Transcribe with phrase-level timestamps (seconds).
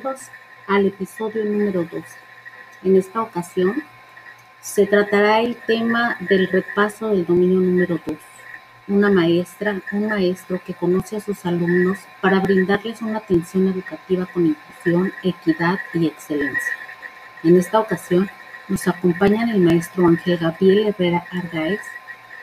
[0.00, 0.30] bienvenidos
[0.66, 2.02] al episodio número 12.
[2.84, 3.82] En esta ocasión
[4.60, 8.16] se tratará el tema del repaso del dominio número 2.
[8.88, 14.46] Una maestra, un maestro que conoce a sus alumnos para brindarles una atención educativa con
[14.46, 16.72] inclusión, equidad y excelencia.
[17.44, 18.30] En esta ocasión
[18.68, 21.80] nos acompañan el maestro Ángel Gabriel Herrera Argaez,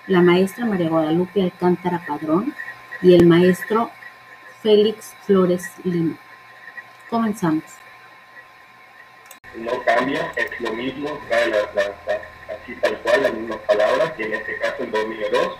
[0.05, 2.53] la maestra María Guadalupe Alcántara Padrón
[3.01, 3.89] y el maestro
[4.61, 6.17] Félix Flores Lima.
[7.09, 7.63] Comenzamos.
[9.55, 11.59] No cambia, es lo mismo, trae la,
[12.53, 15.57] así tal cual, las mismas palabras, y en este caso el dominio 2,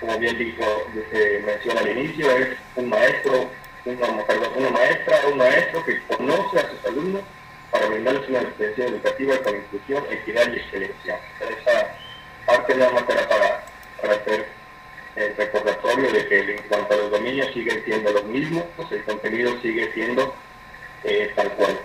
[0.00, 0.64] como bien dijo,
[1.10, 3.50] se menciona al inicio, es un maestro,
[3.84, 7.22] una, perdón, una maestra, un maestro que conoce a sus alumnos
[7.70, 11.20] para brindarles una experiencia educativa con inclusión, equidad y excelencia.
[11.40, 11.96] Esa
[12.46, 13.64] parte nada más era para,
[14.14, 14.46] hacer
[15.16, 19.60] el recordatorio de que en cuanto a los dominios siguen siendo los mismos, el contenido
[19.62, 20.34] sigue siendo
[21.06, 21.78] eh, tal cual.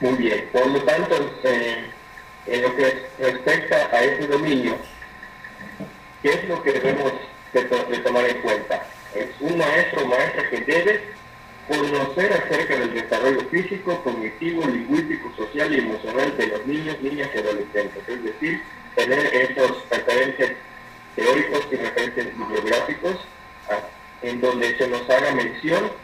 [0.00, 1.84] Muy bien, por lo tanto, eh,
[2.46, 4.76] en lo que respecta a ese dominio,
[6.22, 7.12] ¿qué es lo que debemos
[7.52, 7.62] de,
[7.98, 8.86] tomar en cuenta?
[9.14, 11.00] Es un maestro o maestra que debe
[11.68, 17.38] conocer acerca del desarrollo físico, cognitivo, lingüístico, social y emocional de los niños, niñas y
[17.38, 18.08] adolescentes.
[18.08, 18.60] Es decir,
[18.96, 20.52] tener esos referentes
[21.14, 23.16] teóricos y referentes bibliográficos
[23.70, 23.78] ah,
[24.22, 26.03] en donde se nos haga mención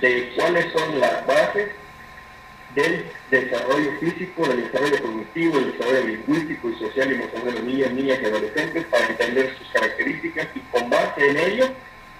[0.00, 1.68] de cuáles son las bases
[2.74, 7.62] del desarrollo físico, del desarrollo cognitivo, del desarrollo lingüístico y social y emocional de los
[7.94, 11.70] niñas y adolescentes para entender sus características y con base en ello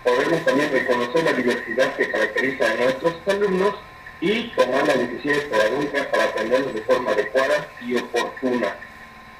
[0.03, 3.75] podemos también reconocer la diversidad que caracteriza a nuestros alumnos
[4.21, 8.75] y tomar las decisiones pedagógicas para aprenderlos de forma adecuada y oportuna.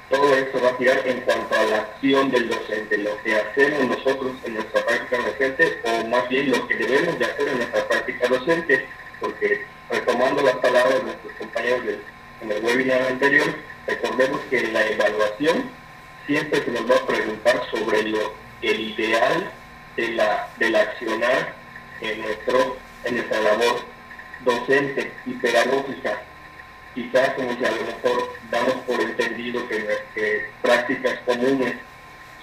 [0.09, 3.97] Todo esto va a girar en cuanto a la acción del docente, lo que hacemos
[3.97, 7.87] nosotros en nuestra práctica docente o más bien lo que debemos de hacer en nuestra
[7.87, 8.87] práctica docente,
[9.19, 11.81] porque retomando las palabras de nuestros compañeros
[12.41, 13.53] en el webinar anterior,
[13.85, 15.69] recordemos que la evaluación
[16.25, 19.51] siempre se nos va a preguntar sobre lo, el ideal
[19.95, 21.53] de la, del accionar
[22.01, 23.85] en, nuestro, en nuestra labor
[24.43, 26.21] docente y pedagógica.
[26.99, 31.75] Quizás como si a lo mejor damos por entendido que, prácticas comunes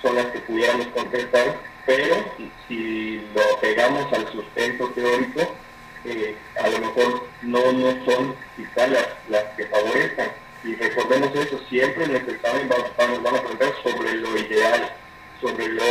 [0.00, 2.32] son las que pudiéramos contestar, pero
[2.66, 5.54] si lo pegamos al sustento teórico,
[6.06, 10.28] eh, a lo mejor no, no son quizás las, las que favorezcan.
[10.64, 14.90] Y recordemos eso, siempre en nuestro examen vamos, vamos a preguntar sobre lo ideal,
[15.38, 15.84] sobre lo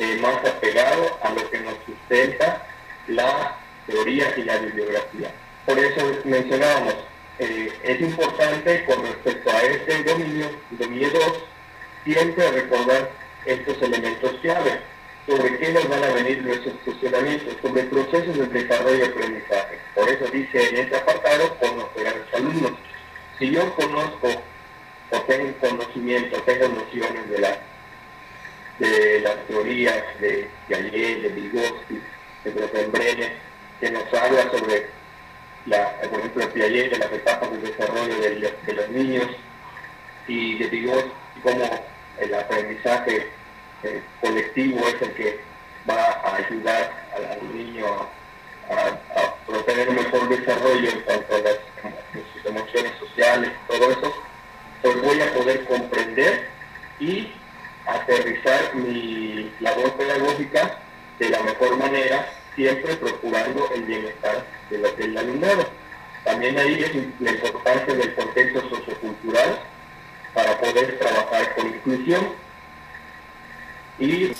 [0.00, 2.66] eh, más apegado a lo que nos sustenta
[3.06, 3.56] la
[3.86, 5.30] teoría y la bibliografía.
[5.64, 6.96] Por eso mencionábamos,
[7.38, 11.44] eh, es importante con respecto a este dominio, dominio 2,
[12.04, 13.10] siempre recordar
[13.44, 14.80] estos elementos clave,
[15.26, 19.78] sobre qué nos van a venir nuestros funcionamientos, sobre procesos de desarrollo y aprendizaje.
[19.94, 22.72] Por eso dice en este apartado, conocer a los alumnos.
[23.38, 24.28] Si yo conozco
[25.10, 27.58] o tengo conocimiento, tengo nociones de la
[28.78, 32.00] de las teorías de Piaget, de Vygotsky,
[32.44, 33.32] de Grothendieck,
[33.80, 34.88] que nos habla sobre,
[35.66, 39.26] la, por ejemplo, Piaget, de las etapas de desarrollo de, los niños,
[40.26, 41.10] y de Vygotsky,
[41.42, 41.86] cómo
[42.18, 43.28] el aprendizaje
[43.82, 45.40] eh, colectivo es el que
[45.88, 47.86] va a ayudar al, niño
[48.70, 51.58] a, a, tener un mejor desarrollo en cuanto a las,
[52.32, 54.14] sus emociones sociales, todo eso,
[54.82, 56.48] pues voy a poder comprender
[57.00, 57.32] y
[57.86, 60.78] aterrizar mi labor pedagógica
[61.18, 65.66] de la mejor manera, siempre procurando el bienestar de la, del alumnado.
[66.24, 69.58] También ahí es la importancia del contexto sociocultural
[70.32, 72.28] para poder trabajar con inclusión
[73.98, 74.32] y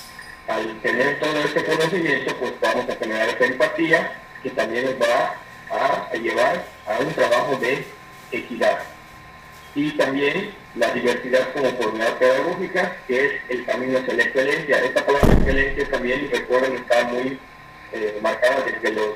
[0.48, 5.34] al tener todo este conocimiento pues vamos a generar esa empatía que también nos va
[5.70, 7.84] a llevar a un trabajo de
[8.32, 8.78] equidad
[9.75, 14.78] y también la diversidad como oportunidad pedagógica, que es el camino hacia la excelencia.
[14.78, 17.38] Esta palabra excelencia también, recuerden, está muy
[17.94, 19.14] eh, marcada desde, los,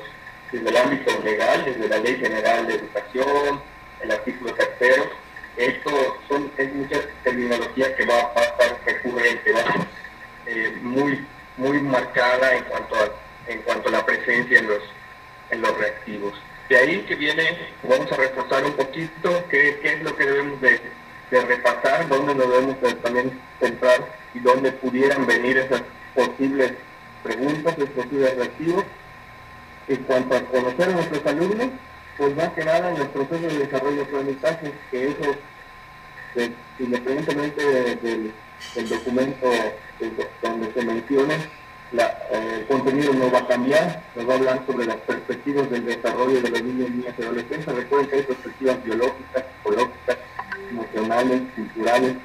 [0.51, 3.61] desde el ámbito legal, desde la Ley General de Educación,
[4.01, 5.03] el artículo tercero.
[5.57, 9.87] Esto son, es mucha terminología que va, a estar recurrente, va
[10.45, 11.25] eh, muy,
[11.57, 14.83] muy marcada en cuanto, a, en cuanto a la presencia en los,
[15.51, 16.33] en los reactivos.
[16.69, 20.61] De ahí que viene, vamos a reforzar un poquito qué, qué es lo que debemos
[20.61, 20.79] de,
[21.31, 25.81] repasar, dónde nos debemos de también centrar y dónde pudieran venir esas
[26.15, 26.73] posibles
[27.23, 28.83] preguntas, posibles reactivos.
[29.87, 31.69] En cuanto a conocer a nuestros alumnos,
[32.17, 35.35] pues más que nada en el proceso de desarrollo de aprendizaje, que eso,
[36.33, 38.33] pues, independientemente del,
[38.89, 39.47] documento
[40.41, 41.35] donde se menciona,
[41.91, 46.41] el contenido no va a cambiar, nos va a hablar sobre las perspectivas del desarrollo
[46.41, 47.75] de los niños, niñas y adolescentes.
[47.75, 50.17] Recuerden que hay perspectivas biológicas, psicológicas,
[50.69, 52.15] emocionales, culturales.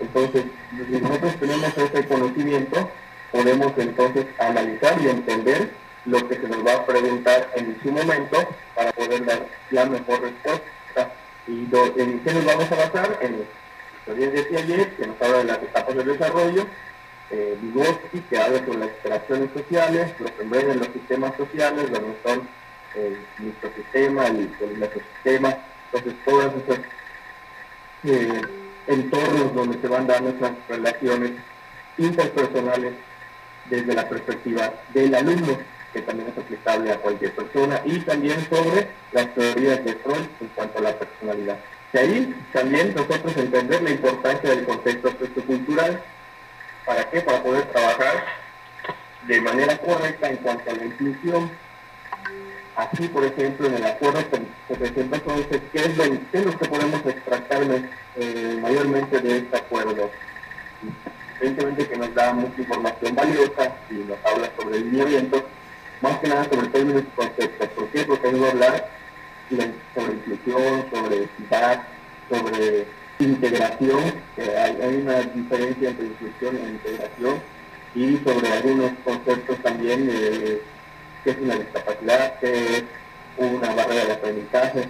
[0.00, 2.90] Entonces, nosotros tenemos ese conocimiento,
[3.32, 5.70] podemos entonces analizar y entender
[6.06, 10.22] lo que se nos va a preguntar en su momento para poder dar la mejor
[10.22, 11.12] respuesta.
[11.46, 11.68] ¿Y
[12.00, 13.18] en qué nos vamos a basar?
[13.20, 13.44] En
[14.06, 16.66] los que decía ayer, que nos habla de las etapas del desarrollo,
[17.30, 21.90] eh, Vygotsky, que habla sobre las interacciones sociales, lo que ven en los sistemas sociales,
[21.90, 22.48] donde son
[22.96, 25.56] el microsistema, el, el macrosistema,
[25.92, 26.78] entonces todos esos
[28.04, 28.42] eh,
[28.86, 31.32] entornos donde se van dando esas relaciones
[31.98, 32.94] interpersonales
[33.70, 35.58] desde la perspectiva del alumno,
[35.92, 40.48] que también es aplicable a cualquier persona, y también sobre las teorías de Freud en
[40.48, 41.56] cuanto a la personalidad.
[41.92, 46.00] De ahí también nosotros entender la importancia del contexto sociocultural,
[46.84, 47.20] ¿para qué?
[47.20, 48.24] Para poder trabajar
[49.26, 51.50] de manera correcta en cuanto a la inclusión.
[52.76, 54.20] Así, por ejemplo, en el acuerdo
[54.68, 57.62] se presenta entonces qué es lo que podemos extractar
[58.16, 60.10] eh, mayormente de este acuerdo
[61.40, 65.42] evidentemente que nos da mucha información valiosa y nos habla sobre el lineamiento,
[66.02, 67.68] más que nada sobre términos y conceptos.
[67.68, 68.04] ¿Por qué?
[68.04, 68.90] Porque hay que hablar
[69.94, 71.82] sobre inclusión, sobre equidad,
[72.28, 72.86] sobre
[73.18, 77.42] integración, hay, una diferencia entre inclusión e integración,
[77.94, 80.62] y sobre algunos conceptos también de
[81.24, 82.84] qué es una discapacidad, qué es
[83.36, 84.88] una barrera de aprendizaje.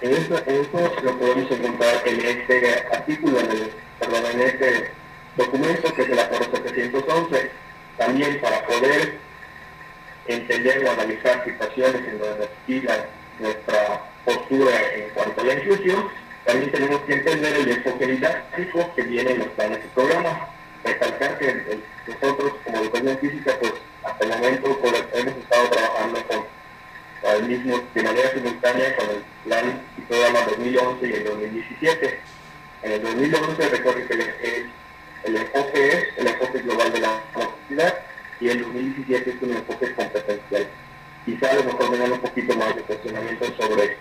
[0.00, 4.97] Eso, eso lo podemos encontrar en este artículo, en perdón, en este
[5.38, 7.50] documento que es el acuerdo 711,
[7.96, 9.18] también para poder
[10.26, 12.98] entender o analizar situaciones en donde nos
[13.38, 16.08] nuestra postura en cuanto a la inclusión,
[16.44, 20.48] también tenemos que entender el enfoque didáctico que viene en los planes y programas.
[20.84, 26.44] Recalcar que nosotros como educación física, pues hasta el momento pues, hemos estado trabajando con
[27.36, 32.20] el mismo, de manera simultánea con el plan y programa 2011 y el 2017.
[32.82, 34.70] En el 2011 recuerden que el,
[35.24, 37.98] el enfoque es el enfoque global de la movilidad
[38.40, 40.66] y el 2017 es un enfoque competencial.
[41.24, 43.96] Quizá a lo mejor me un poquito más de cuestionamiento sobre,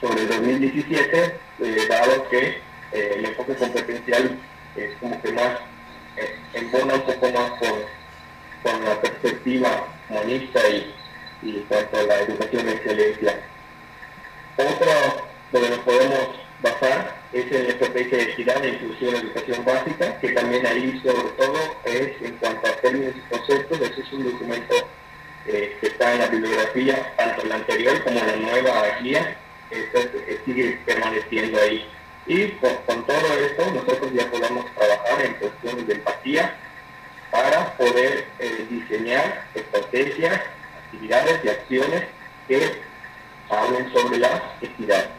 [0.00, 2.58] sobre el 2017, eh, dado que
[2.92, 4.38] eh, el enfoque competencial
[4.76, 5.58] es como que más
[6.16, 7.74] eh, embona un poco más con,
[8.62, 10.94] con la perspectiva humanista y,
[11.42, 13.40] y cuanto a la educación de excelencia.
[14.56, 19.64] Otro donde nos podemos basar es en la estrategia de equidad e inclusión en educación
[19.64, 24.12] básica, que también ahí sobre todo es en cuanto a términos y conceptos, ese es
[24.12, 24.74] un documento
[25.46, 29.36] eh, que está en la bibliografía, tanto la anterior como la nueva guía,
[29.70, 31.86] este, sigue permaneciendo ahí.
[32.26, 36.54] Y con, todo esto nosotros ya podemos trabajar en cuestiones de empatía
[37.30, 40.40] para poder eh, diseñar estrategias,
[40.86, 42.02] actividades y acciones
[42.48, 42.80] que
[43.50, 45.10] hablen sobre la equidad.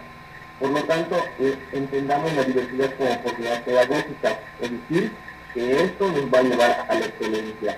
[0.60, 5.12] Por lo tanto, eh, entendamos la diversidad como oportunidad pedagógica, es decir,
[5.54, 7.78] que esto nos va a llevar a la excelencia.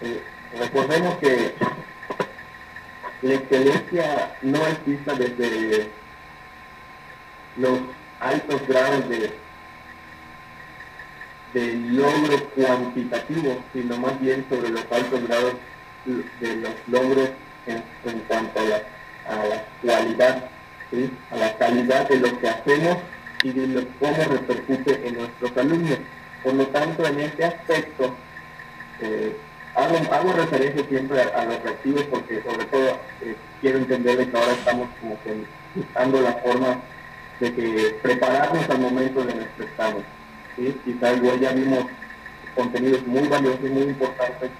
[0.00, 0.22] Eh,
[0.58, 1.54] recordemos que
[3.22, 5.90] la excelencia no existe desde
[7.56, 7.78] los
[8.20, 9.32] altos grados de,
[11.54, 15.54] de logro cuantitativo, sino más bien sobre los altos grados
[16.04, 17.30] de los logros
[17.66, 17.82] en,
[18.26, 18.76] cuanto a la,
[19.28, 20.50] a la cualidad
[21.30, 22.96] a la calidad de lo que hacemos
[23.42, 25.98] y de cómo repercute en nuestros alumnos.
[26.42, 28.14] Por lo tanto, en este aspecto,
[29.00, 29.36] eh,
[29.74, 34.88] hago, referencia siempre a, los reactivos porque sobre todo eh, quiero entender que ahora estamos
[35.00, 35.34] como que
[35.74, 36.80] buscando la forma
[37.40, 40.04] de que prepararnos al momento de nuestro examen.
[40.56, 40.76] ¿sí?
[40.84, 41.84] Quizás igual ya vimos
[42.54, 44.50] contenidos muy valiosos y muy importantes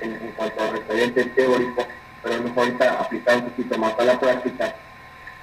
[0.00, 1.86] en, cuanto al referente teórico,
[2.22, 4.74] pero mejor ahorita aplicar un poquito más a la práctica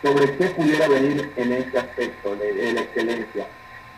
[0.04, 3.48] sobre qué pudiera venir en este aspecto de, la excelencia.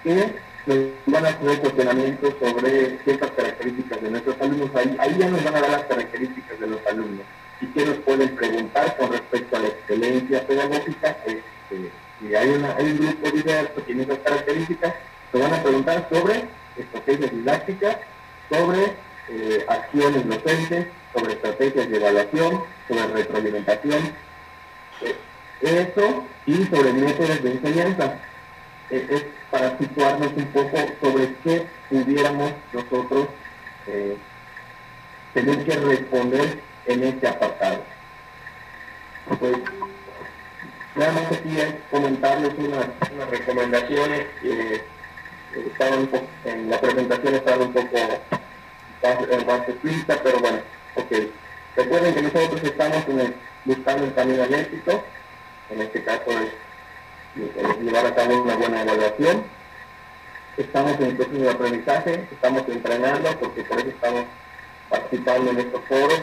[0.03, 0.35] Que
[0.67, 4.69] nos van a hacer cuestionamientos sobre ciertas características de nuestros alumnos.
[4.75, 7.25] Ahí, ahí ya nos van a dar las características de los alumnos.
[7.59, 11.17] Y qué nos pueden preguntar con respecto a la excelencia pedagógica.
[11.25, 14.93] Este, si hay, un grupo diverso que tiene esas características,
[15.33, 16.45] nos van a preguntar sobre
[16.77, 17.97] estrategias didácticas,
[18.49, 18.93] sobre
[19.29, 24.13] eh, acciones docentes, sobre estrategias de evaluación, sobre retroalimentación.
[25.01, 25.15] Eh,
[25.61, 28.19] eso y sobre métodos de enseñanza.
[28.89, 33.27] Eh, es para situarnos un poco sobre qué pudiéramos nosotros
[33.87, 34.17] eh,
[35.33, 37.83] tener que responder en este apartado.
[39.39, 39.57] Pues,
[40.95, 42.87] nada más es comentarles unas,
[43.29, 44.83] recomendaciones que
[45.53, 46.09] estaban
[46.45, 47.97] en la presentación estaban un poco
[49.45, 50.59] más, explícita, pero bueno,
[50.95, 51.11] ok.
[51.75, 53.05] Recuerden que nosotros estamos
[53.65, 55.03] buscando el camino al éxito,
[55.69, 59.43] en este caso es llevar a cabo una buena evaluación.
[60.57, 64.23] Estamos en el proceso de aprendizaje, estamos entrenando, porque por eso estamos
[64.89, 66.21] participando en estos foros,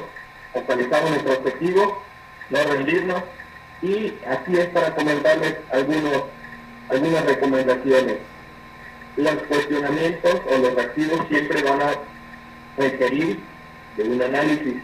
[0.54, 2.02] focalizamos nuestro objetivo,
[2.50, 3.22] no rendirnos,
[3.82, 6.24] y aquí es para comentarles algunos,
[6.88, 8.16] algunas recomendaciones.
[9.16, 11.90] Los cuestionamientos o los activos siempre van a
[12.78, 13.40] requerir
[13.96, 14.76] de un análisis.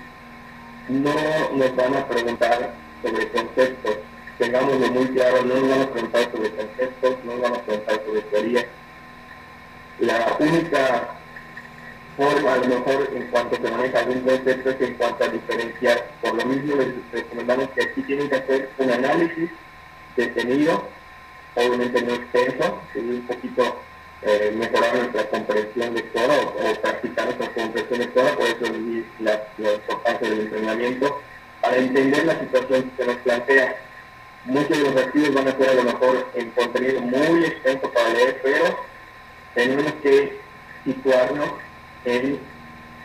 [0.89, 1.15] No
[1.55, 3.97] nos van a preguntar sobre conceptos,
[4.39, 8.01] tengámoslo muy claro, no nos van a preguntar sobre conceptos, no nos van a preguntar
[8.07, 8.67] sobre teoría.
[9.99, 11.09] La única
[12.17, 16.11] forma, a lo mejor, en cuanto se maneja algún concepto, es en cuanto a diferenciar.
[16.23, 19.51] Por lo mismo, les recomendamos que aquí tienen que hacer un análisis
[20.17, 20.89] detenido,
[21.55, 23.81] obviamente no extenso, un poquito
[24.23, 28.73] eh, mejorar nuestra comprensión lectora o, o, practicar nuestra comprensión lectora, por eso
[29.21, 31.21] la, la importancia del entrenamiento,
[31.61, 33.88] para entender la situación que se nos plantea.
[34.49, 38.09] Muchos de los activos van a ser a lo mejor en contenido muy extenso para
[38.09, 38.79] leer, pero
[39.55, 40.39] tenemos que
[40.85, 41.51] situarnos
[42.07, 42.39] en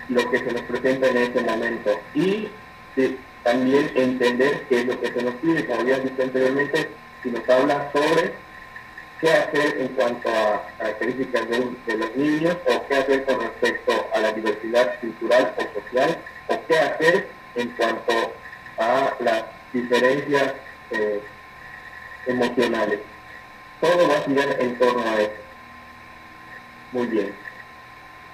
[0.08, 2.00] lo que se nos presenta en este momento.
[2.16, 2.48] Y
[3.44, 6.90] también entender qué es lo que se nos pide, como ya dije anteriormente,
[7.22, 8.32] si nos habla sobre
[9.20, 14.20] qué hacer en cuanto a características de, los niños o qué hacer con respecto a
[14.20, 18.14] la diversidad cultural o social o qué hacer en cuanto
[18.78, 20.54] a las diferencias
[20.92, 21.22] eh,
[22.26, 23.00] emocionales.
[23.82, 25.32] Todo va a girar en torno a eso.
[26.92, 27.34] Muy bien.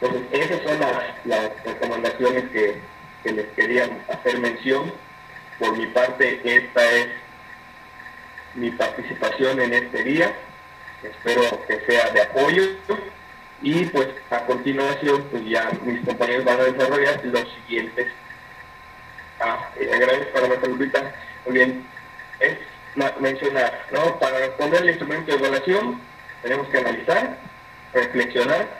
[0.02, 0.80] Entonces, esas son
[1.26, 2.82] las, recomendaciones que,
[3.24, 4.94] les quería hacer mención.
[5.58, 7.08] Por mi parte, esta es
[8.56, 10.34] mi participación en este día.
[11.04, 12.64] Espero que sea de apoyo.
[13.62, 18.08] Y pues a continuación, pues ya mis compañeros van a desarrollar los siguientes.
[19.42, 21.16] Ah, eh, agradezco para la saludita.
[21.46, 21.86] Muy bien.
[22.40, 22.58] Es
[23.20, 24.20] mencionar, ¿no?
[24.20, 26.02] Para responder al instrumento de evaluación,
[26.42, 27.38] tenemos que analizar,
[27.94, 28.80] reflexionar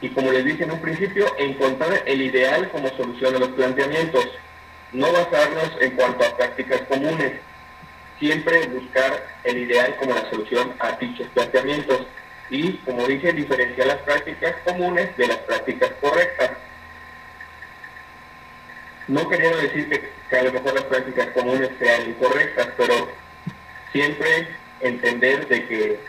[0.00, 4.28] y como les dije en un principio, encontrar el ideal como solución a los planteamientos,
[4.92, 7.32] no basarnos en cuanto a prácticas comunes,
[8.18, 12.02] siempre buscar el ideal como la solución a dichos planteamientos
[12.50, 16.50] y, como dije, diferenciar las prácticas comunes de las prácticas correctas.
[19.08, 23.08] No quería decir que, que a lo mejor las prácticas comunes sean incorrectas, pero
[23.92, 24.48] siempre
[24.80, 26.00] entender de que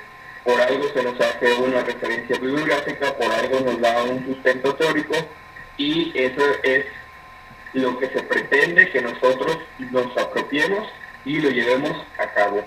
[0.43, 5.15] por algo se nos hace una referencia bibliográfica, por algo nos da un sustento teórico
[5.77, 6.85] y eso es
[7.73, 9.59] lo que se pretende que nosotros
[9.91, 10.87] nos apropiemos
[11.25, 12.63] y lo llevemos a cabo.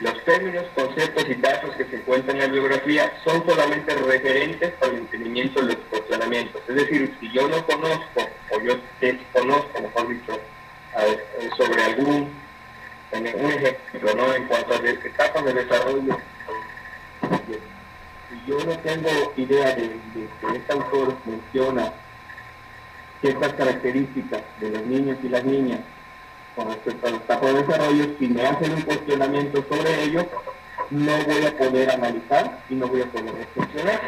[0.00, 4.92] Los términos, conceptos y datos que se encuentran en la bibliografía son solamente referentes para
[4.92, 6.62] el entendimiento de los cuestionamientos.
[6.68, 10.40] Es decir, si yo no conozco o yo desconozco, mejor dicho,
[11.56, 12.32] sobre algún,
[13.12, 14.34] un ejemplo, ¿no?
[14.34, 16.18] en cuanto a etapas de desarrollo
[18.28, 21.92] si yo no tengo idea de, que este autor menciona
[23.20, 25.80] ciertas características de los niños y las niñas
[26.54, 30.26] con respecto a los etapas de desarrollo, si me hacen un cuestionamiento sobre ello,
[30.90, 34.00] no voy a poder analizar y no voy a poder reflexionar.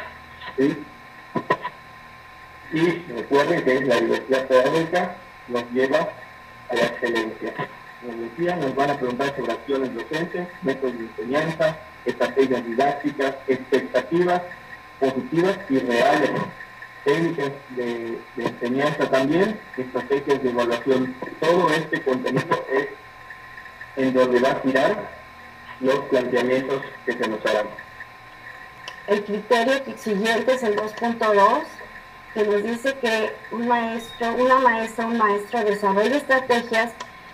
[2.73, 5.17] Y recuerden que la diversidad pedagógica
[5.49, 6.09] nos lleva
[6.69, 7.55] a la excelencia.
[8.01, 14.43] Como decía, nos van a preguntar sobre acciones docentes, métodos de enseñanza, estrategias didácticas, expectativas
[14.99, 16.31] positivas y reales,
[17.05, 21.15] técnicas de, enseñanza también, estrategias de evaluación.
[21.41, 22.89] Todo este contenido es
[23.97, 25.11] en donde va a girar
[25.81, 27.67] los planteamientos que se nos harán.
[29.07, 31.63] El criterio siguiente es el 2.2,
[32.35, 36.93] que nos dice que un maestro, una maestra, un maestro desarrolla estrategias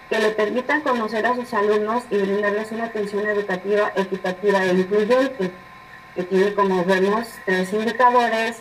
[0.09, 5.51] que le permitan conocer a sus alumnos y brindarles una atención educativa equitativa e incluyente,
[6.15, 8.59] que tiene, como vemos, tres indicadores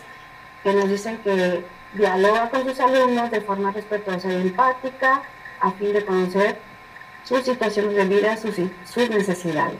[0.62, 5.22] que nos dicen que dialoga con sus alumnos de forma respetuosa y empática
[5.60, 6.58] a fin de conocer
[7.24, 9.78] sus situaciones de vida, sus, sus necesidades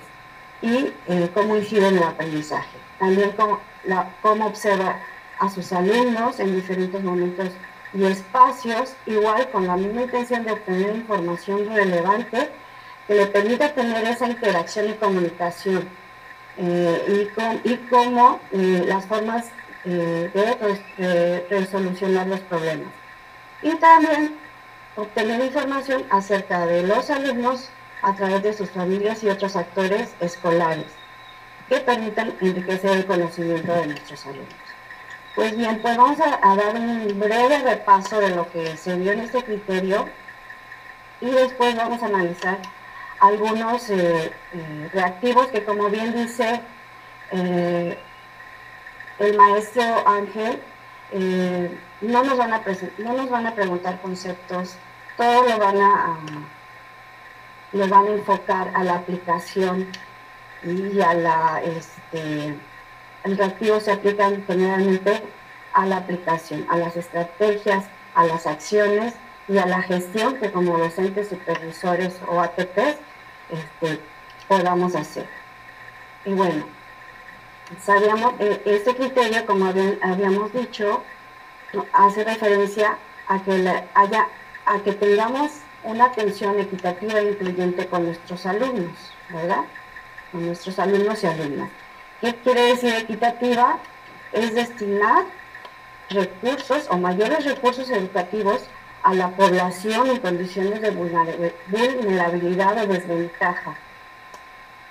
[0.62, 2.78] y eh, cómo incide en el aprendizaje.
[2.99, 4.99] También cómo, la, cómo observa
[5.38, 7.50] a sus alumnos en diferentes momentos
[7.97, 12.50] y espacios, igual con la misma intención de obtener información relevante
[13.07, 15.88] que le permita tener esa interacción y comunicación
[16.59, 17.29] eh,
[17.65, 19.47] y, y cómo eh, las formas
[19.85, 20.31] eh,
[20.99, 22.93] de, resolucionar los problemas.
[23.62, 24.35] Y también
[24.97, 27.71] obtener información acerca de los alumnos
[28.03, 30.87] a través de sus familias y otros actores escolares
[31.69, 34.65] que permitan enriquecer el conocimiento de nuestros alumnos.
[35.37, 39.21] Pues bien, pues vamos a, dar un breve repaso de lo que se vio en
[39.21, 40.09] este criterio
[41.21, 42.57] y después vamos a analizar
[43.21, 46.62] algunos eh, eh, reactivos que como bien dice
[47.33, 47.99] eh,
[49.19, 50.59] el maestro Ángel,
[52.00, 52.62] no, nos van a
[52.97, 54.76] no nos van a preguntar conceptos,
[55.19, 56.19] todo lo van a,
[57.75, 59.87] van a enfocar a la aplicación
[60.62, 62.57] y a la este,
[63.26, 65.21] el reactivo se aplican generalmente
[65.73, 69.14] a la aplicación, a las estrategias, a las acciones
[69.49, 72.97] y a la gestión que como docentes, supervisores o ATPs
[73.50, 74.00] este,
[74.47, 75.26] podamos hacer.
[76.25, 76.64] Y bueno,
[77.85, 81.02] sabíamos, eh, este criterio, como habíamos dicho,
[81.92, 84.28] hace referencia a que haya,
[84.66, 85.50] a que tengamos
[85.83, 88.97] una atención equitativa e incluyente con nuestros alumnos,
[89.30, 89.64] ¿verdad?
[90.30, 91.71] Con nuestros alumnos y alumnas.
[92.20, 93.78] ¿Qué quiere decir equitativa?
[94.32, 95.25] Es destinar
[96.08, 98.62] recursos o mayores recursos educativos
[99.02, 103.76] a la población en condiciones de vulnerabilidad o desventaja.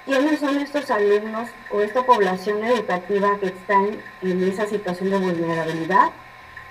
[0.06, 6.12] ¿Quiénes son estos alumnos o esta población educativa que están en esa situación de vulnerabilidad?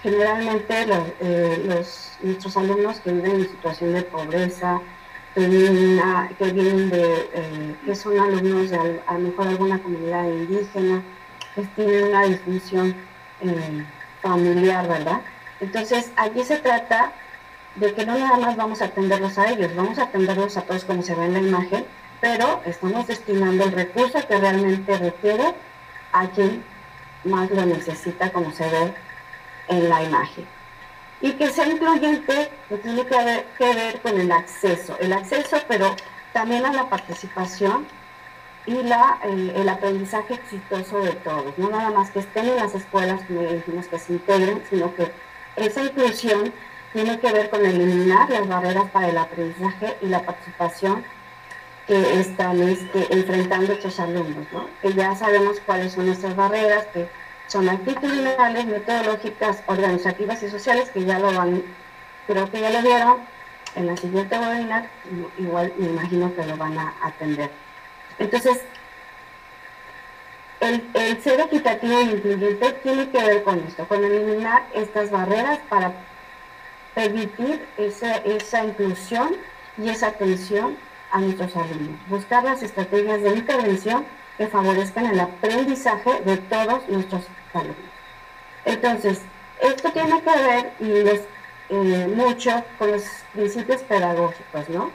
[0.03, 1.83] Generalmente los, eh,
[2.23, 4.81] nuestros alumnos que viven en situación de pobreza,
[5.35, 11.03] que vienen, de, eh, que son alumnos de a, lo mejor alguna comunidad indígena,
[11.55, 12.95] que tienen una disfunción
[13.41, 13.85] eh,
[14.23, 15.21] familiar, ¿verdad?
[15.61, 17.13] Entonces, aquí se trata
[17.75, 20.85] de que no nada más vamos a atenderlos a ellos, vamos a atenderlos a todos
[20.85, 21.85] como se ve en la imagen,
[22.21, 25.55] pero estamos destinando el recurso que realmente requiere
[26.13, 26.63] a quien
[27.25, 28.95] más lo necesita, como se ve
[29.69, 30.54] en la imagen
[31.25, 33.17] y que sea incluyente que tiene que
[33.65, 35.97] ver, con el acceso, el acceso pero
[36.35, 37.87] también a la participación
[38.67, 43.23] y la, el aprendizaje exitoso de todos, no nada más que estén en las escuelas,
[43.27, 45.11] como dijimos, que se integren, sino que
[45.57, 46.53] esa inclusión
[46.93, 51.05] tiene que ver con eliminar las barreras para el aprendizaje y la participación
[51.87, 54.69] que están este, enfrentando estos alumnos, ¿no?
[54.83, 57.09] que ya sabemos cuáles son nuestras barreras, que
[57.49, 61.63] son actitudinales, metodológicas, organizativas y sociales, que ya lo van,
[62.27, 63.19] creo que ya lo vieron
[63.75, 64.89] en la siguiente webinar,
[65.39, 67.51] igual me imagino que lo van a atender.
[68.19, 68.61] Entonces,
[70.61, 75.93] el, ser equitativo e incluyente tiene que ver con esto, con eliminar estas barreras para
[76.95, 79.37] permitir esa, esa inclusión
[79.77, 80.77] y esa atención
[81.11, 81.99] a nuestros alumnos.
[82.09, 84.05] Buscar las estrategias de intervención
[84.37, 87.77] que favorezcan el aprendizaje de todos nuestros alumnos.
[88.65, 89.21] Entonces,
[89.61, 90.73] esto tiene que ver
[91.71, 94.91] eh, mucho con los principios pedagógicos, ¿no?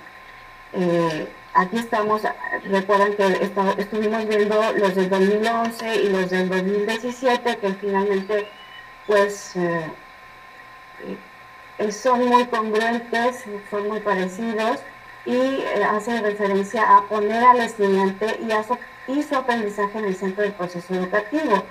[0.73, 2.21] Eh, aquí estamos,
[2.69, 8.47] recuerdan que estuvimos viendo los del 2011 y los del 2017, que finalmente,
[9.08, 9.91] pues, eh,
[11.91, 14.80] son muy congruentes, son muy parecidos
[15.25, 18.78] y hace referencia a poner al estudiante y a su
[19.10, 21.63] y su aprendizaje en el centro del proceso educativo.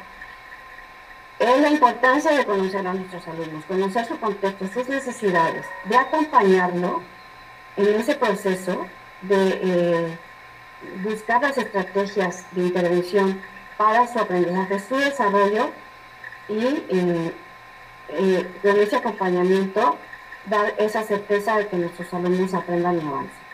[1.39, 7.01] Es la importancia de conocer a nuestros alumnos, conocer su contexto, sus necesidades, de acompañarlo
[7.77, 8.87] en ese proceso,
[9.23, 10.19] de eh,
[11.05, 13.41] buscar las estrategias de intervención
[13.77, 15.71] para su aprendizaje, su desarrollo
[16.49, 17.33] y eh,
[18.09, 19.97] eh, con ese acompañamiento
[20.47, 23.49] dar esa certeza de que nuestros alumnos aprendan y avancen.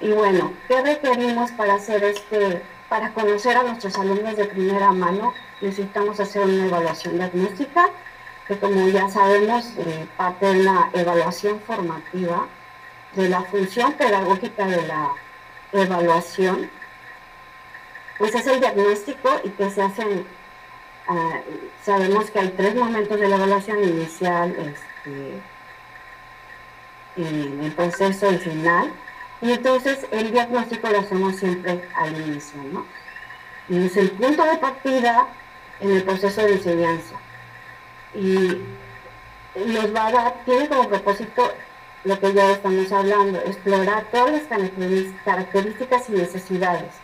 [0.00, 5.32] Y bueno, ¿qué requerimos para hacer este para conocer a nuestros alumnos de primera mano
[5.62, 7.88] necesitamos hacer una evaluación diagnóstica,
[8.46, 12.46] que como ya sabemos eh, parte de la evaluación formativa,
[13.14, 15.08] de la función pedagógica de la
[15.72, 16.70] evaluación,
[18.18, 20.26] pues es el diagnóstico y que se hacen,
[21.08, 21.40] ah,
[21.82, 25.40] sabemos que hay tres momentos de la evaluación inicial, este,
[27.16, 28.92] el proceso y final,
[29.42, 32.86] y entonces el diagnóstico lo hacemos siempre al inicio, ¿no?
[33.68, 35.26] Y es el punto de partida
[35.80, 37.16] en el proceso de enseñanza.
[38.14, 38.62] Y
[39.56, 41.52] nos va a dar, tiene como propósito
[42.04, 46.94] lo que ya estamos hablando, explorar todas las características y necesidades,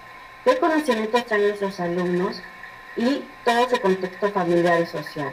[0.45, 2.41] qué conocimientos traen nuestros alumnos
[2.97, 5.33] y todo su contexto familiar y social,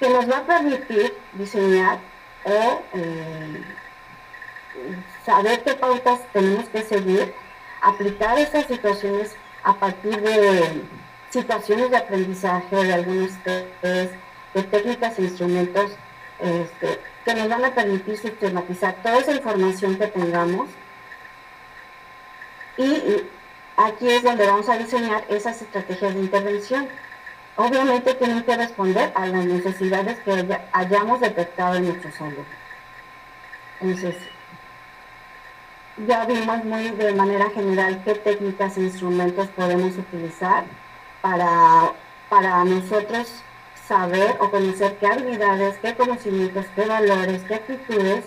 [0.00, 1.98] que nos va a permitir diseñar
[2.44, 3.62] o eh,
[5.28, 7.34] saber qué pautas tenemos que seguir,
[7.82, 10.82] aplicar estas situaciones a partir de
[11.28, 14.14] situaciones de aprendizaje, de algunos test,
[14.54, 15.90] de técnicas e instrumentos
[16.38, 20.70] este, que nos van a permitir sistematizar toda esa información que tengamos.
[22.78, 23.26] Y
[23.76, 26.88] aquí es donde vamos a diseñar esas estrategias de intervención
[27.56, 32.46] obviamente tienen que responder a las necesidades que hayamos detectado en nuestros alumnos.
[33.80, 34.14] Entonces,
[36.06, 40.64] ya vimos muy de manera general qué técnicas e instrumentos podemos utilizar
[41.20, 41.92] para,
[42.28, 43.28] para nosotros
[43.86, 48.24] saber o conocer qué habilidades, qué conocimientos, qué valores, qué actitudes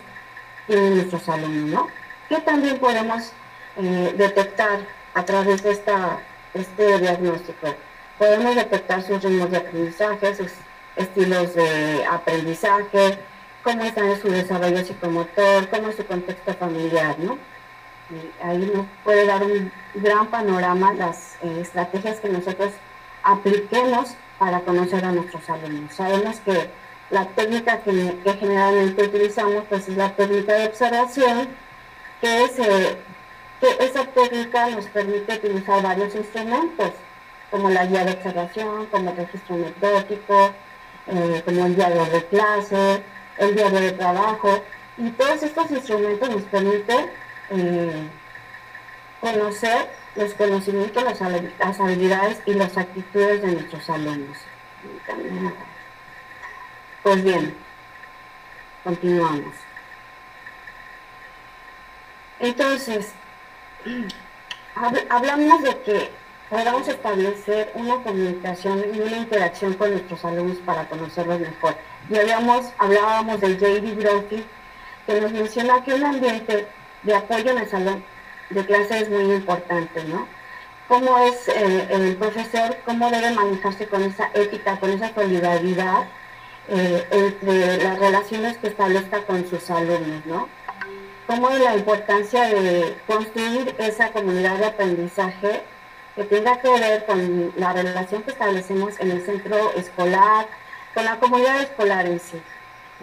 [0.67, 1.88] tienen nuestros alumnos, ¿no?
[2.27, 3.31] Que también podemos
[3.77, 4.79] eh, detectar
[5.13, 6.19] a través de esta,
[6.53, 7.75] este diagnóstico.
[8.17, 10.51] Podemos detectar sus ritmos de aprendizaje, sus
[10.95, 13.17] estilos de aprendizaje,
[13.63, 17.38] cómo está su desarrollo psicomotor, cómo es su contexto familiar, ¿no?
[18.43, 22.71] Ahí nos puede dar un gran panorama las eh, estrategias que nosotros
[23.24, 25.93] apliquemos para conocer a nuestros alumnos.
[25.93, 26.69] Sabemos que
[27.12, 27.93] la técnica que,
[28.39, 31.50] generalmente utilizamos pues es la técnica de observación,
[32.21, 32.97] que, es, eh,
[33.60, 36.91] que esa técnica nos permite utilizar varios instrumentos,
[37.52, 40.52] como la guía de observación, como el registro anecdótico,
[41.08, 43.04] eh, como el diario de clase,
[43.38, 44.63] el diario de trabajo,
[44.97, 47.10] y todos estos instrumentos nos permiten
[47.52, 48.10] eh,
[49.20, 54.38] conocer los conocimientos, las, habilidades y las actitudes de nuestros alumnos.
[57.04, 57.56] Pues bien,
[58.84, 59.56] continuamos.
[62.40, 63.12] Entonces,
[65.10, 66.10] hablamos de que
[66.50, 71.76] podamos establecer una comunicación y una interacción con nuestros alumnos para conocerlos mejor.
[72.10, 73.94] Y habíamos, hablábamos de J.D.
[73.94, 74.44] Brophy,
[75.06, 76.68] que nos menciona que un ambiente
[77.04, 78.04] de apoyo en el salón
[78.50, 80.28] de clase es muy importante, ¿no?
[80.88, 86.06] Cómo es eh, el profesor, cómo debe manejarse con esa ética, con esa solidaridad
[86.68, 90.50] eh, entre las relaciones que establezca con sus alumnos, ¿no?
[91.28, 95.64] Cómo es la importancia de construir esa comunidad de aprendizaje
[96.16, 100.48] que tenga que ver con la relación que establecemos en el centro escolar,
[100.94, 102.42] con la comunidad escolar en sí.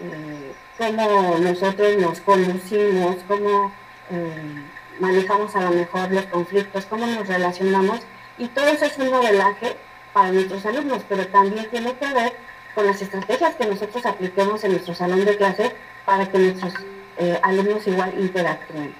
[0.01, 3.71] Eh, cómo nosotros nos conducimos, cómo
[4.09, 4.63] eh,
[4.99, 8.01] manejamos a lo mejor los conflictos, cómo nos relacionamos,
[8.37, 9.75] y todo eso es un modelaje
[10.13, 12.33] para nuestros alumnos, pero también tiene que ver
[12.75, 16.73] con las estrategias que nosotros apliquemos en nuestro salón de clase para que nuestros
[17.17, 18.93] eh, alumnos igual interactúen.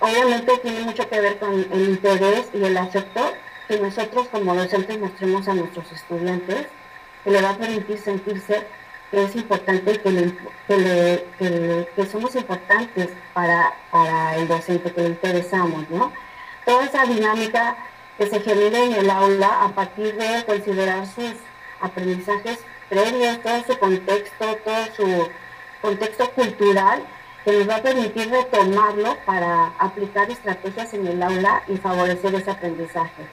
[0.00, 3.34] Obviamente tiene mucho que ver con el interés y el afecto
[3.68, 6.66] que nosotros como docentes mostremos a nuestros estudiantes,
[7.22, 8.66] que le va a permitir sentirse
[9.10, 15.88] que es importante que, le, que, somos importantes para, para, el docente, que le interesamos,
[15.90, 16.12] ¿no?
[16.64, 17.76] Toda esa dinámica
[18.16, 21.34] que se genera en el aula a partir de considerar sus
[21.80, 25.28] aprendizajes previos, todo su contexto, todo su
[25.80, 27.02] contexto cultural,
[27.44, 32.50] que nos va a permitir retomarlo para aplicar estrategias en el aula y favorecer ese
[32.50, 33.26] aprendizaje.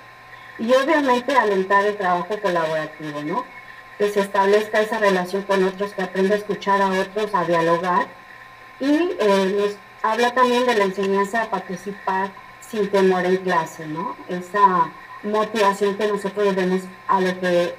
[0.57, 3.56] Y obviamente alentar el trabajo colaborativo, ¿no?
[3.97, 8.07] Que se establezca esa relación con otros, que aprenda a escuchar a otros, a dialogar.
[8.79, 12.31] Y eh, nos habla también de la enseñanza a participar
[12.61, 14.15] sin temor en clase, ¿no?
[14.29, 14.91] Esa
[15.23, 17.75] motivación que nosotros debemos a lo que,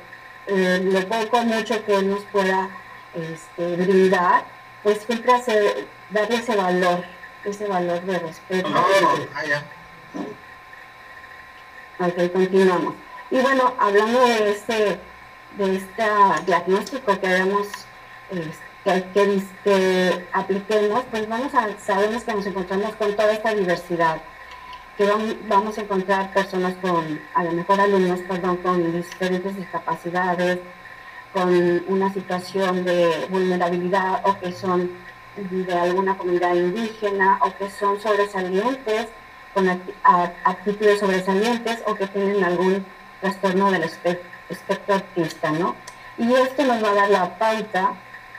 [0.47, 2.69] eh, lo poco mucho que él nos pueda
[3.15, 4.45] este, brindar,
[4.83, 7.05] pues siempre hacer, darle ese valor,
[7.45, 8.69] ese valor de respeto.
[12.01, 12.95] Ok, continuamos.
[13.31, 14.99] Y bueno, hablando de este
[15.59, 16.05] de este
[16.47, 17.67] diagnóstico que debemos
[18.85, 24.23] que, que, apliquemos, pues vamos a, sabemos que nos encontramos con toda esta diversidad,
[24.97, 25.05] que
[25.49, 30.61] vamos a encontrar personas con, a lo mejor alumnos, perdón, con diferentes discapacidades,
[31.33, 34.91] con una situación de vulnerabilidad o que son
[35.37, 39.09] de alguna comunidad indígena o que son sobresalientes,
[39.55, 39.69] con
[40.45, 42.85] actitudes sobresalientes o que tienen algún
[43.21, 45.77] trastorno del espectro espectro artista, ¿no?
[46.17, 47.95] Y esto nos va a dar la pauta,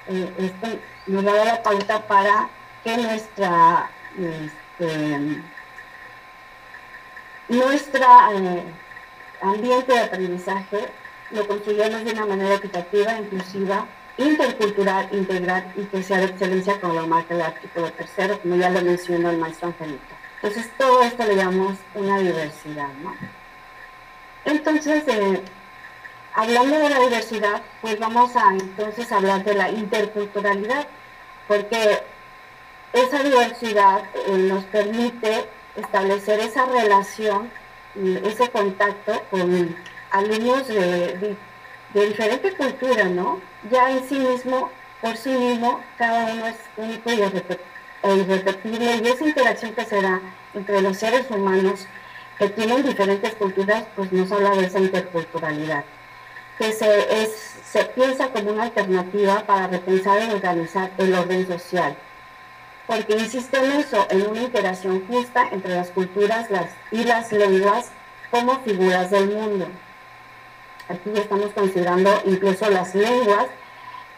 [0.08, 2.50] eh, esto nos va a dar la pauta para
[2.84, 5.42] que nuestra, este,
[7.48, 8.64] nuestra eh,
[9.42, 10.90] ambiente de aprendizaje
[11.32, 13.86] lo construyamos de una manera equitativa, inclusiva,
[14.18, 18.70] intercultural, integral y que sea de excelencia como lo marca el artículo tercero, como ya
[18.70, 20.16] lo mencionó el maestro Angelito.
[20.42, 23.16] Entonces todo esto le llamamos una diversidad, ¿no?
[24.46, 25.42] Entonces, eh,
[26.40, 30.88] hablando de la diversidad, pues vamos a entonces hablar de la interculturalidad,
[31.50, 32.02] porque
[32.94, 37.52] esa diversidad eh, nos permite establecer esa relación,
[38.24, 39.76] ese contacto con
[40.12, 41.36] alumnos de,
[41.94, 43.42] diferente cultura, ¿no?
[43.70, 44.72] Ya en sí mismo,
[45.02, 50.02] por sí mismo, cada uno es único y e irrepetible, y esa interacción que se
[50.02, 50.22] da
[50.54, 51.86] entre los seres humanos
[52.38, 55.84] que tienen diferentes culturas, pues nos habla de esa interculturalidad.
[56.60, 57.32] Que se,
[57.72, 61.96] se piensa como una alternativa para repensar y organizar el orden social,
[62.86, 67.90] porque insiste en eso, en una interacción justa entre las culturas las, y las lenguas
[68.30, 69.68] como figuras del mundo.
[70.90, 73.46] Aquí estamos considerando incluso las lenguas.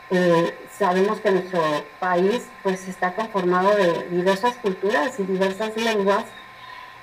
[0.09, 1.61] Eh, sabemos que nuestro
[1.99, 6.25] país pues está conformado de diversas culturas y diversas lenguas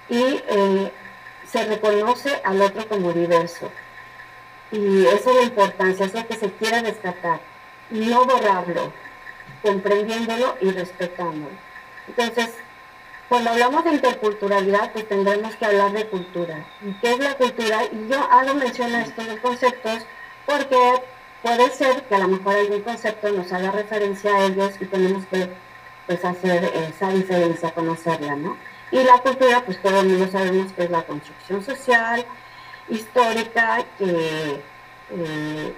[0.09, 0.93] y eh,
[1.47, 3.71] se reconoce al otro como diverso.
[4.71, 7.41] Y esa es la importancia, es lo que se quiere rescatar.
[7.91, 8.93] No borrarlo,
[9.63, 11.57] comprendiéndolo y respetándolo.
[12.07, 12.51] Entonces,
[13.29, 16.67] cuando hablamos de interculturalidad, pues tendremos que hablar de cultura.
[16.83, 17.85] ¿Y qué es la cultura?
[17.85, 20.07] Y yo hago mención a estos dos conceptos
[20.47, 21.03] porque
[21.43, 25.27] puede ser que a lo mejor algún concepto nos haga referencia a ellos y tenemos
[25.27, 25.51] que
[26.07, 28.57] pues, hacer esa diferencia, conocerla, ¿no?
[28.91, 32.25] Y la cultura, pues todo el mundo sabemos que es la construcción social,
[32.91, 34.61] histórica, que
[35.11, 35.75] eh,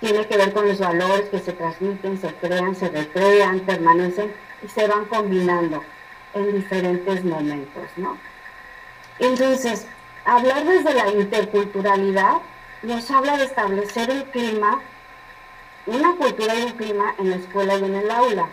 [0.00, 4.68] tiene que ver con los valores que se transmiten, se crean, se recrean, permanecen y
[4.68, 5.82] se van combinando
[6.34, 8.16] en diferentes momentos, ¿no?
[9.18, 9.86] Entonces,
[10.24, 12.38] hablar desde la interculturalidad
[12.82, 14.80] nos habla de establecer un clima,
[15.86, 18.48] una cultura y un clima en la escuela y en el aula.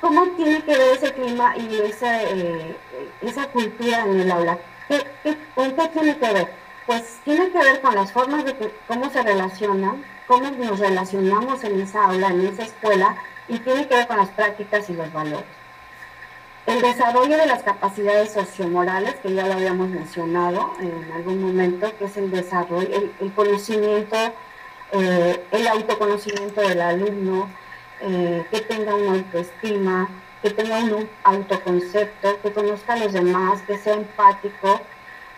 [0.00, 2.76] ¿Cómo tiene que ver ese clima y esa, eh,
[3.20, 4.58] esa cultura en el aula?
[4.90, 6.48] ¿Qué, con qué tiene que ver?
[6.84, 8.56] Pues tiene que ver con las formas de
[8.88, 13.94] cómo se relacionan, cómo nos relacionamos en esa aula, en esa escuela, y tiene que
[13.94, 15.44] ver con las prácticas y los valores.
[16.66, 22.06] El desarrollo de las capacidades sociomorales, que ya lo habíamos mencionado en algún momento, que
[22.06, 22.88] es el desarrollo,
[23.20, 24.16] el, conocimiento,
[24.90, 27.48] eh, el autoconocimiento del alumno,
[28.00, 30.08] eh, que tenga una autoestima,
[30.42, 34.80] que tenga un autoconcepto, que conozca a los demás, que sea empático,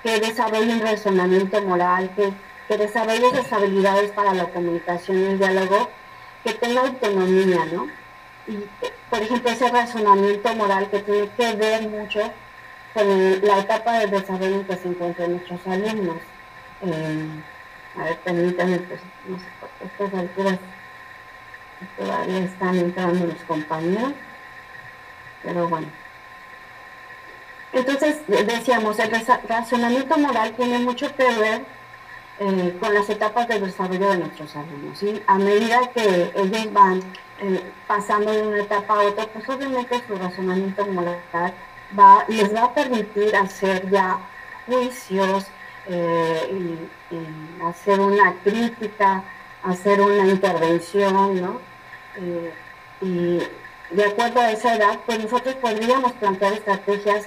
[0.03, 2.33] que desarrolle un razonamiento moral, que,
[2.77, 5.91] desarrolle esas habilidades para la comunicación y el diálogo,
[6.43, 7.87] que tenga autonomía, ¿no?
[8.47, 8.65] y,
[9.11, 12.21] por ejemplo, ese razonamiento moral que tiene que ver mucho
[12.95, 16.17] con la etapa de desarrollo en que se encuentran nuestros alumnos.
[16.83, 17.29] Eh,
[17.99, 20.59] a ver, permítanme, pues, no sé, por estas alturas
[21.97, 24.13] todavía están entrando los compañeros,
[25.43, 25.89] pero bueno.
[27.73, 29.11] Entonces, decíamos, el
[29.49, 31.63] razonamiento moral tiene mucho que ver
[32.39, 35.03] eh, con las etapas de desarrollo de nuestros alumnos.
[35.03, 37.01] y A medida que ellos van
[37.41, 41.19] eh, pasando de una etapa a otra, pues obviamente su razonamiento moral
[41.99, 44.19] va, les va a permitir hacer ya
[44.67, 45.47] juicios,
[45.89, 46.89] eh,
[47.65, 49.25] hacer una crítica,
[49.63, 51.61] hacer una intervención, ¿no?
[53.93, 57.27] De acuerdo a esa edad, pues nosotros podríamos plantear estrategias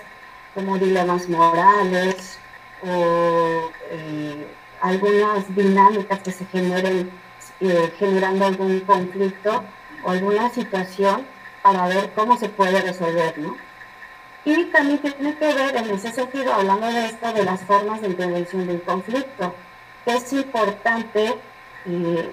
[0.54, 2.39] como dilemas morales
[2.84, 3.71] o
[4.82, 7.12] algunas dinámicas que se generen
[7.97, 9.63] generando algún conflicto
[10.04, 11.25] o alguna situación
[11.62, 13.58] para ver cómo se puede resolver, ¿no?
[14.45, 18.10] Y también tiene que ver en ese sentido, hablando de esto, de las formas de
[18.10, 19.56] intervención del conflicto,
[20.06, 21.36] que es importante
[21.88, 22.30] eh,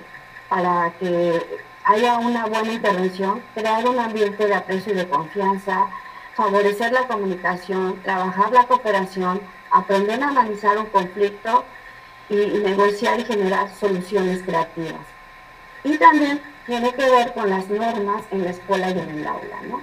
[0.50, 5.88] para que haya una buena intervención, crear un ambiente de aprecio y de confianza,
[6.34, 9.40] favorecer la comunicación, trabajar la cooperación,
[9.70, 11.64] aprender a analizar un conflicto
[12.28, 15.00] y negociar y generar soluciones creativas.
[15.84, 19.60] Y también tiene que ver con las normas en la escuela y en el aula,
[19.68, 19.82] ¿no?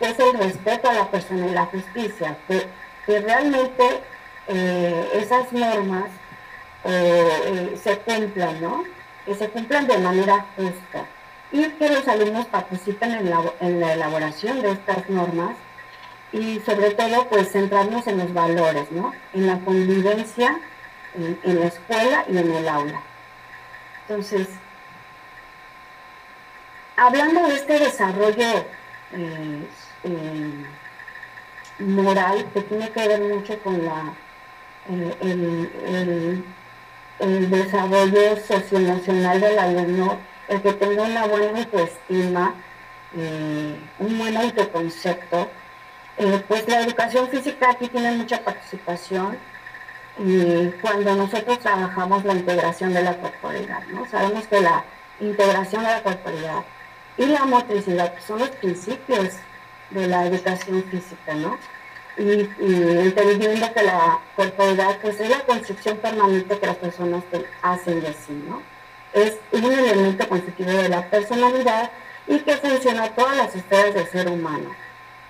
[0.00, 2.68] Es el respeto a la persona y la justicia, que,
[3.06, 4.02] realmente
[4.46, 6.04] eh, esas normas
[6.84, 8.84] eh, se cumplan, ¿no?
[9.26, 11.06] Que se cumplan de manera justa
[11.52, 15.56] y que los alumnos participen en la, en la elaboración de estas normas
[16.32, 19.12] y sobre todo pues centrarnos en los valores, ¿no?
[19.32, 20.60] En la convivencia
[21.14, 23.00] en, la escuela y en el aula.
[24.02, 24.48] Entonces,
[26.96, 28.66] hablando de este desarrollo
[29.12, 29.66] eh,
[30.04, 30.50] eh,
[31.78, 34.12] moral que tiene que ver mucho con la,
[35.20, 36.44] el,
[37.50, 40.18] desarrollo socioemocional del alumno,
[40.50, 42.54] el que tenga una buena autoestima,
[43.16, 45.48] eh, un buen autoconcepto,
[46.48, 49.38] pues la educación física aquí tiene mucha participación
[50.18, 54.06] y cuando nosotros trabajamos la integración de la corporalidad, ¿no?
[54.06, 54.84] Sabemos que la
[55.20, 56.64] integración de la corporalidad
[57.16, 59.34] y la motricidad, son los principios
[59.90, 61.58] de la educación física, ¿no?
[62.18, 67.22] Y, entendiendo que la corporalidad pues, es la construcción permanente que las personas
[67.62, 68.62] hacen de sí, ¿no?
[69.12, 71.90] Es un elemento constitutivo de la personalidad
[72.26, 74.70] y que funciona todas las esferas del ser humano.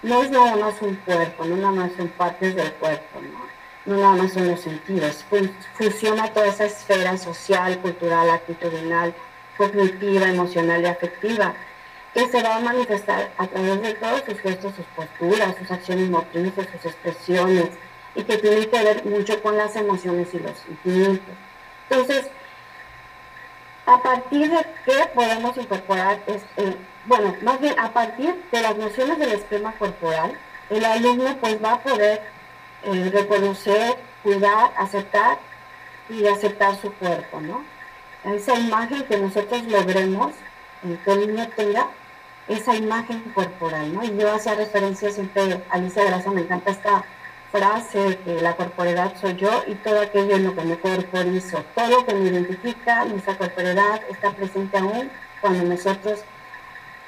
[0.03, 3.51] No es nada más un cuerpo, no nada más son partes del cuerpo, ¿no?
[3.87, 5.25] no nada más son los sentidos,
[5.75, 9.15] fusiona toda esa esfera social, cultural, actitudinal,
[9.57, 11.55] cognitiva, emocional y afectiva,
[12.15, 16.11] que se va a manifestar a través de todos sus gestos, sus posturas, sus acciones
[16.11, 17.69] motrices, sus expresiones,
[18.15, 21.35] y que tienen que ver mucho con las emociones y los sentimientos.
[21.89, 22.29] Entonces,
[23.91, 26.77] a partir de qué podemos incorporar, este,
[27.07, 30.33] bueno, más bien a partir de las nociones del esquema corporal,
[30.71, 32.23] el alumno pues va a poder
[32.85, 35.39] eh, reconocer, cuidar, aceptar
[36.09, 37.65] y aceptar su cuerpo, ¿no?
[38.25, 40.33] Esa imagen que nosotros logremos,
[40.85, 41.89] eh, que el niño tenga,
[42.47, 44.05] esa imagen corporal, ¿no?
[44.05, 47.05] Y yo hacía referencia siempre, Alicia Gracia, me encanta esta
[47.51, 51.65] frase que la corporalidad soy yo y todo aquello en lo que me corporizo.
[51.75, 55.11] Todo lo que me identifica, nuestra corporalidad está presente aún
[55.41, 56.21] cuando nosotros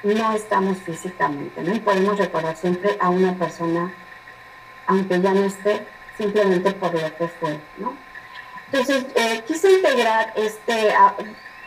[0.03, 1.73] no estamos físicamente, ¿no?
[1.73, 3.93] Y podemos recordar siempre a una persona,
[4.87, 5.85] aunque ya no esté,
[6.17, 7.95] simplemente por lo que fue, ¿no?
[8.71, 10.93] Entonces, eh, quise integrar este,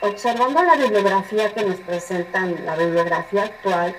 [0.00, 3.94] observando la bibliografía que nos presentan, la bibliografía actual,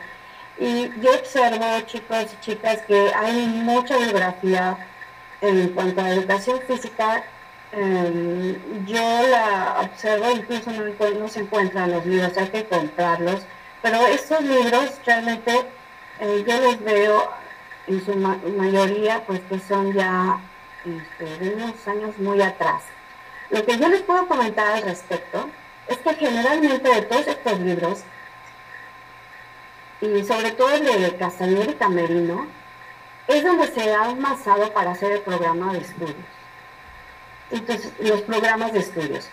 [0.60, 4.78] y yo observo, chicos y chicas, que hay mucha bibliografía
[5.42, 7.24] en cuanto a educación física.
[7.72, 13.42] Em, yo la observo, incluso no, se encuentran los libros, hay que comprarlos
[13.82, 15.66] pero estos libros realmente
[16.20, 17.32] eh, yo los veo
[17.88, 20.40] en su mayoría pues que son ya
[20.84, 22.84] este, de unos años muy atrás.
[23.50, 25.50] Lo que yo les puedo comentar al respecto
[25.88, 28.00] es que generalmente de todos estos libros,
[30.02, 32.48] y sobre todo el de Castañer y Camerino,
[33.28, 36.16] es donde se ha amasado para hacer el programa de estudios.
[37.52, 39.30] Entonces, los programas de estudios.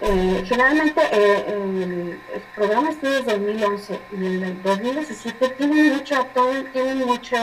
[0.00, 2.20] Eh, generalmente eh, el,
[2.54, 6.26] programa estudios 2011 y el 2017 tienen mucho,
[6.72, 7.36] tienen mucho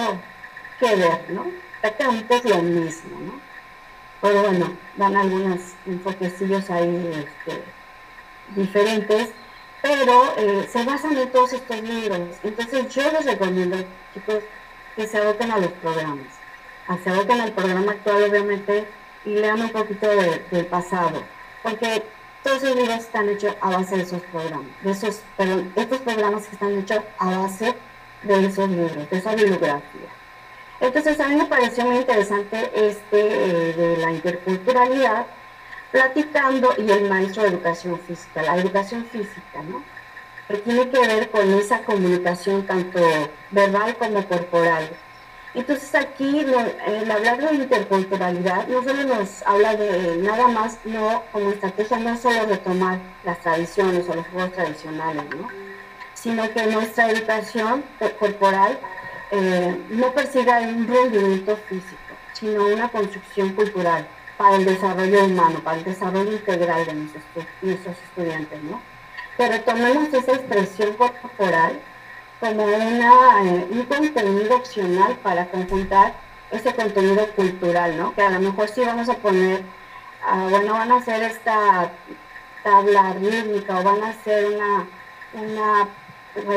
[0.80, 1.48] que ver, ¿no?
[1.82, 3.40] Prácticamente es lo mismo, ¿no?
[4.22, 7.64] Pero bueno, dan algunos enfoquecillos ahí este,
[8.56, 9.30] diferentes,
[9.84, 12.22] pero eh, se basan en todos estos libros.
[12.42, 13.78] Entonces yo les recomiendo,
[14.14, 14.42] chicos,
[14.96, 16.28] que se aboquen a los programas.
[17.04, 18.88] Se aboquen al programa actual, obviamente,
[19.26, 21.22] y lean un poquito del pasado.
[21.62, 22.02] Porque
[22.44, 26.44] todos los libros están hechos a base de esos programas, de esos, pero estos programas
[26.52, 27.76] están hechos a base
[28.24, 30.10] de esos libros, de esa bibliografía.
[30.80, 35.26] Entonces a mí me pareció muy interesante este eh, de la interculturalidad,
[35.94, 39.84] platicando y el maestro de educación física, la educación física, ¿no?
[40.48, 43.00] Que tiene que ver con esa comunicación tanto
[43.52, 44.90] verbal como corporal,
[45.54, 51.52] entonces aquí el hablar de interculturalidad no solo nos habla de nada más, no como
[51.52, 55.48] estrategia, no solo de tomar las tradiciones o los juegos tradicionales, ¿no?
[56.16, 57.84] sino que nuestra educación
[58.20, 58.80] corporal
[59.30, 64.08] eh, no persiga un rendimiento físico, sino una construcción cultural
[64.44, 67.24] para el desarrollo humano, para el desarrollo integral de nuestros,
[68.10, 68.82] estudiantes, ¿no?
[69.38, 71.80] Que retomemos esa expresión corporal
[72.42, 73.14] como una,
[73.46, 76.14] eh, un contenido opcional para conjuntar
[76.52, 78.14] ese contenido cultural, ¿no?
[78.14, 79.64] Que a lo mejor sí vamos a poner,
[80.28, 81.90] ah, bueno, van a hacer esta
[82.64, 84.86] tabla rítmica o van a hacer una,
[85.36, 85.88] una,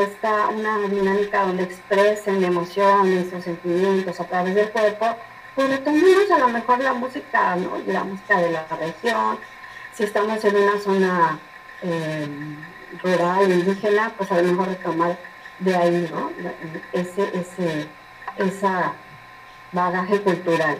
[0.01, 5.15] esta, una dinámica donde expresen emociones o sentimientos a través del cuerpo,
[5.57, 7.81] pues retomemos a lo mejor la música, ¿no?
[7.87, 9.39] la música de la región,
[9.91, 11.39] si estamos en una zona
[11.81, 12.27] eh,
[13.01, 15.17] rural, indígena, pues a lo mejor retomar
[15.57, 16.29] de ahí, ¿no?
[16.93, 17.87] Ese, ese
[18.37, 18.93] esa
[19.71, 20.77] bagaje cultural.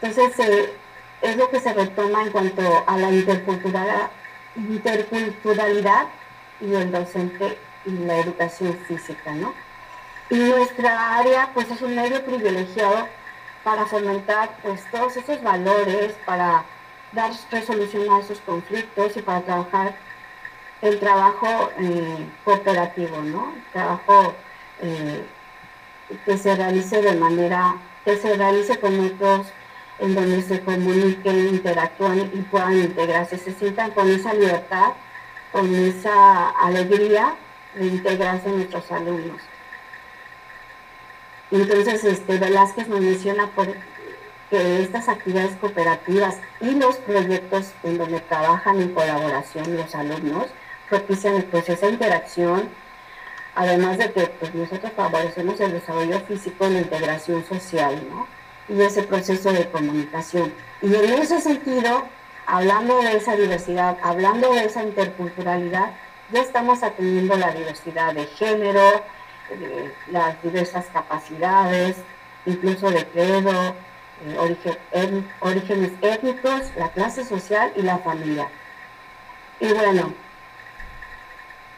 [0.00, 0.74] Entonces, eh,
[1.20, 4.10] es lo que se retoma en cuanto a la intercultural,
[4.56, 6.08] interculturalidad
[6.60, 9.54] y el docente y la educación física, ¿no?
[10.28, 13.06] Y nuestra área, pues, es un medio privilegiado
[13.64, 16.64] para fomentar, pues, todos esos valores, para
[17.12, 19.94] dar resolución a esos conflictos y para trabajar
[20.80, 23.52] el trabajo eh, cooperativo, ¿no?
[23.54, 24.34] El trabajo
[24.80, 25.24] eh,
[26.24, 29.46] que se realice de manera, que se realice con otros,
[29.98, 34.92] en donde se comuniquen, interactúen y puedan integrarse, se sientan con esa libertad,
[35.52, 37.34] con esa alegría
[37.74, 39.40] de integrarse nuestros alumnos.
[41.52, 43.50] Entonces, este, Velázquez nos menciona
[44.48, 50.46] que estas actividades cooperativas y los proyectos en donde trabajan en colaboración los alumnos
[50.88, 52.68] propician pues esa interacción,
[53.54, 58.26] además de que pues, nosotros favorecemos el desarrollo físico la integración social, ¿no?
[58.74, 60.54] Y ese proceso de comunicación.
[60.80, 62.06] Y en ese sentido,
[62.46, 65.92] hablando de esa diversidad, hablando de esa interculturalidad,
[66.30, 69.02] ya estamos atendiendo la diversidad de género,
[70.08, 71.96] las diversas capacidades,
[72.46, 73.74] incluso de credo,
[74.24, 78.48] eh, orígenes étnicos, la clase social y la familia.
[79.60, 80.12] Y bueno,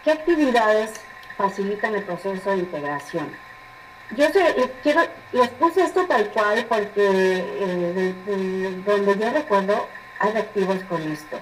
[0.05, 0.93] ¿qué actividades
[1.37, 3.31] facilitan el proceso de integración?
[4.17, 5.01] Yo sé, quiero,
[5.33, 8.15] les puse esto tal cual porque eh,
[8.85, 11.41] donde yo recuerdo hay activos con esto.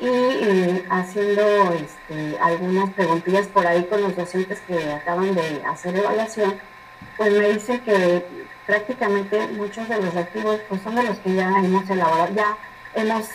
[0.00, 1.42] Y haciendo
[1.74, 6.54] este, algunas preguntillas por ahí con los docentes que acaban de hacer evaluación,
[7.18, 8.24] pues me dice que
[8.66, 12.56] prácticamente muchos de los activos pues son de los que ya hemos elaborado, ya
[12.94, 13.28] hemos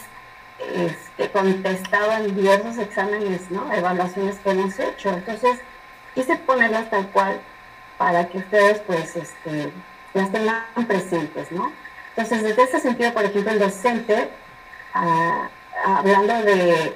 [0.74, 3.72] este, contestado en diversos exámenes, ¿no?
[3.74, 5.10] Evaluaciones que hemos hecho.
[5.10, 5.60] Entonces,
[6.16, 7.40] quise ponerlas tal cual
[7.98, 9.72] para que ustedes pues este,
[10.14, 11.72] las tengan presentes, ¿no?
[12.16, 14.30] Entonces, desde ese sentido, por ejemplo, el docente,
[14.94, 15.50] ah,
[15.84, 16.96] hablando de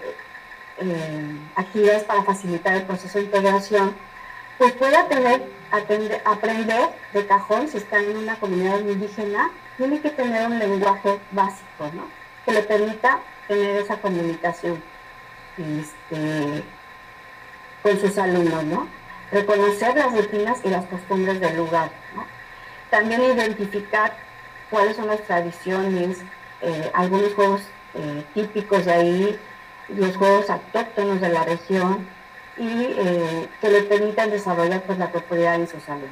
[0.77, 3.95] eh, actividades para facilitar el proceso de integración,
[4.57, 10.47] pues puede tener aprender de cajón, si está en una comunidad indígena, tiene que tener
[10.47, 12.07] un lenguaje básico, ¿no?
[12.45, 14.81] Que le permita tener esa comunicación
[15.57, 16.63] este,
[17.83, 18.87] con sus alumnos, ¿no?
[19.31, 21.91] Reconocer las rutinas y las costumbres del lugar.
[22.89, 24.13] También identificar
[24.69, 26.17] cuáles son las tradiciones,
[26.61, 27.61] eh, algunos juegos
[27.95, 29.39] eh, típicos de ahí,
[29.89, 32.07] los juegos autóctonos de la región,
[32.57, 36.09] y eh, que le permitan desarrollar pues, la propiedad en sus alumnos.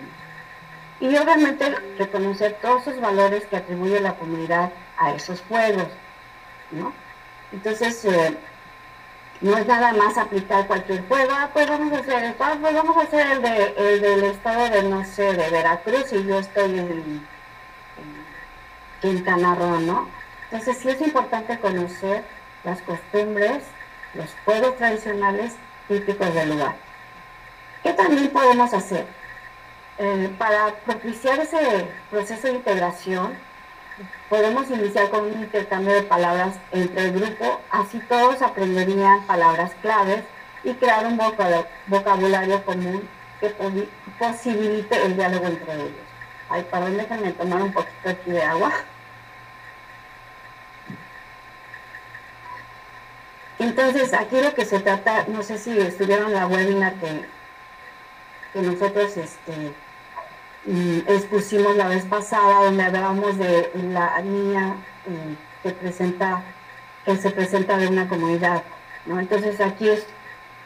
[0.99, 5.87] Y obviamente reconocer todos esos valores que atribuye la comunidad a esos juegos,
[6.71, 6.93] ¿no?
[7.51, 8.35] Entonces, eh,
[9.41, 12.73] no es nada más aplicar cualquier juego, ah, pues vamos a hacer esto, ah, pues
[12.73, 16.39] vamos a hacer el, de, el del estado de, no sé, de Veracruz y yo
[16.39, 17.27] estoy en,
[19.03, 19.23] en
[19.85, 20.16] ¿no?
[20.49, 22.23] Entonces sí es importante conocer
[22.63, 23.63] las costumbres,
[24.13, 25.53] los juegos tradicionales
[25.87, 26.75] típicos del lugar.
[27.83, 29.05] ¿Qué también podemos hacer?
[29.97, 33.33] Eh, para propiciar ese proceso de integración,
[34.29, 40.23] podemos iniciar con un intercambio de palabras entre el grupo, así todos aprenderían palabras claves
[40.63, 41.17] y crear un
[41.87, 43.07] vocabulario común
[43.39, 43.53] que
[44.19, 46.07] posibilite el diálogo entre ellos.
[46.49, 48.71] Ay, perdón, déjenme tomar un poquito aquí de agua.
[53.59, 57.21] Entonces, aquí lo que se trata, no sé si estuvieron la webinar que,
[58.53, 59.73] que nosotros este,
[60.65, 64.75] mm, expusimos la vez pasada, donde hablábamos de la niña
[65.07, 66.43] eh, que presenta,
[67.03, 68.61] que se presenta de una comunidad.
[69.07, 69.19] ¿no?
[69.19, 70.05] Entonces, aquí es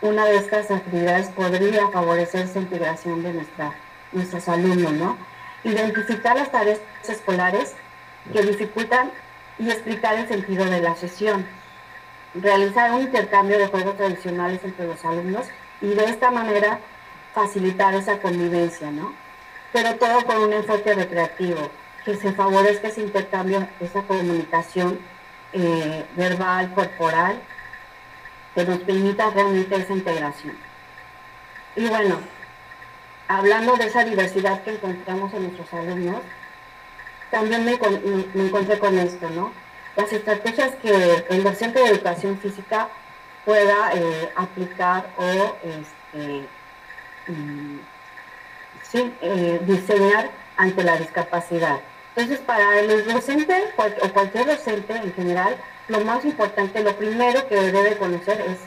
[0.02, 3.74] una de estas actividades podría favorecer esa integración de nuestra,
[4.12, 5.18] nuestros alumnos, ¿no?
[5.64, 7.76] Identificar las tareas escolares
[8.34, 9.12] que dificultan
[9.60, 11.46] y explicar el sentido de la sesión
[12.34, 15.46] realizar un intercambio de juegos tradicionales entre los alumnos
[15.82, 16.80] y de esta manera
[17.34, 19.14] facilitar esa convivencia, ¿no?
[19.74, 21.70] Pero todo con un enfoque recreativo,
[22.06, 25.00] que se favorezca ese intercambio, esa comunicación
[25.54, 27.42] eh, verbal, corporal,
[28.56, 30.58] que nos permita realmente esa integración.
[31.76, 32.20] Y bueno,
[33.28, 36.22] hablando de esa diversidad que encontramos en nuestros alumnos,
[37.30, 37.80] también me,
[38.34, 39.54] me encontré con esto, ¿no?
[39.96, 42.90] Las estrategias que el docente de educación física
[43.46, 46.48] pueda eh, aplicar o este,
[47.28, 47.80] mm,
[48.94, 51.80] eh, diseñar ante la discapacidad.
[52.16, 55.56] Entonces, para el docente o cualquier docente en general,
[55.88, 58.60] lo más importante, lo primero que debe conocer es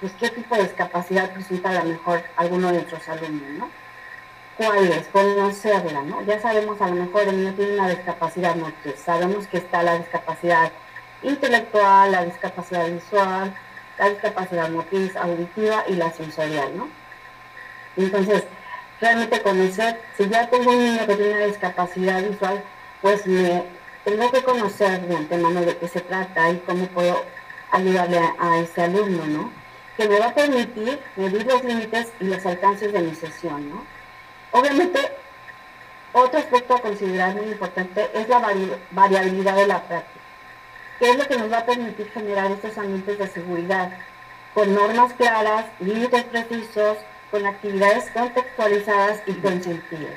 [0.00, 3.79] pues, qué tipo de discapacidad presenta a lo mejor alguno de nuestros alumnos, ¿no?
[4.60, 6.20] Cuál es, conocerla, ¿no?
[6.26, 9.96] Ya sabemos a lo mejor el niño tiene una discapacidad motriz, sabemos que está la
[9.96, 10.70] discapacidad
[11.22, 13.54] intelectual, la discapacidad visual,
[13.98, 16.88] la discapacidad motriz, auditiva y la sensorial, ¿no?
[17.96, 18.44] Entonces,
[19.00, 22.62] realmente conocer, si ya tengo un niño que tiene una discapacidad visual,
[23.00, 23.64] pues me
[24.04, 27.24] tengo que conocer de antemano de qué se trata y cómo puedo
[27.70, 29.52] ayudarle a, a ese alumno, ¿no?
[29.96, 33.89] Que me va a permitir medir los límites y los alcances de mi sesión, ¿no?
[34.52, 35.00] Obviamente,
[36.12, 38.40] otro aspecto a considerar muy importante es la
[38.90, 40.24] variabilidad de la práctica,
[40.98, 43.92] que es lo que nos va a permitir generar estos ambientes de seguridad,
[44.54, 46.98] con normas claras, límites precisos,
[47.30, 50.10] con actividades contextualizadas y con sentido.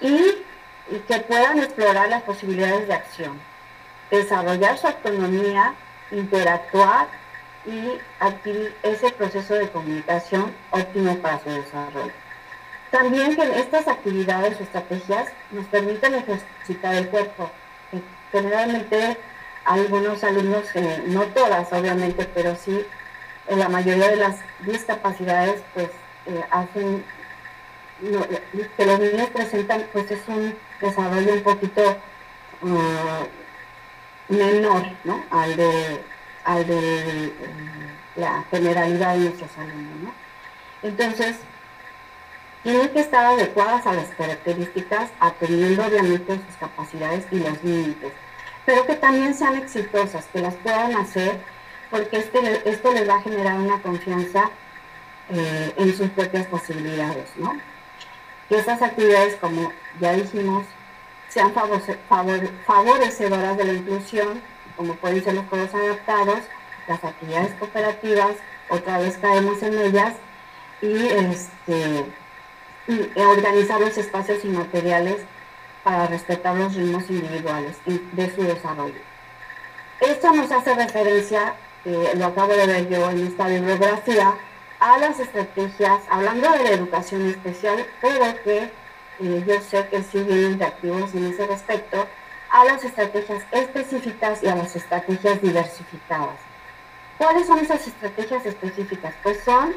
[0.00, 3.38] Y, y que puedan explorar las posibilidades de acción,
[4.10, 5.74] desarrollar su autonomía,
[6.10, 7.08] interactuar
[7.66, 12.21] y adquirir ese proceso de comunicación óptimo para su desarrollo.
[12.92, 17.50] También que estas actividades o estrategias nos permiten ejercitar el cuerpo.
[18.30, 19.16] Generalmente
[19.64, 22.84] algunos alumnos, eh, no todas obviamente, pero sí
[23.48, 25.88] en la mayoría de las discapacidades, pues
[26.26, 27.02] eh, hacen
[28.76, 31.96] que los niños presentan, pues es un desarrollo un poquito
[32.62, 35.24] uh, menor ¿no?
[35.30, 36.00] al de,
[36.44, 37.32] al de eh,
[38.16, 40.14] la generalidad de nuestros alumnos.
[40.82, 41.36] Entonces,
[42.62, 48.12] tienen que estar adecuadas a las características, atendiendo obviamente sus capacidades y los límites,
[48.64, 51.40] pero que también sean exitosas, que las puedan hacer,
[51.90, 54.50] porque este, esto les va a generar una confianza
[55.30, 57.52] eh, en sus propias posibilidades, ¿no?
[58.48, 60.64] Que esas actividades, como ya dijimos,
[61.28, 64.40] sean favorecedoras de la inclusión,
[64.76, 66.40] como pueden ser los juegos adaptados,
[66.86, 68.36] las actividades cooperativas,
[68.68, 70.14] otra vez caemos en ellas,
[70.80, 72.04] y este
[72.88, 75.18] y organizar los espacios inmateriales
[75.84, 79.00] para respetar los ritmos individuales de su desarrollo.
[80.00, 81.54] Esto nos hace referencia,
[81.84, 84.34] eh, lo acabo de ver yo en esta bibliografía,
[84.80, 88.70] a las estrategias, hablando de la educación especial, pero que
[89.20, 92.06] eh, yo sé que sí vienen de activos en ese respecto,
[92.50, 96.38] a las estrategias específicas y a las estrategias diversificadas.
[97.16, 99.14] ¿Cuáles son esas estrategias específicas?
[99.22, 99.72] Pues son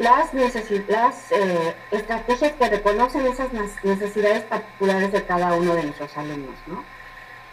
[0.00, 3.48] las, las eh, estrategias que reconocen esas
[3.82, 6.82] necesidades particulares de cada uno de nuestros alumnos, ¿no?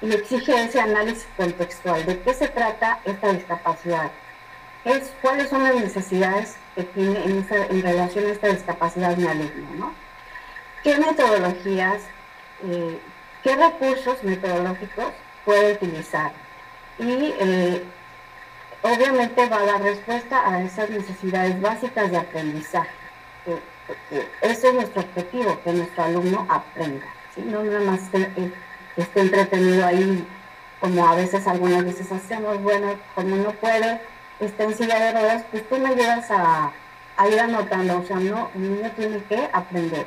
[0.01, 2.05] Y exige ese análisis contextual.
[2.05, 4.11] ¿De qué se trata esta discapacidad?
[4.85, 9.75] Es, ¿Cuáles son las necesidades que tiene en, en relación a esta discapacidad mi alumno,
[9.77, 9.93] ¿no?
[10.83, 12.01] ¿Qué metodologías,
[12.63, 12.97] eh,
[13.43, 15.07] qué recursos metodológicos
[15.43, 16.31] puede utilizar?
[16.97, 17.83] Y eh,
[18.81, 22.89] obviamente va a dar respuesta a esas necesidades básicas de aprendizaje.
[24.41, 27.05] ese es nuestro objetivo, que nuestro alumno aprenda.
[27.37, 28.51] No nada más que
[28.97, 30.27] esté entretenido ahí,
[30.79, 34.01] como a veces, algunas veces hacemos, bueno, como no puede,
[34.39, 36.71] está en silla de ruedas, pues tú me ayudas a,
[37.15, 40.05] a ir anotando, o sea, no, el niño tiene que aprender.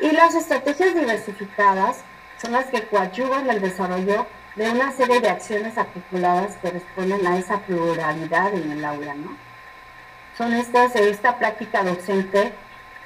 [0.00, 1.98] Y las estrategias diversificadas
[2.40, 7.38] son las que coadyuvan el desarrollo de una serie de acciones articuladas que responden a
[7.38, 9.36] esa pluralidad en el aula, ¿no?
[10.36, 12.52] Son estas, esta práctica docente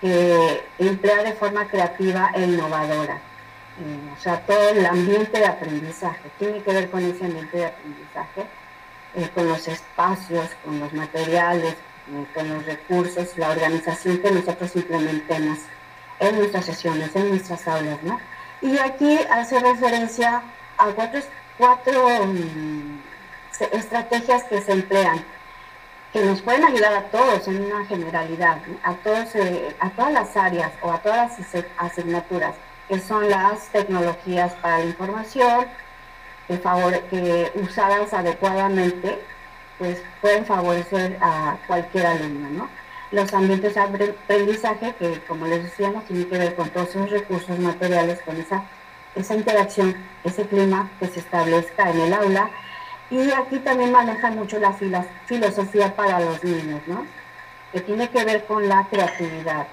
[0.00, 3.14] que emplea de forma creativa e innovadora.
[3.14, 7.66] Eh, o sea, todo el ambiente de aprendizaje, tiene que ver con ese ambiente de
[7.66, 8.46] aprendizaje,
[9.14, 14.74] eh, con los espacios, con los materiales, eh, con los recursos, la organización que nosotros
[14.76, 15.58] implementemos
[16.18, 18.18] en nuestras sesiones, en nuestras aulas, ¿no?
[18.62, 20.42] Y aquí hace referencia
[20.78, 21.20] a cuatro,
[21.58, 23.00] cuatro mm,
[23.72, 25.24] estrategias que se emplean,
[26.12, 30.36] que nos pueden ayudar a todos en una generalidad, a, todos, eh, a todas las
[30.36, 32.54] áreas o a todas las asignaturas,
[32.88, 35.66] que son las tecnologías para la información,
[36.46, 39.18] que, usadas adecuadamente,
[39.78, 42.68] pues pueden favorecer a cualquier alumno, ¿no?
[43.12, 47.58] Los ambientes de aprendizaje, que como les decíamos, tienen que ver con todos esos recursos
[47.58, 48.64] materiales, con esa
[49.16, 52.50] esa interacción, ese clima que se establezca en el aula.
[53.10, 54.72] Y aquí también manejan mucho la
[55.26, 57.06] filosofía para los niños, ¿no?
[57.72, 59.66] Que tiene que ver con la creatividad,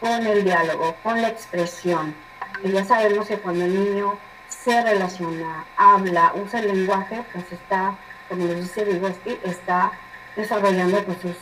[0.00, 2.14] con el diálogo, con la expresión.
[2.62, 4.18] Y ya sabemos que cuando el niño
[4.48, 7.96] se relaciona, habla, usa el lenguaje, pues está,
[8.28, 9.92] como les dice Vygotsky, está
[10.36, 11.36] desarrollando pues, sus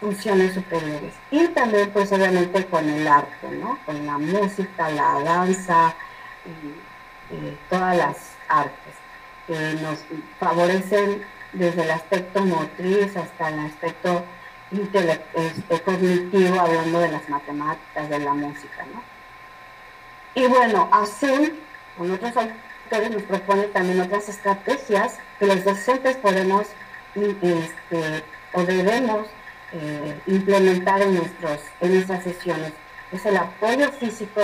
[0.00, 1.14] funciones superiores.
[1.30, 3.78] Y también, pues obviamente, con el arte, ¿no?
[3.84, 5.94] Con la música, la danza,
[6.50, 6.90] y,
[7.68, 8.16] todas las
[8.48, 8.94] artes
[9.46, 10.00] que nos
[10.40, 11.22] favorecen
[11.52, 14.24] desde el aspecto motriz hasta el aspecto
[14.72, 18.84] este, cognitivo, hablando de las matemáticas, de la música.
[18.92, 19.02] ¿no?
[20.34, 21.60] Y bueno, así,
[21.96, 26.66] con otros autores nos propone también otras estrategias que los docentes podemos
[27.14, 29.26] este, o debemos
[29.72, 32.72] eh, implementar en, nuestros, en nuestras sesiones.
[33.12, 34.40] Es el apoyo físico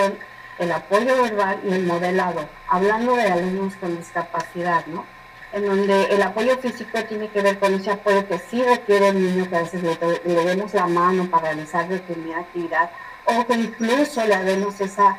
[0.58, 5.04] el apoyo verbal y el modelado, hablando de alumnos con discapacidad, ¿no?
[5.52, 9.22] En donde el apoyo físico tiene que ver con ese apoyo que sí requiere el
[9.22, 12.90] niño, que a veces le, le demos la mano para realizar determinada actividad,
[13.26, 15.18] o que incluso le demos esa,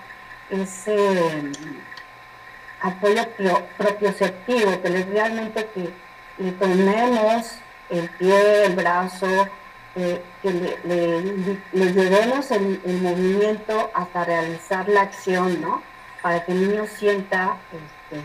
[0.49, 1.51] ese
[2.81, 3.23] apoyo
[3.77, 5.89] propioceptivo, que realmente que
[6.37, 7.59] le tomemos
[7.89, 9.47] el pie, el brazo,
[10.41, 10.51] que
[11.73, 15.81] le, llevemos el, movimiento hasta realizar la acción, ¿no?
[16.21, 18.21] Para que el niño sienta este,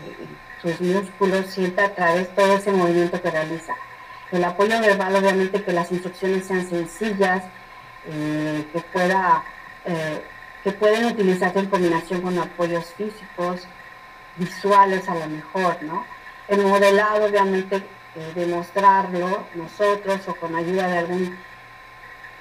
[0.61, 3.73] sus músculos, sienta a través todo ese movimiento que realiza.
[4.31, 7.43] El apoyo verbal, obviamente, que las instrucciones sean sencillas,
[8.07, 9.43] eh, que pueda,
[9.85, 10.21] eh,
[10.63, 13.67] que pueden utilizarse en combinación con apoyos físicos,
[14.35, 16.05] visuales a lo mejor, ¿no?
[16.47, 21.37] El modelado, obviamente, eh, demostrarlo nosotros o con ayuda de algún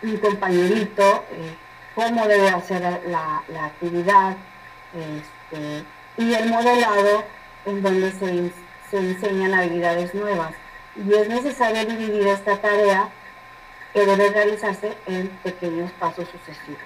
[0.03, 1.57] un compañerito, eh,
[1.95, 4.37] cómo debe hacer la, actividad,
[4.95, 5.85] este,
[6.17, 7.25] y el modelado
[7.67, 8.53] en donde se,
[8.91, 10.55] se enseñan habilidades nuevas.
[10.97, 13.09] Y es necesario dividir esta tarea
[13.93, 16.83] que debe realizarse en pequeños pasos sucesivos.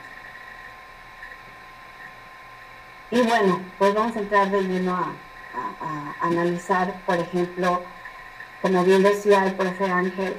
[3.10, 5.12] Y bueno, pues vamos a entrar de lleno a,
[6.20, 7.82] analizar, por ejemplo,
[8.60, 10.34] como bien decía el profe Ángel,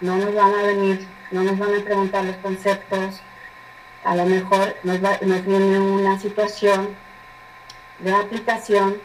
[0.00, 3.20] no nos van a venir, no nos van a preguntar los conceptos,
[4.04, 5.00] a lo mejor nos,
[5.44, 6.88] viene una situación
[7.98, 8.96] de aplicación,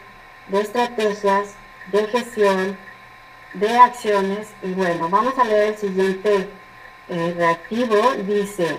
[0.48, 1.54] de estrategias,
[1.90, 2.76] de gestión,
[3.54, 6.48] de acciones, y bueno, vamos a leer el siguiente
[7.08, 8.78] eh, reactivo, dice,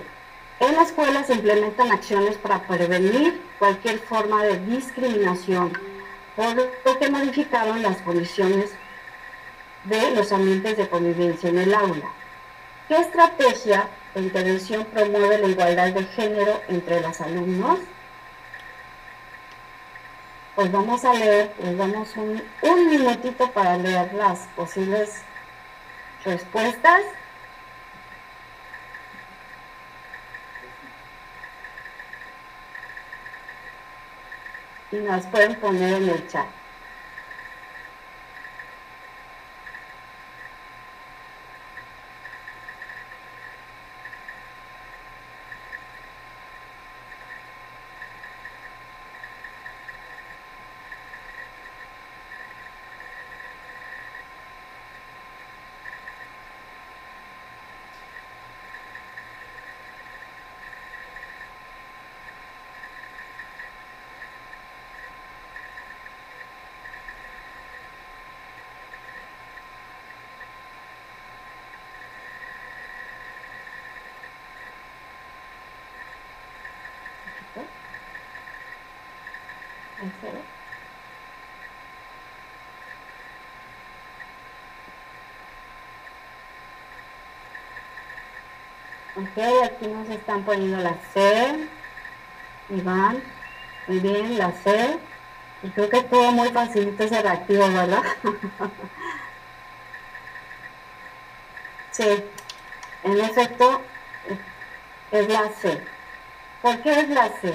[0.60, 5.72] en la escuela se implementan acciones para prevenir cualquier forma de discriminación,
[6.36, 8.70] por lo que modificaron las condiciones
[9.84, 12.10] de los ambientes de convivencia en el aula.
[12.88, 17.78] ¿Qué estrategia de intervención promueve la igualdad de género entre los alumnos?
[20.54, 22.42] Pues vamos a leer, les damos un,
[22.90, 25.22] minutito para leer las posibles
[26.24, 27.00] respuestas
[34.92, 36.63] y nos pueden poner en el chat.
[89.16, 91.68] Ok, aquí nos están poniendo la C.
[92.68, 93.22] Iván,
[93.86, 94.98] muy bien, la C.
[95.62, 98.02] Y creo que estuvo muy facilito ese reactivo, ¿verdad?
[101.92, 102.24] sí,
[103.04, 103.82] en efecto,
[105.12, 105.80] es la C.
[106.60, 107.54] ¿Por qué es la C?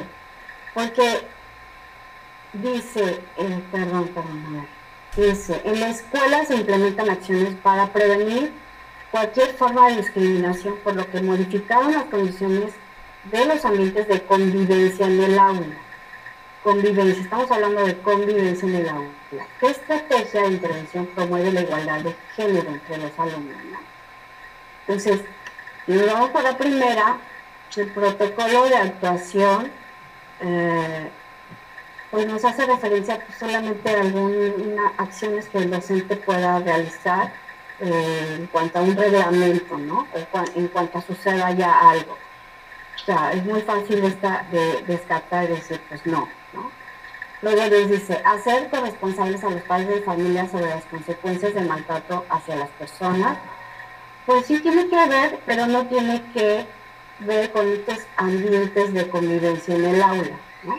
[0.73, 1.27] Porque
[2.53, 4.65] dice, eh, perdón, perdón,
[5.17, 8.53] dice, en la escuela se implementan acciones para prevenir
[9.11, 12.73] cualquier forma de discriminación, por lo que modificaron las condiciones
[13.31, 15.77] de los ambientes de convivencia en el aula.
[16.63, 19.47] Convivencia, estamos hablando de convivencia en el aula.
[19.59, 23.57] ¿Qué estrategia de intervención promueve la igualdad de género entre los alumnos?
[24.87, 25.21] Entonces,
[25.87, 27.17] nos vamos por la primera,
[27.75, 29.71] el protocolo de actuación,
[30.41, 31.09] eh,
[32.11, 37.31] pues nos hace referencia solamente a algunas acciones que el docente pueda realizar
[37.81, 40.07] eh, en cuanto a un reglamento, ¿no?
[40.55, 42.17] En cuanto suceda ya algo.
[43.01, 46.27] O sea, es muy fácil de, descartar y decir, pues no.
[47.41, 52.25] Luego les dice, hacer corresponsables a los padres de familia sobre las consecuencias del maltrato
[52.29, 53.37] hacia las personas.
[54.25, 56.65] Pues sí tiene que ver, pero no tiene que
[57.19, 60.37] ver con estos ambientes de convivencia en el aula.
[60.63, 60.77] ¿no?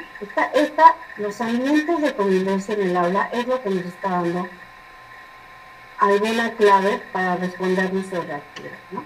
[0.52, 4.46] esta, los ambientes de convivencia en el aula es lo que nos está dando
[6.00, 8.70] alguna clave para responder nuestro reactivo.
[8.90, 9.04] ¿no?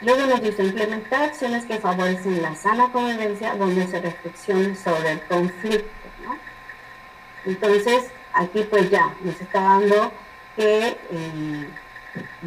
[0.00, 5.20] Luego nos dice implementar acciones que favorecen la sana convivencia donde se reflexione sobre el
[5.22, 5.90] conflicto.
[6.24, 6.36] ¿no?
[7.44, 10.10] Entonces, aquí pues ya nos está dando
[10.56, 11.68] que eh,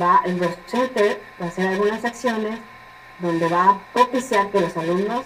[0.01, 2.59] va, el docente va a hacer algunas acciones
[3.19, 5.25] donde va a propiciar que los alumnos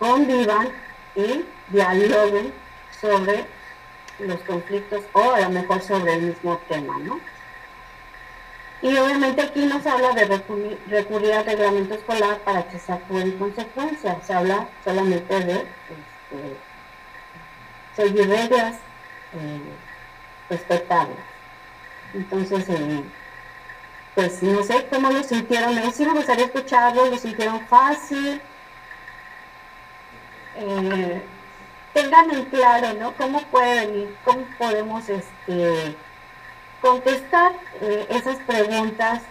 [0.00, 0.68] convivan
[1.14, 2.52] y dialoguen
[3.00, 3.46] sobre
[4.18, 7.20] los conflictos o a lo mejor sobre el mismo tema, ¿no?
[8.82, 13.18] Y obviamente aquí no se habla de recurrir, al reglamento escolar para que se actúe
[13.18, 16.56] en consecuencia, se habla solamente de este,
[17.94, 18.74] seguir reglas
[19.34, 19.60] eh,
[20.50, 21.16] respetables.
[22.14, 23.04] Entonces, eh,
[24.16, 28.40] pues no sé cómo lo sintieron, me sí me gustaría escucharlo, lo sintieron fácil.
[30.56, 31.22] Eh,
[31.94, 33.12] tengan en claro, ¿no?
[33.16, 35.96] ¿Cómo pueden cómo podemos este,
[36.82, 39.22] contestar eh, esas preguntas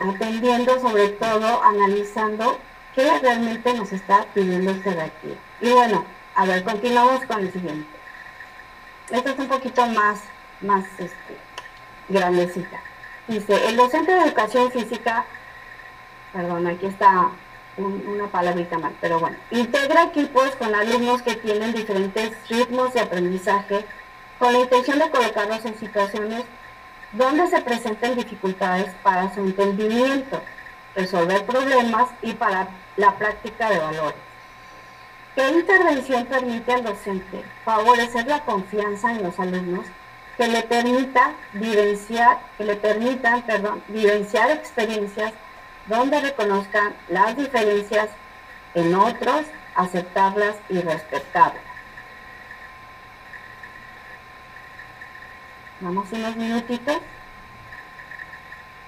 [0.00, 2.58] atendiendo sobre todo, analizando
[2.94, 5.36] qué realmente nos está pidiendo este reactivo.
[5.60, 7.88] Y bueno, a ver, continuamos con el siguiente.
[9.10, 10.20] Esta es un poquito más,
[10.60, 11.36] más este,
[12.08, 12.80] grandecita.
[13.28, 15.24] Dice, el docente de educación física,
[16.32, 17.30] perdón, aquí está
[17.76, 23.84] una palabrita mal, pero bueno, integra equipos con alumnos que tienen diferentes ritmos de aprendizaje
[24.38, 26.44] con la intención de colocarlos en situaciones
[27.12, 30.40] donde se presenten dificultades para su entendimiento,
[30.94, 34.26] resolver problemas y para la práctica de valores.
[35.34, 39.86] ¿Qué intervención permite al docente favorecer la confianza en los alumnos
[40.36, 45.32] que le permita vivenciar, que le permitan, perdón, vivenciar experiencias
[45.86, 48.08] donde reconozcan las diferencias
[48.74, 49.42] en otros,
[49.74, 51.65] aceptarlas y respetarlas.
[55.80, 56.96] Vamos unos minutitos.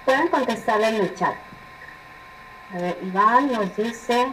[0.05, 1.35] Pueden contestar en el chat.
[2.73, 4.27] A ver, Iván nos dice.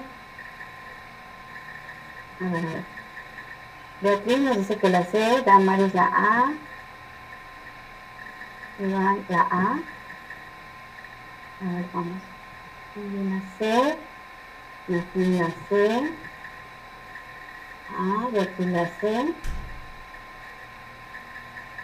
[2.41, 2.85] A ver, a.
[4.01, 6.53] Beatriz nos dice que la C, Damaris la A.
[8.79, 9.79] Iván la A.
[11.61, 12.23] A ver, vamos.
[12.97, 13.99] La C.
[14.89, 15.03] La
[15.69, 16.11] C.
[17.91, 19.35] Ah, Beatriz la C.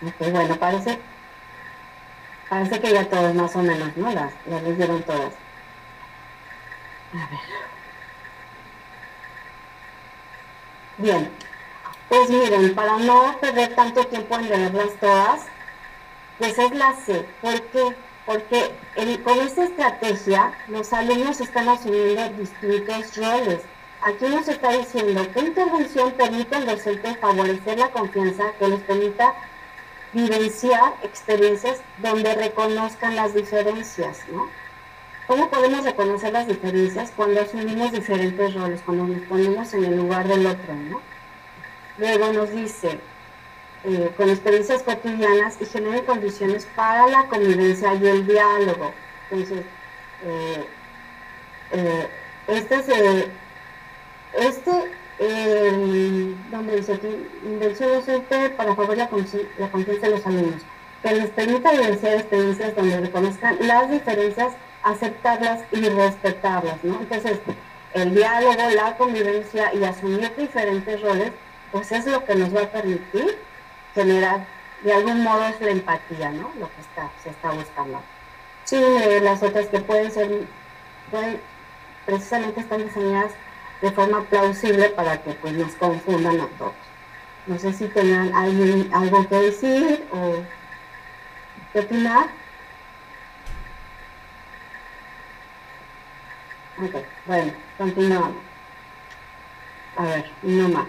[0.07, 0.99] Ok, bueno, parece,
[2.49, 4.13] parece que ya todos más o menos, ¿no?
[4.13, 5.33] Las, las leyeron todas.
[7.15, 7.41] A ver.
[10.99, 11.31] Bien,
[12.09, 15.43] pues miren, para no perder tanto tiempo en leerlas todas,
[16.39, 17.27] pues es la C.
[17.41, 17.97] ¿Por qué?
[18.27, 18.75] Porque
[19.25, 23.63] con esta estrategia los alumnos están asumiendo distintos roles.
[24.03, 29.35] Aquí nos está diciendo qué intervención permite al docente favorecer la confianza que les permita
[30.13, 34.49] vivenciar experiencias donde reconozcan las diferencias, ¿no?
[35.27, 40.27] ¿Cómo podemos reconocer las diferencias cuando asumimos diferentes roles, cuando nos ponemos en el lugar
[40.29, 41.01] del otro, ¿no?
[41.99, 42.99] Luego nos dice,
[43.85, 48.93] eh, con experiencias cotidianas y genere condiciones para la convivencia y el diálogo.
[49.31, 49.65] Entonces,
[50.25, 50.65] eh,
[51.73, 52.09] eh,
[52.49, 52.89] este, es,
[54.35, 54.91] este
[56.51, 57.09] donde dice aquí,
[57.45, 59.09] inversión docente para favorecer
[59.59, 60.63] la, confianza de los alumnos,
[61.03, 64.53] que les permita vivenciar experiencias donde reconozcan las diferencias,
[64.83, 67.01] aceptarlas y respetarlas, ¿no?
[67.01, 67.39] Entonces,
[67.95, 71.33] el diálogo, la convivencia y asumir diferentes roles,
[71.71, 73.39] pues es lo que nos va a permitir
[73.95, 74.47] generar,
[74.83, 76.51] de algún modo es la empatía, ¿no?
[76.59, 78.01] Lo que está, se está buscando.
[78.65, 78.81] Sí,
[79.23, 80.47] las otras que pueden ser,
[81.11, 81.41] pueden,
[82.07, 83.33] precisamente están diseñadas
[83.83, 86.73] de forma plausible para que pues nos confundan a todos.
[87.47, 90.37] No sé si tengan alguien algo que decir o
[91.73, 92.27] qué opinar.
[96.79, 98.43] Ok, bueno, continuamos.
[99.97, 100.87] A ver, no más.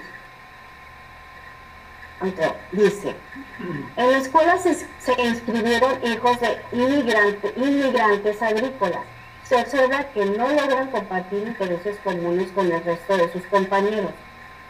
[2.22, 3.16] Okay, dice,
[3.98, 9.04] en la escuela se, se inscribieron hijos de inmigrantes, inmigrantes agrícolas
[9.54, 14.12] se observa que no logran compartir intereses comunes con el resto de sus compañeros,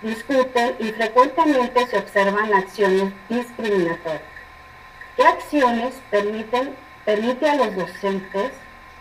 [0.02, 4.22] discuten y frecuentemente se observan acciones discriminatorias.
[5.16, 6.76] ¿Qué acciones permiten,
[7.06, 8.52] permite a los docentes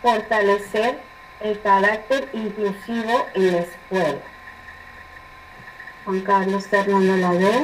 [0.01, 0.99] fortalecer
[1.41, 4.21] el carácter inclusivo en la escuela?
[6.05, 7.61] Juan Carlos Fernando la ve.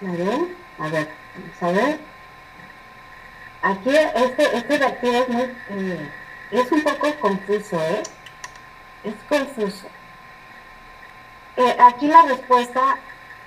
[0.00, 0.56] ¿La ve?
[0.78, 2.07] A ver, vamos a ver.
[3.62, 6.10] Aquí este, este reactivo es muy, eh,
[6.52, 8.02] es un poco confuso, ¿eh?
[9.02, 9.86] Es confuso.
[11.56, 12.98] Eh, aquí la respuesta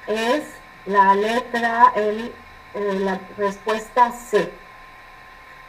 [0.08, 0.44] es
[0.86, 2.34] la letra, el,
[2.74, 4.52] eh, la respuesta C.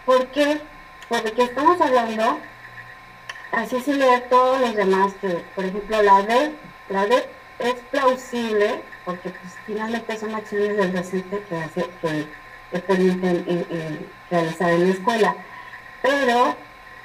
[0.05, 0.61] ¿Por qué?
[1.09, 2.40] Porque estamos hablando,
[3.53, 6.53] así se lee todos los demás, que por ejemplo la D,
[6.88, 7.28] la D
[7.61, 12.26] es plausible, porque pues, finalmente son acciones del docente que hace que
[12.72, 15.36] que permiten eh, eh, realizar en la escuela.
[16.00, 16.56] Pero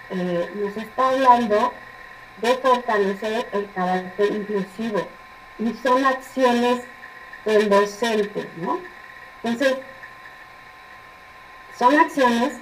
[0.10, 1.74] eh, nos está hablando
[2.42, 5.08] de fortalecer el carácter inclusivo
[5.60, 6.84] y son acciones
[7.46, 8.80] del docente, ¿no?
[9.44, 9.78] Entonces,
[11.78, 12.54] son acciones,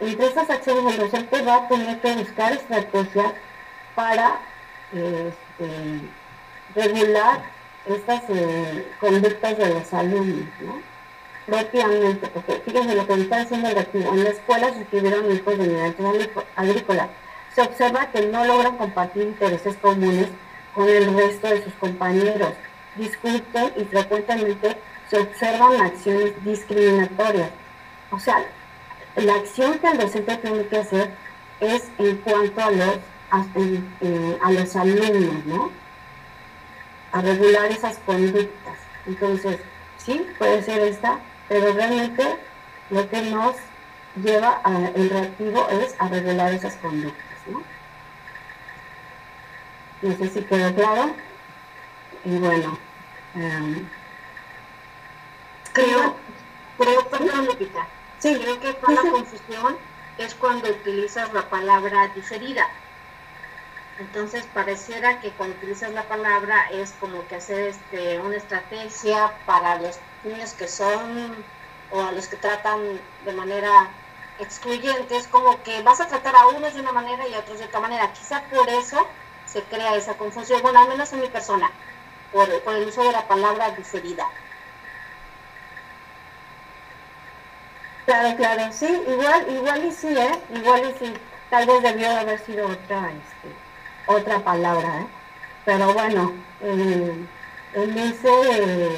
[0.00, 3.32] entre estas acciones el docente va a tener que buscar estrategias
[3.94, 4.40] para
[4.92, 6.00] este,
[6.74, 7.42] regular
[7.86, 8.22] estas
[9.00, 10.91] conductas de los alumnos, ¿no?
[11.46, 14.12] Propiamente, porque fíjense lo que está haciendo el reactivo.
[14.12, 17.08] En la escuela se escribieron hijos de inmigrantes agrícolas.
[17.54, 20.28] Se observa que no logran compartir intereses comunes
[20.74, 22.52] con el resto de sus compañeros.
[22.96, 24.76] Discuten y frecuentemente
[25.10, 27.50] se observan acciones discriminatorias.
[28.10, 28.44] O sea,
[29.16, 31.10] la acción que el docente tiene que hacer
[31.60, 32.98] es en cuanto a los,
[33.30, 35.70] a los alumnos, ¿no?
[37.12, 38.78] A regular esas conductas.
[39.06, 39.58] Entonces,
[39.98, 41.18] sí, puede ser esta
[41.48, 42.36] pero realmente
[42.90, 43.56] lo que nos
[44.16, 47.38] lleva al reactivo es a regular esas conductas.
[47.46, 47.62] ¿no?
[50.02, 51.14] no sé si quedó claro.
[52.24, 52.78] Y bueno,
[53.34, 53.88] em,
[55.72, 56.14] Creo,
[56.76, 57.86] creo, perdón, Lupita.
[58.18, 58.38] Sí.
[58.40, 59.76] Creo que con la confusión
[60.18, 62.68] es cuando utilizas la palabra diferida.
[63.98, 69.78] Entonces pareciera que cuando utilizas la palabra es como que hacer este, una estrategia para
[69.78, 71.44] los niños que son
[71.90, 73.90] o a los que tratan de manera
[74.38, 77.58] excluyente, es como que vas a tratar a unos de una manera y a otros
[77.58, 78.12] de otra manera.
[78.12, 79.06] Quizá por eso
[79.46, 81.70] se crea esa confusión, bueno, al menos en mi persona,
[82.32, 84.26] por, el uso de la palabra diferida.
[88.06, 90.40] Claro, claro, sí, igual, igual y sí, ¿eh?
[90.54, 91.14] Igual y sí,
[91.50, 93.54] tal vez debió haber sido otra, este,
[94.06, 95.06] otra palabra, ¿eh?
[95.64, 98.96] Pero bueno, en ese,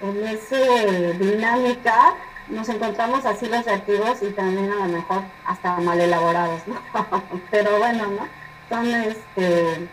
[0.00, 2.14] en ese dinámica
[2.48, 6.80] nos encontramos así los reactivos y también a lo mejor hasta mal elaborados, ¿no?
[7.50, 8.28] Pero bueno, ¿no?
[8.68, 9.88] Son este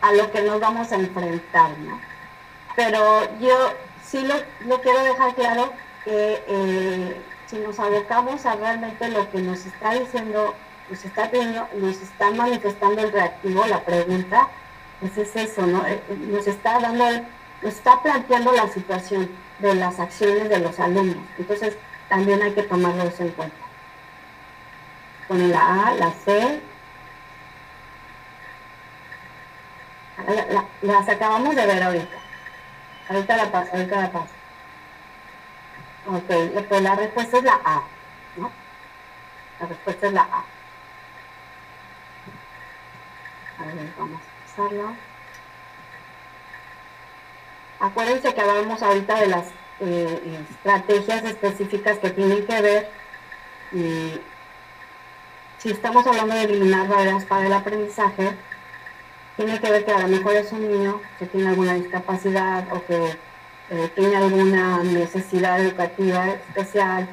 [0.00, 2.00] a lo que nos vamos a enfrentar, ¿no?
[2.76, 4.34] Pero yo sí lo,
[4.66, 5.72] lo quiero dejar claro
[6.04, 10.54] que eh, si nos abocamos a realmente lo que nos está diciendo,
[10.90, 11.30] nos está
[11.74, 14.48] nos está manifestando el reactivo, la pregunta,
[14.98, 15.86] pues es eso, ¿no?
[15.86, 17.08] Eh, nos está dando,
[17.62, 19.30] nos está planteando la situación
[19.60, 21.24] de las acciones de los alumnos.
[21.38, 21.76] Entonces,
[22.08, 23.56] también hay que tomarlo en cuenta.
[25.28, 26.60] Con la A, la C,
[30.82, 32.16] las acabamos de ver ahorita.
[33.08, 34.34] Ahorita la paso, ahorita la paso.
[36.08, 37.82] Ok, pues la respuesta es la A,
[38.36, 38.50] ¿no?
[39.60, 40.59] La respuesta es la A.
[43.60, 44.94] A ver, vamos a pasarla.
[47.78, 49.46] Acuérdense que hablamos ahorita de las
[49.80, 52.90] eh, estrategias específicas que tienen que ver
[53.72, 54.20] y
[55.58, 58.32] si estamos hablando de eliminar barreras para el aprendizaje,
[59.36, 62.84] tiene que ver que a lo mejor es un niño que tiene alguna discapacidad o
[62.86, 63.16] que
[63.70, 67.08] eh, tiene alguna necesidad educativa especial,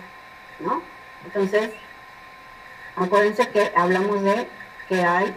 [0.60, 0.82] ¿no?
[1.26, 1.72] Entonces,
[2.96, 4.48] acuérdense que hablamos de
[4.88, 5.34] que hay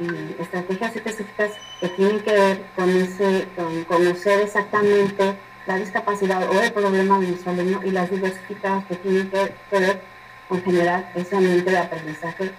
[0.00, 5.34] eh, estrategias específicas que tienen que ver con, ese, con conocer exactamente
[5.66, 10.00] la discapacidad o el problema de nuestro alumno y las diversificadas que tienen que, ver
[10.48, 12.50] con generar ese ambiente de aprendizaje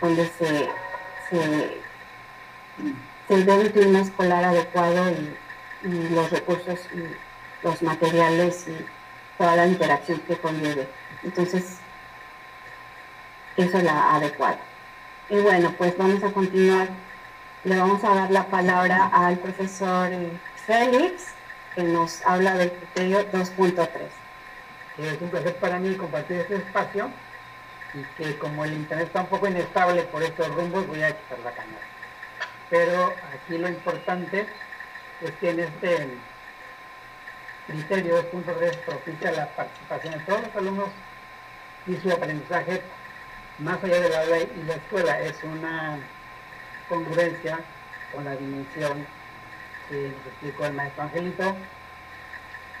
[0.00, 0.68] donde se,
[1.28, 1.80] se,
[3.28, 5.36] se dé un clima escolar adecuado y
[5.84, 8.86] y los recursos y los materiales y
[9.38, 10.88] toda la interacción que conlleve.
[11.22, 11.78] Entonces,
[13.56, 14.58] eso es la adecuada.
[15.30, 16.88] Y bueno, pues vamos a continuar.
[17.62, 20.32] Le vamos a dar la palabra al profesor eh,
[20.66, 21.26] Félix,
[21.76, 23.88] que nos habla del criterio 2.3.
[24.98, 27.10] Es un placer para mí compartir este espacio
[27.94, 31.38] y que como el internet está un poco inestable por estos rumbos, voy a quitar
[31.44, 31.86] la cámara.
[32.68, 34.46] Pero aquí lo importante
[35.20, 36.08] es que en este
[37.68, 40.88] criterio 2.3 propicia la participación de todos los alumnos
[41.86, 42.82] y su aprendizaje
[43.60, 45.20] más allá del aula y la escuela.
[45.20, 45.98] Es una
[46.88, 47.60] congruencia
[48.12, 49.06] con la dimensión
[49.88, 51.56] que explicó el maestro Angelito.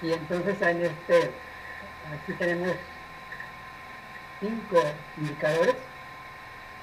[0.02, 1.30] Y entonces en este,
[2.12, 2.76] aquí tenemos
[4.40, 4.82] cinco
[5.18, 5.76] indicadores.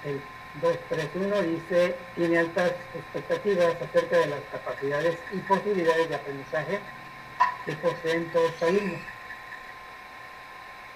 [0.05, 0.21] El
[0.61, 6.79] 231 dice, tiene altas expectativas acerca de las capacidades y posibilidades de aprendizaje
[7.65, 9.01] que poseen todos los alumnos.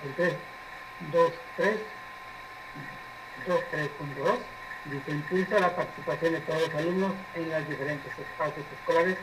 [0.04, 1.80] El 323,
[3.48, 4.38] 2.3.2
[4.86, 9.18] dice, impulsa la participación de todos los alumnos en los diferentes espacios escolares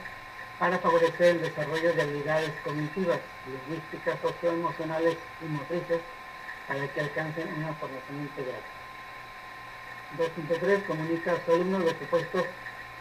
[0.58, 6.00] para favorecer el desarrollo de habilidades cognitivas, lingüísticas, socioemocionales y motrices
[6.66, 8.60] para que alcancen una formación integral.
[10.18, 12.44] 2.3 comunica a sus alumnos los propuestos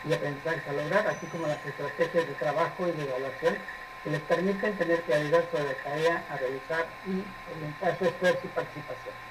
[0.08, 3.58] y aprendizajes a lograr, así como las estrategias de trabajo y de evaluación
[4.04, 8.48] que les permiten tener claridad sobre la tarea a realizar y orientar su esfuerzo y
[8.48, 9.27] participación.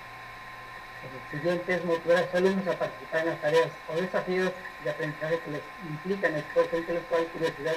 [1.05, 4.91] El siguiente es motivar a sus alumnos a participar en las tareas o desafíos de
[4.91, 7.77] aprendizaje que les implican esfuerzo intelectual, curiosidad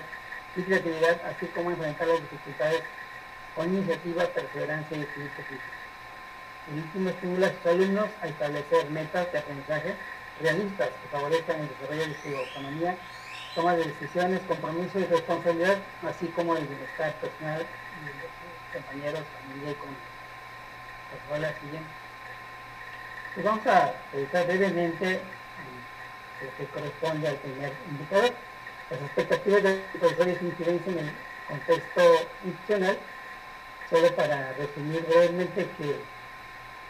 [0.56, 2.84] y creatividad, así como enfrentar las dificultades
[3.56, 5.80] con iniciativa, perseverancia y equilibrio físico.
[6.72, 9.96] El último estimula a sus alumnos a establecer metas de aprendizaje
[10.42, 12.96] realistas que favorezcan el desarrollo de su autonomía,
[13.56, 19.72] toma de decisiones, compromiso y responsabilidad, así como el bienestar personal de sus compañeros, familia
[19.72, 20.10] y comunidad.
[21.28, 21.99] Pues la siguiente.
[23.36, 25.22] Vamos a revisar brevemente eh,
[26.42, 28.32] lo que corresponde al primer indicador.
[28.90, 29.62] Las expectativas
[30.00, 31.12] profesor y su incidencia en el
[31.48, 32.98] contexto institucional,
[33.90, 36.20] solo para resumir brevemente que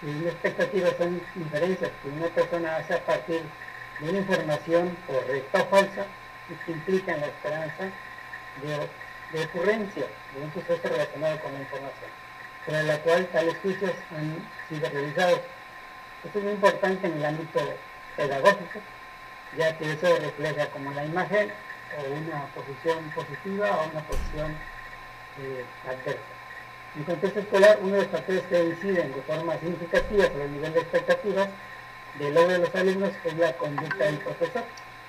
[0.02, 3.42] y una expectativa son inferencias que una persona hace a partir
[4.00, 6.06] de una información correcta o falsa
[6.50, 7.84] y que implican la esperanza
[8.64, 8.88] de
[9.32, 12.12] de ocurrencia de un suceso relacionado con la información,
[12.66, 14.38] sobre la cual tales juicios han
[14.68, 15.40] sido realizados.
[16.24, 17.60] Esto es muy importante en el ámbito
[18.18, 18.80] pedagógico,
[19.58, 21.50] ya que eso refleja como la imagen
[21.98, 24.52] o una posición positiva o una posición
[25.42, 26.20] eh, adversa.
[26.98, 30.74] En contexto escolar, uno de los factores que inciden de forma significativa sobre el nivel
[30.74, 31.50] de expectativas
[32.20, 34.64] del logro de los alumnos es la conducta del profesor,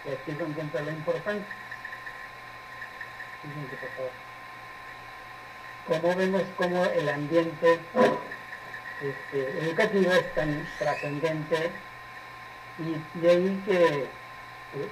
[0.05, 1.47] y aquí es donde entra lo importante.
[5.89, 7.81] Como vemos cómo el ambiente
[9.01, 11.71] este, educativo es tan trascendente
[12.79, 14.07] y de ahí que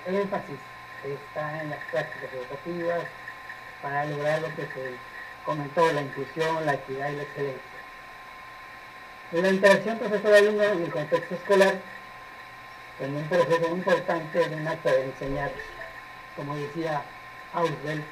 [0.06, 0.59] el énfasis
[1.04, 3.04] está en las prácticas educativas
[3.82, 4.94] para lograr lo que se
[5.44, 7.62] comentó, la inclusión, la equidad y la excelencia.
[9.32, 11.74] La interacción profesor-alumno en el contexto escolar
[12.98, 15.52] como un proceso importante en un acto de enseñar,
[16.34, 17.02] como decía
[17.52, 18.04] Auswell,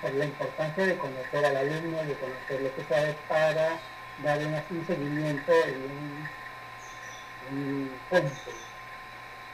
[0.00, 3.78] por la importancia de conocer al alumno, de conocer lo que sabe para
[4.22, 8.50] dar un seguimiento y un, un punto,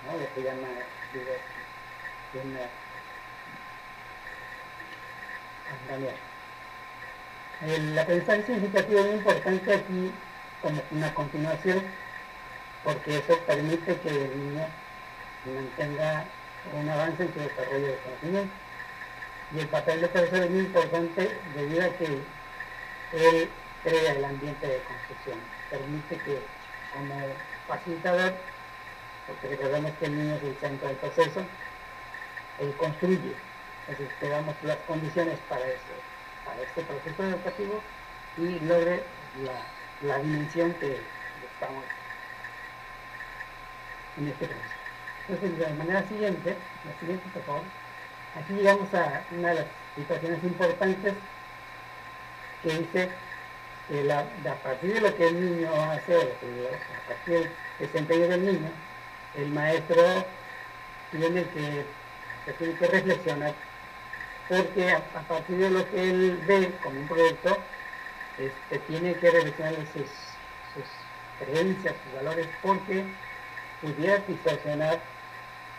[0.06, 0.34] ¿no?
[0.34, 0.68] que llama
[2.34, 2.60] una
[7.62, 10.12] el aprendizaje significativo es muy importante aquí
[10.62, 11.82] como una continuación
[12.84, 14.66] porque eso permite que el niño
[15.44, 16.24] mantenga
[16.72, 18.54] un avance en su desarrollo de conocimiento.
[19.54, 22.06] Y el papel de profesor es muy importante debido a que
[23.12, 23.50] él
[23.82, 25.38] crea el ambiente de construcción,
[25.70, 26.38] permite que
[26.92, 27.14] como
[27.66, 28.34] facilitador,
[29.26, 31.44] porque recordemos que el niño es el centro del proceso,
[32.58, 33.34] él construye,
[33.88, 35.64] entonces que damos las condiciones para,
[36.44, 37.80] para este proceso educativo
[38.36, 39.02] y logre
[40.02, 41.00] la, dimensión que
[41.52, 41.84] estamos
[44.18, 44.74] en este proceso.
[45.28, 47.62] Entonces, de manera siguiente, la siguiente, por favor,
[48.36, 49.66] aquí llegamos a una de las
[49.96, 51.14] situaciones importantes
[52.62, 53.10] que dice
[53.90, 58.70] que a partir de lo que el niño hace, a partir del desempeño del niño,
[59.36, 60.24] el maestro
[61.10, 61.84] tiene que,
[62.58, 63.54] tiene que reflexionar
[64.48, 67.56] porque a, partir de lo que él ve como un proyecto,
[68.38, 70.10] este, tiene que reflexionar sus,
[70.74, 70.84] sus
[71.38, 73.04] creencias, sus valores, porque
[73.80, 75.00] pudiera distorsionar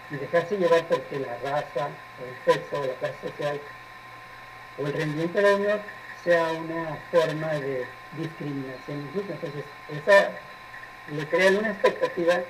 [0.09, 1.89] y dejarse llevar porque la raza,
[2.19, 3.61] el sexo, la clase social,
[4.77, 5.81] o el rendimiento de la unión
[6.23, 7.85] sea una forma de
[8.17, 10.31] discriminación Entonces, esa
[11.11, 12.41] le crea una expectativa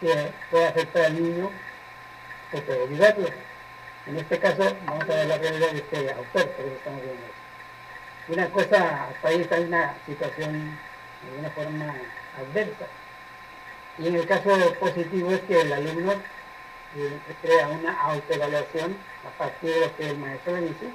[0.00, 1.50] que puede afectar al niño
[2.52, 3.28] o puede ayudarlo.
[4.06, 7.40] En este caso, vamos a ver la realidad de este autor, por estamos viendo eso.
[8.28, 10.78] Una cosa, hasta ahí está una situación
[11.22, 11.94] de alguna forma
[12.38, 12.86] adversa.
[13.98, 19.70] Y en el caso positivo es que el alumno eh, crea una autoevaluación a partir
[19.70, 20.90] de lo que el maestro le dice,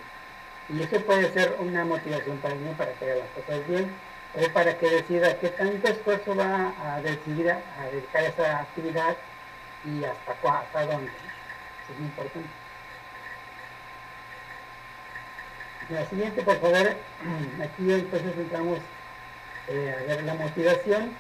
[0.69, 3.91] y eso puede ser una motivación para el para que haga las cosas bien,
[4.33, 7.61] o para que decida qué tanto esfuerzo va a decidir a,
[7.91, 9.15] dedicar esa actividad
[9.85, 11.11] y hasta, hasta dónde.
[11.89, 12.49] Es muy importante.
[15.89, 16.77] La siguiente, por favor,
[17.63, 18.79] aquí entonces entramos
[19.67, 21.11] eh, a ver la motivación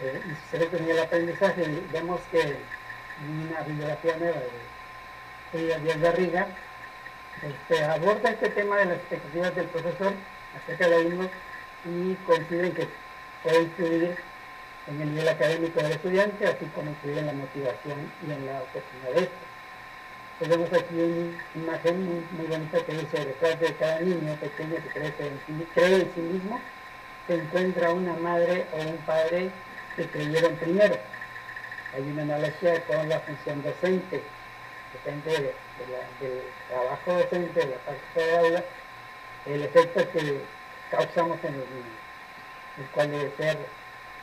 [0.00, 0.22] eh,
[0.52, 2.56] y ve que en el aprendizaje vemos que
[3.26, 4.38] una bibliografía nueva
[5.52, 6.46] de Díaz Garriga
[7.42, 10.12] este, aborda este tema de las expectativas del profesor
[10.56, 11.30] acerca del alumno
[11.84, 12.88] y considera que
[13.42, 14.16] puede influir
[14.88, 18.58] en el nivel académico del estudiante, así como influir en la motivación y en la
[18.58, 19.48] autoestima de este.
[20.38, 25.12] Tenemos aquí una imagen muy, bonita que dice, detrás de cada niño pequeño que
[25.74, 26.60] cree en sí mismo,
[27.26, 29.50] se encuentra una madre o un padre
[29.96, 30.96] que creyeron primero.
[31.94, 34.22] Hay una analogía con la función docente,
[34.92, 35.54] depende de,
[36.20, 38.64] del trabajo docente, de la parte de aula,
[39.46, 40.40] el efecto que
[40.90, 41.98] causamos en los niños,
[42.78, 43.58] el cual debe ser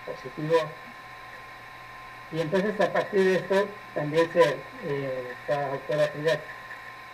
[0.06, 0.56] positivo.
[2.32, 6.10] Y entonces a partir de esto también se, eh, autora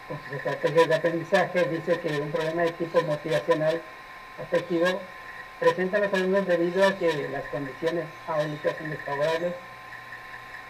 [0.07, 1.63] con sus estrategias de aprendizaje.
[1.65, 3.81] Dice que un problema de tipo motivacional
[4.41, 5.01] afectivo
[5.59, 9.53] presenta a los alumnos debido a que las condiciones áulicas son desfavorables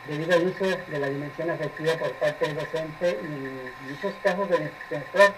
[0.08, 4.50] debido al uso de la dimensión afectiva por parte del docente y en muchos casos
[4.50, 5.34] de escolar.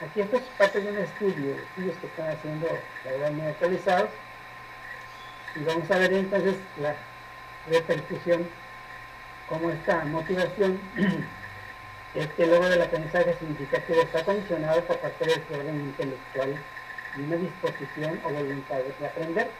[0.00, 2.66] Aquí esto es parte de un estudio, estudios que están haciendo
[3.04, 4.10] la verdad muy actualizados
[5.54, 6.94] y vamos a ver entonces la
[7.68, 8.48] repercusión
[9.48, 10.80] como esta motivación
[12.14, 16.56] este logro del aprendizaje significativo está condicionado por factores de orden intelectual
[17.16, 19.50] y una disposición o voluntad de aprender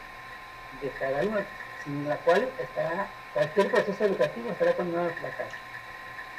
[0.81, 1.39] de cada uno,
[1.83, 5.55] sin la cual estará, cualquier proceso educativo estará condenado a fracaso.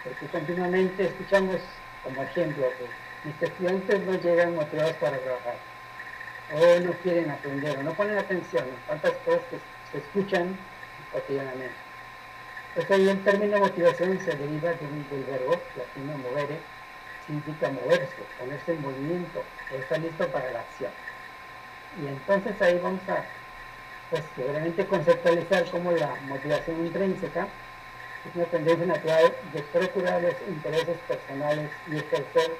[0.05, 1.61] Porque continuamente escuchamos
[2.03, 2.67] como ejemplo
[3.25, 5.57] mis estudiantes no llegan motivados para trabajar,
[6.53, 9.59] o no quieren aprender, o no ponen atención en tantas cosas que
[9.91, 10.59] se escuchan
[11.11, 11.75] cotidianamente.
[12.69, 16.59] Entonces ahí el término motivación se deriva del, verbo latino movere,
[17.27, 19.43] significa moverse, ponerse en movimiento,
[19.73, 20.91] o estar listo para la acción.
[22.03, 23.25] Y entonces ahí vamos a,
[24.15, 27.49] pues, seguramente conceptualizar como la motivación intrínseca
[28.29, 32.53] es una tendencia natural de procurar los intereses personales y ejercer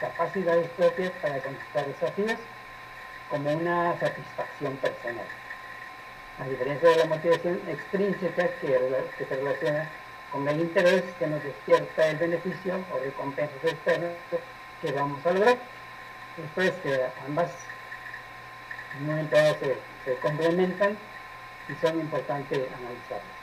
[0.00, 2.38] capacidades propias para conquistar desafíos
[3.30, 5.24] como una satisfacción personal.
[6.40, 9.88] A diferencia de la motivación extrínseca que, se relaciona
[10.32, 14.12] con el interés que nos despierta el beneficio o recompensas externas
[14.82, 15.56] que vamos a lograr.
[16.56, 17.50] Es que ambas
[18.98, 20.96] en se, se complementan
[21.68, 23.36] y son importantes analizarlas.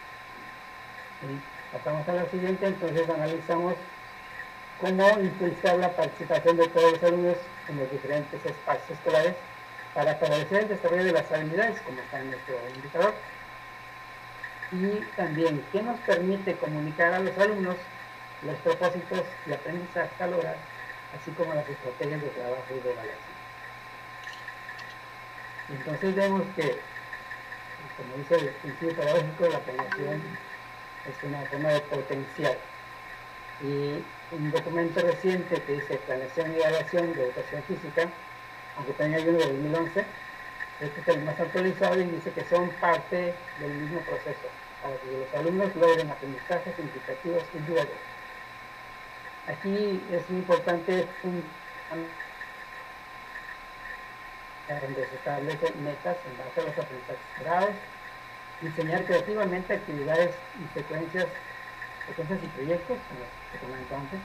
[1.71, 3.75] Pasamos a la siguiente, entonces analizamos
[4.79, 7.37] cómo impulsar la participación de todos los alumnos
[7.67, 9.35] en los diferentes espacios escolares
[9.93, 13.13] para favorecer el desarrollo de las habilidades, como está en nuestro indicador.
[14.71, 17.75] Y también, ¿qué nos permite comunicar a los alumnos
[18.41, 20.55] los propósitos y aprendizaje a lograr,
[21.19, 23.22] así como las estrategias de trabajo y de evaluación?
[25.69, 26.77] Entonces vemos que,
[27.97, 30.21] como dice el principio pedagógico, la planeación
[31.09, 32.57] es una forma de potenciar.
[33.61, 34.03] Y
[34.35, 38.09] un documento reciente que dice Planeación y Evaluación de Educación Física,
[38.75, 40.05] aunque también hay uno de 2011,
[40.81, 44.47] este es el más actualizado y dice que son parte del mismo proceso,
[44.81, 48.13] para que los alumnos logren aprendizajes significativos y duraderos.
[49.47, 51.43] Aquí es importante un,
[54.67, 57.75] donde se establecen metas en base a los aprendizajes esperados,
[58.61, 61.27] diseñar creativamente actividades y secuencias,
[62.07, 64.19] secuencias y proyectos, como se comentó antes,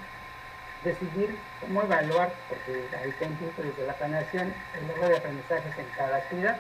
[0.85, 6.17] decidir cómo evaluar, porque está incluso desde la planeación el logro de aprendizajes en cada
[6.19, 6.57] actividad,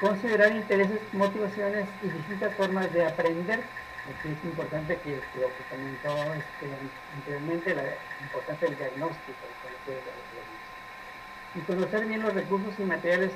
[0.00, 3.60] considerar intereses, motivaciones y distintas formas de aprender.
[4.08, 6.66] Aquí es importante que lo que comentó este,
[7.14, 7.82] anteriormente, la
[8.22, 9.38] importancia del diagnóstico,
[11.58, 13.32] y conocer bien los recursos y materiales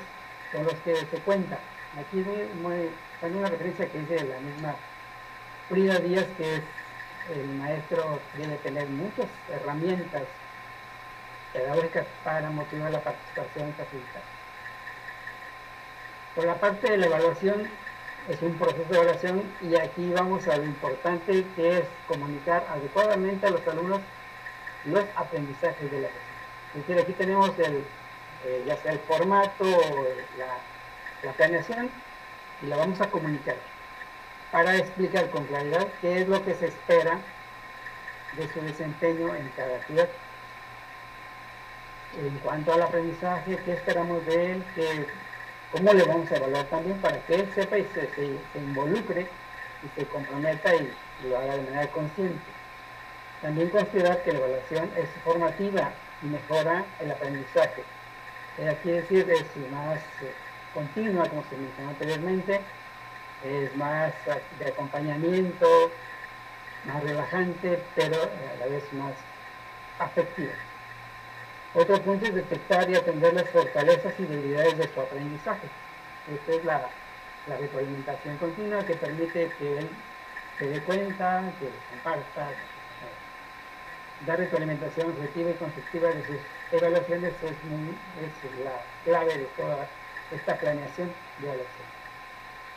[0.52, 1.58] con los que se cuenta.
[1.98, 2.24] Aquí
[3.22, 4.74] hay una referencia que dice la misma
[5.68, 6.62] Frida Díaz, que es
[7.34, 10.22] el maestro debe tener muchas herramientas
[11.52, 14.22] pedagógicas para motivar la participación y facilitar.
[16.34, 17.68] Por la parte de la evaluación,
[18.28, 23.46] es un proceso de evaluación y aquí vamos a lo importante que es comunicar adecuadamente
[23.46, 24.00] a los alumnos
[24.84, 26.32] los aprendizajes de la sesión.
[26.74, 27.84] Es decir, aquí tenemos el,
[28.44, 29.64] eh, ya sea el formato,
[30.38, 30.58] la,
[31.22, 31.90] la planeación
[32.62, 33.56] y la vamos a comunicar
[34.52, 37.18] para explicar con claridad qué es lo que se espera
[38.36, 40.08] de su desempeño en cada actividad.
[42.18, 44.64] En cuanto al aprendizaje, qué esperamos de él,
[45.72, 49.26] cómo le vamos a evaluar también para que él sepa y se, involucre
[49.82, 50.92] y se comprometa y,
[51.26, 52.40] lo haga de manera consciente.
[53.40, 57.84] También considerar que la evaluación es formativa y mejora el aprendizaje.
[58.58, 60.32] Aquí decir es más eh,
[60.74, 62.60] continua, como se mencionó anteriormente,
[63.44, 64.12] es más
[64.58, 65.90] de acompañamiento,
[66.84, 69.14] más relajante, pero a la vez más
[69.98, 70.52] afectiva.
[71.74, 75.68] Otro punto es detectar y atender las fortalezas y debilidades de su aprendizaje.
[76.32, 76.88] Esta es la,
[77.48, 79.88] la retroalimentación continua que permite que él
[80.58, 86.36] se dé cuenta, que comparta, eh, dar retroalimentación objetiva y constructiva de sus
[86.72, 89.86] evaluaciones es, la clave de toda
[90.30, 91.92] esta planeación de evaluación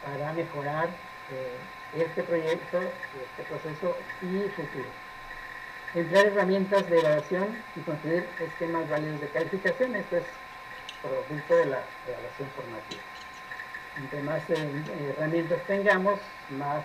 [0.04, 0.90] para mejorar
[1.32, 4.90] eh, este proyecto, este proceso y futuro.
[5.96, 10.26] Emplear herramientas de evaluación y construir esquemas válidos de calificación, esto es
[11.02, 13.02] producto de la evaluación formativa.
[13.98, 16.20] Entre más eh, herramientas tengamos,
[16.50, 16.84] más,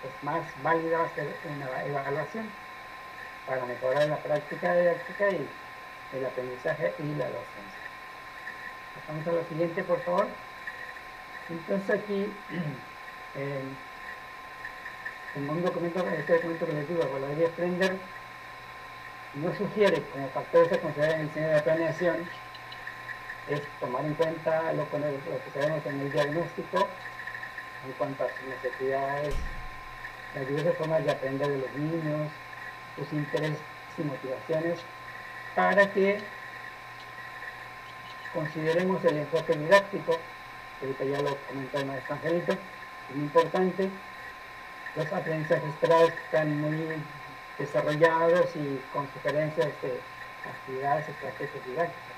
[0.00, 2.48] pues más válida va a ser una evaluación
[3.46, 5.48] para mejorar la práctica didáctica y
[6.12, 7.82] el aprendizaje y la docencia.
[8.94, 10.26] Pasamos a la siguiente, por favor.
[11.48, 12.26] Entonces aquí,
[15.34, 17.96] en un documento, este documento que les digo, de Aprender,
[19.34, 22.28] no sugiere como factores a considerar en el diseño de la planeación
[23.48, 26.88] es tomar en cuenta lo, que sabemos en el diagnóstico
[27.84, 29.34] en cuanto a sus necesidades,
[30.34, 32.30] las diversas formas de aprender de los niños,
[32.96, 33.58] sus intereses
[33.98, 34.78] y motivaciones,
[35.54, 36.18] para que
[38.32, 40.18] consideremos el enfoque didáctico
[40.82, 43.88] ahorita ya lo comentó el maestro Angelito, es muy importante.
[44.96, 47.02] Los aprendizajes esperados están muy
[47.58, 50.00] desarrollados y con sugerencias de
[50.44, 52.16] actividades, estrategias didácticas.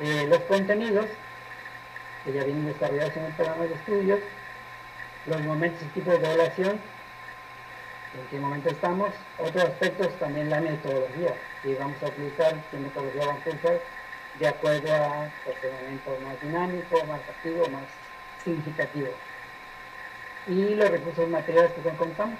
[0.00, 1.06] Eh, los contenidos
[2.24, 4.20] que ya vienen desarrollados en el programa de estudios,
[5.26, 6.80] los momentos y tipos de evaluación,
[8.16, 13.26] en qué momento estamos, otros aspectos también la metodología que vamos a utilizar, qué metodología
[13.26, 13.80] vamos a utilizar
[14.38, 17.84] de acuerdo a procedimiento más dinámico, más activo, más
[18.44, 19.08] significativo.
[20.46, 22.38] Y los recursos materiales que contamos,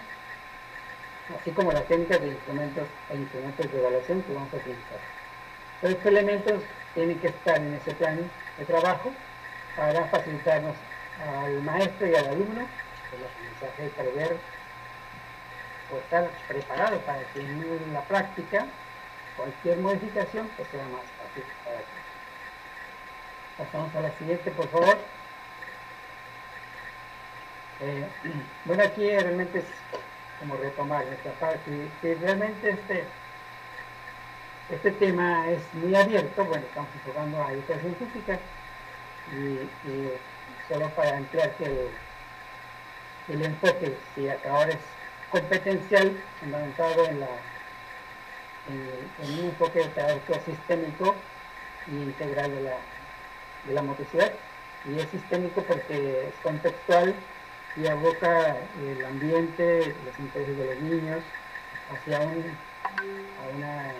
[1.41, 5.01] así como las técnicas de instrumentos e instrumentos de evaluación que vamos a utilizar.
[5.83, 6.63] Estos elementos
[6.95, 9.13] tienen que estar en ese plan de trabajo
[9.77, 10.77] para facilitarnos
[11.29, 12.67] al maestro y al alumno
[13.13, 14.37] el aprendizaje de prever
[15.93, 18.67] o estar preparado para que en la práctica
[19.37, 21.97] cualquier modificación pues sea más fácil para todos.
[23.59, 24.99] Pasamos a la siguiente, por favor.
[27.81, 28.07] Eh,
[28.65, 29.65] bueno, aquí realmente es
[30.41, 31.89] como retomar esta parte.
[32.01, 33.05] Si, realmente este,
[34.71, 38.39] este tema es muy abierto, bueno, estamos enfocando a educación física
[39.33, 39.69] y,
[40.69, 41.89] solo para ampliar que el,
[43.29, 44.79] el enfoque, si ahora es
[45.31, 47.29] competencial, fundamentado en la
[48.69, 49.83] en, un enfoque
[50.45, 51.15] sistémico
[51.87, 52.77] y integral de la,
[53.67, 54.33] de la motricidad.
[54.87, 57.15] Y es sistémico porque es contextual
[57.77, 61.23] y aboca el ambiente, los intereses de los niños
[61.93, 62.45] hacia un,
[62.85, 63.93] a una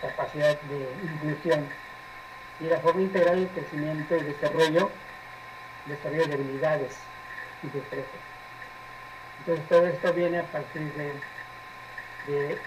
[0.00, 1.66] capacidad de inclusión
[2.60, 4.90] y la forma integral del crecimiento y desarrollo,
[5.86, 6.96] desarrollo de habilidades
[7.62, 8.31] y destrezas.
[9.44, 11.10] Entonces todo esto viene a partir de
[12.28, 12.58] eh,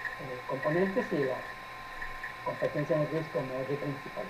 [0.46, 1.38] componentes y la
[2.44, 4.26] competencia motriz como eje principal.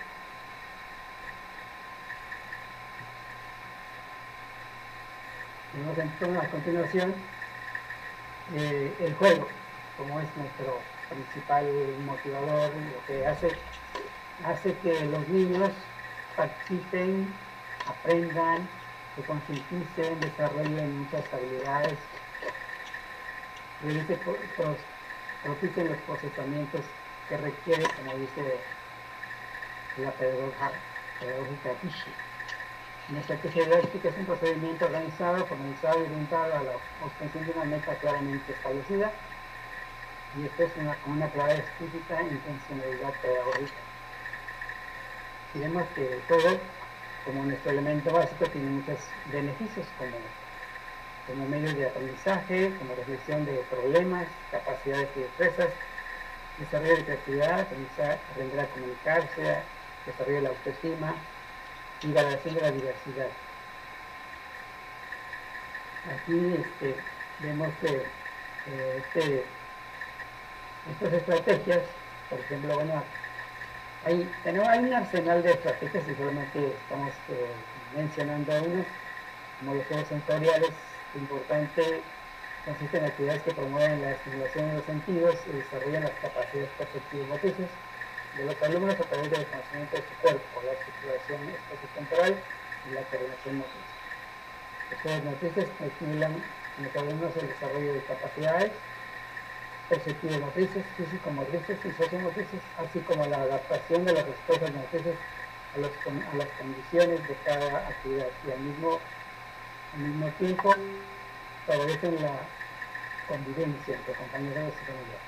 [5.73, 7.14] Tenemos entonces a continuación
[8.55, 9.48] eh, el juego,
[9.98, 10.78] como es nuestro
[11.09, 11.66] principal
[12.05, 13.48] motivador, lo que hace,
[14.44, 15.73] hace que los niños
[16.36, 17.35] participen,
[17.89, 18.68] aprendan,
[19.16, 21.98] se concienticen, desarrollen muchas habilidades,
[23.82, 24.19] realicen
[25.43, 26.81] propicien los procesamientos
[27.28, 28.61] que requiere, como dice
[29.98, 30.70] la pedagógica,
[31.20, 32.12] pedagógica Kishi.
[33.09, 36.73] Nuestra estrategia didáctica es un procedimiento organizado, formalizado y orientado a la
[37.05, 39.12] obtención de una meta claramente establecida
[40.36, 43.81] y esto es una, una clara explícita intencionalidad pedagógica.
[45.55, 46.59] Y vemos que juego,
[47.24, 48.98] como nuestro elemento básico, tiene muchos
[49.32, 50.16] beneficios como
[51.27, 55.70] como medio de aprendizaje, como reflexión de problemas, capacidades y destrezas,
[56.59, 57.66] desarrollo de creatividad,
[58.31, 59.57] aprender a comunicarse,
[60.07, 61.15] desarrollo de la autoestima
[62.03, 63.28] y valoración de la diversidad.
[66.15, 66.94] Aquí este,
[67.40, 69.44] vemos que eh, este,
[70.93, 71.82] estas estrategias,
[72.31, 73.03] por ejemplo, bueno,
[74.05, 77.51] hay, tenemos, hay un arsenal de estrategias y solamente estamos eh,
[77.97, 78.86] mencionando unas,
[79.59, 80.70] como los juegos sensoriales,
[81.18, 82.02] importante
[82.64, 87.28] consiste en actividades que promueven la estimulación de los sentidos y desarrollan las capacidades perceptivas
[87.28, 87.70] motrices
[88.36, 92.34] de los alumnos a través del conocimiento de su cuerpo, la circulación espaciotemporal
[92.90, 93.86] y la coordinación motriz.
[94.90, 96.32] Los juegos motrices estimulan
[96.78, 98.72] en los alumnos el desarrollo de capacidades
[99.88, 105.14] perceptivas motrices, físico-motrices y sociomotrices, así como la adaptación de las respuestas motrices
[105.72, 108.98] a, a las condiciones de cada actividad y al mismo
[109.97, 110.74] al mismo tiempo
[111.66, 112.39] favorecen la
[113.28, 115.27] convivencia entre compañeros y familiares.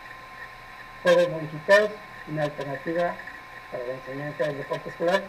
[1.03, 1.90] Juegos modificados,
[2.28, 3.15] una alternativa
[3.73, 5.23] para la enseñanza del deporte escolar,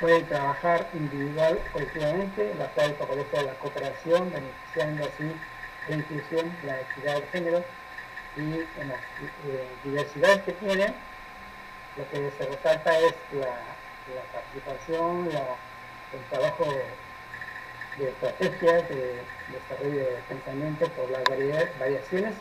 [0.00, 5.36] pueden trabajar individual o colectivamente, la cual favorece la cooperación, beneficiando así
[5.88, 7.64] la inclusión, la equidad de género
[8.36, 10.94] y en la eh, diversidad que tienen,
[11.96, 13.54] lo que se resalta es la,
[14.32, 15.28] participación,
[16.12, 16.64] el trabajo
[17.96, 21.28] de estrategias de desarrollo de pensamiento por las
[21.78, 22.34] variaciones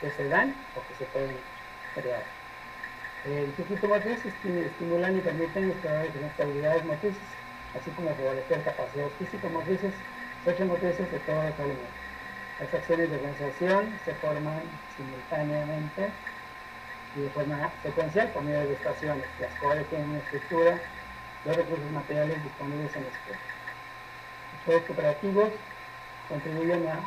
[0.00, 1.36] que se dan o que se pueden
[1.94, 2.24] crear.
[3.24, 7.28] El circuito motriz estimulan y permiten explorar diferentes habilidades motrices,
[7.74, 9.92] así como favorecer capacidades físico-motrices,
[10.44, 11.90] socio-motrices de todos los alumnos.
[12.60, 14.62] Las acciones de organización se forman
[14.96, 16.08] simultáneamente
[17.14, 20.78] y de forma secuencial por medio de estaciones, las cuales tienen una estructura,
[21.44, 23.57] los recursos materiales disponibles en la escuela
[24.68, 25.48] cooperativos
[26.28, 27.00] contribuyen a,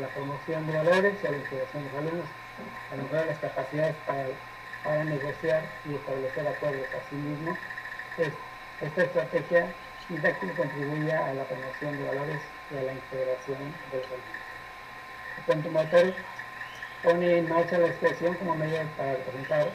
[0.00, 2.26] la promoción de valores y a la integración de los alumnos,
[2.92, 6.86] a lograr las capacidades para, negociar y establecer acuerdos.
[7.06, 7.56] Asimismo,
[8.18, 8.32] es,
[8.80, 9.72] esta estrategia
[10.08, 13.58] didáctica contribuye a la promoción de valores y a la integración
[13.90, 14.38] de los alumnos.
[15.38, 16.14] El punto motor
[17.02, 19.68] pone en marcha la expresión como medio para representar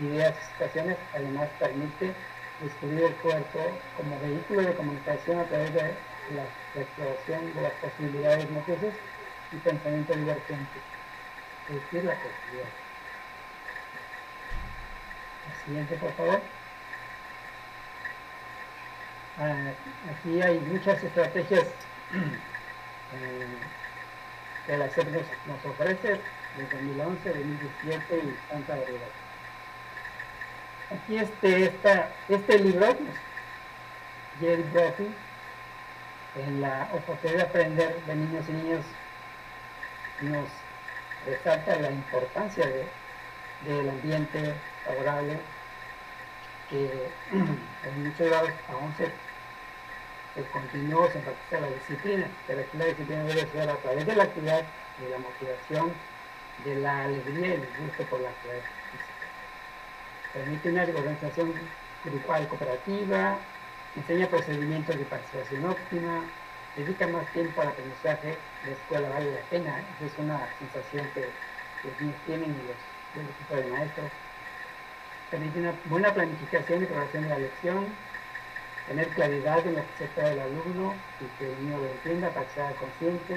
[0.00, 2.14] ideas y situaciones, además permite
[2.62, 3.60] descubrir el cuerpo
[3.96, 5.80] como vehículo de comunicación a través de
[6.74, 8.94] la, exploración de las posibilidades motrices
[9.52, 10.78] y pensamiento divergente,
[11.68, 12.68] es decir, la creatividad.
[15.48, 16.40] La siguiente, por favor.
[19.40, 19.70] Ah,
[20.10, 21.64] aquí hay muchas estrategias
[22.12, 23.46] eh,
[24.66, 25.08] que la SEP
[25.46, 26.20] nos, ofrece
[26.56, 29.08] desde 2011, 2017 y tanta variedad.
[30.90, 32.96] Aquí este, esta, este libro,
[34.40, 35.14] Jerry Brophy,
[36.36, 38.84] en la oportunidad de aprender de niños y niñas,
[40.20, 40.48] nos
[41.26, 42.66] resalta la importancia
[43.64, 45.38] del ambiente favorable
[46.70, 49.06] que en muchos lados aún se,
[50.34, 54.16] se continuó, se enfatiza la disciplina, pero aquí la disciplina debe ser a través de
[54.16, 54.64] la actividad,
[54.98, 55.92] de la motivación,
[56.64, 58.60] de la alegría y el gusto por la actividad
[58.90, 59.14] física.
[60.32, 61.54] Permite una organización
[62.04, 63.38] grupal cooperativa,
[63.98, 66.22] enseña procedimientos de participación óptima,
[66.76, 71.26] dedica más tiempo al aprendizaje, la escuela vale la pena, esa es una sensación que
[71.84, 72.78] los niños tienen y los,
[73.16, 74.10] los equipos de maestros.
[75.30, 77.86] Permite una buena planificación y preparación de la lección,
[78.86, 82.30] tener claridad en lo que se espera del alumno y que el niño lo entienda
[82.30, 83.36] para que sea consciente,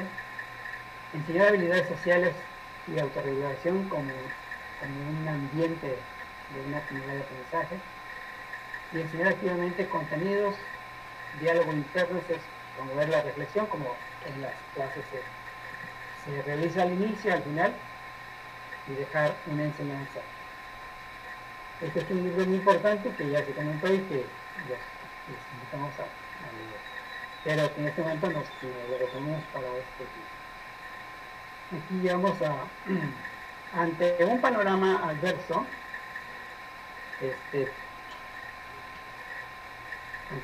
[1.13, 2.35] enseñar habilidades sociales
[2.88, 4.13] y autorregulación como,
[4.79, 7.77] como un ambiente de una comunidad de aprendizaje,
[8.93, 10.55] y enseñar activamente contenidos,
[11.39, 12.41] diálogo interno, es
[12.76, 13.95] promover la reflexión como
[14.26, 17.73] en las clases se, se realiza al inicio, al final,
[18.88, 20.19] y dejar una enseñanza.
[21.81, 26.03] Este es un libro muy importante que ya se comentó y que les invitamos a,
[26.03, 26.81] leer.
[27.43, 30.31] Pero que en este momento nos lo retomamos para este libro.
[31.72, 32.68] Aquí llegamos a,
[33.81, 35.65] ante un panorama adverso,
[37.19, 37.72] este,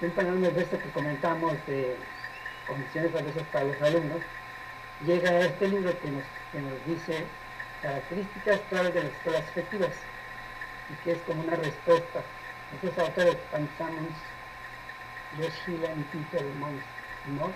[0.01, 1.95] un panorama adverso que comentamos de
[2.67, 4.21] condiciones adversas para los alumnos,
[5.05, 7.23] llega este libro que nos, que nos dice
[7.81, 9.91] características claves de las escuelas efectivas
[10.89, 12.21] y que es como una respuesta.
[12.81, 14.11] Esos autores pensamos,
[15.37, 16.83] Josh Sheila y Peter Mons,
[17.39, 17.47] ¿no?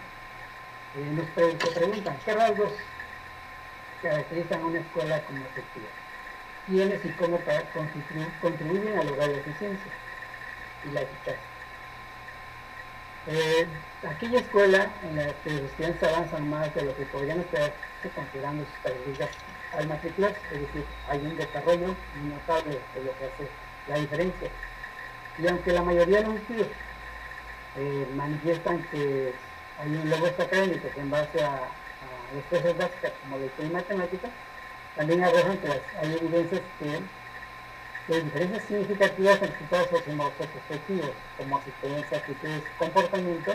[0.96, 1.28] Eh, nos
[1.74, 2.72] preguntan, ¿qué rasgos
[4.02, 5.88] caracterizan a una escuela como efectiva?
[6.66, 7.40] ¿Quiénes y cómo
[8.42, 9.92] contribuyen a lograr la eficiencia
[10.86, 11.51] y la eficacia?
[13.28, 13.68] Eh,
[14.08, 17.72] aquella escuela en la que los estudiantes avanzan más de lo que podrían estar
[18.16, 19.30] considerando sus características
[19.78, 23.48] al matricular, es decir, hay un desarrollo notable de lo que hace
[23.88, 24.50] la diferencia.
[25.38, 26.68] Y aunque la mayoría de los estudios
[27.78, 29.34] eh, manifiestan que
[29.80, 34.30] hay un logros académicos en base a, a las cosas básicas como lectura y matemática,
[34.96, 35.68] también arrojan que
[36.00, 37.00] hay evidencias que,
[38.10, 43.54] hay diferencias significativas en resultados socioafectivos, como asistencia, actitudes, comportamiento,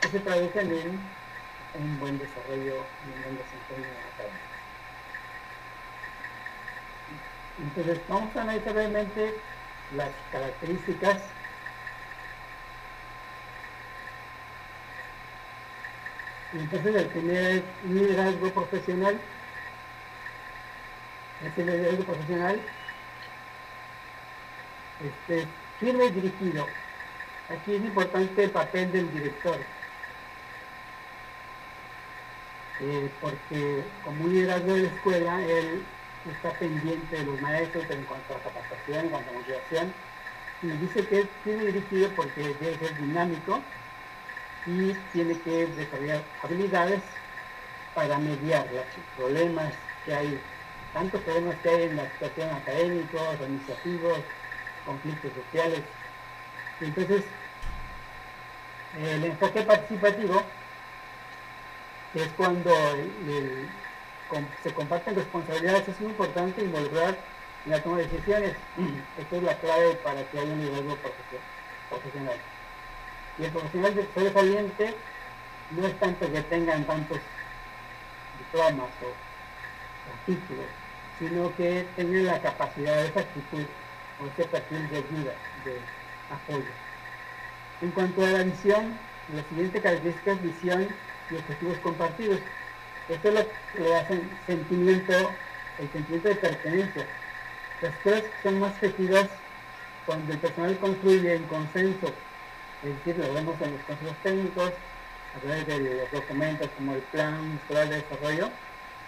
[0.00, 4.52] que se traducen en un buen desarrollo y un buen desempeño académico.
[7.62, 9.34] Entonces, vamos a analizar brevemente
[9.96, 11.18] las características
[16.54, 19.18] entonces el primer liderazgo profesional
[21.44, 22.60] ese liderazgo profesional
[25.04, 25.46] este,
[25.78, 26.66] firme y dirigido.
[27.48, 29.58] Aquí es importante el papel del director.
[32.80, 35.84] Eh, porque como un liderazgo de la escuela él
[36.30, 39.92] está pendiente de los maestros en cuanto a capacitación, en cuanto a motivación,
[40.62, 43.60] y dice que es tiene dirigido porque debe ser dinámico
[44.66, 47.02] y tiene que desarrollar habilidades
[47.94, 48.84] para mediar los
[49.16, 49.72] problemas
[50.04, 50.40] que hay,
[50.92, 54.18] tantos problemas que hay en la situación académica, administrativos,
[54.84, 55.82] conflictos sociales.
[56.80, 57.24] Entonces,
[59.00, 60.42] el enfoque participativo
[62.14, 63.68] es cuando el
[64.62, 67.16] se comparten responsabilidades, es muy importante involucrar
[67.64, 68.56] en la toma de decisiones.
[69.18, 70.96] Esta es la clave para que haya un liderazgo
[71.90, 72.36] profesional.
[73.38, 74.94] Y el profesional de sobresaliente
[75.70, 77.18] no es tanto que tengan tantos
[78.38, 80.66] diplomas o, títulos,
[81.18, 83.64] sino que tengan la capacidad de esa actitud
[84.26, 85.32] ese perfil de ayuda,
[85.64, 85.78] de
[86.30, 86.72] apoyo.
[87.80, 88.98] En cuanto a la visión,
[89.34, 90.88] la siguiente característica es visión
[91.30, 92.40] y objetivos compartidos.
[93.08, 93.40] Esto es lo
[93.72, 95.12] que le hace sentimiento,
[95.78, 97.06] el sentimiento de pertenencia.
[97.80, 99.28] Las cosas son más efectivas
[100.06, 102.12] cuando el personal construye en consenso,
[102.82, 104.72] es decir, lo vemos en los consejos técnicos,
[105.36, 108.50] a través de los documentos como el plan escolar de desarrollo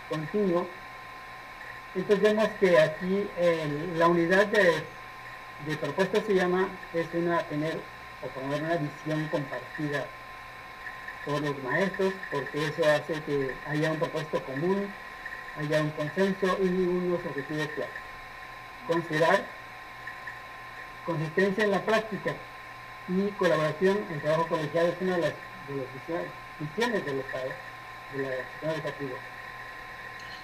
[0.09, 0.67] continuo,
[1.95, 3.29] Entonces vemos que aquí
[3.97, 4.83] la unidad de,
[5.67, 7.81] de propuesta se llama, es una tener
[8.23, 10.07] o promover una visión compartida
[11.25, 14.93] por los maestros, porque eso hace que haya un propósito común,
[15.59, 17.95] haya un consenso y unos objetivos claros.
[18.87, 19.45] Considerar
[21.07, 22.35] consistencia en la práctica
[23.09, 25.33] y colaboración en trabajo colegial es una de las,
[26.61, 27.49] visiones del Estado,
[28.15, 29.19] de la sistema educativa.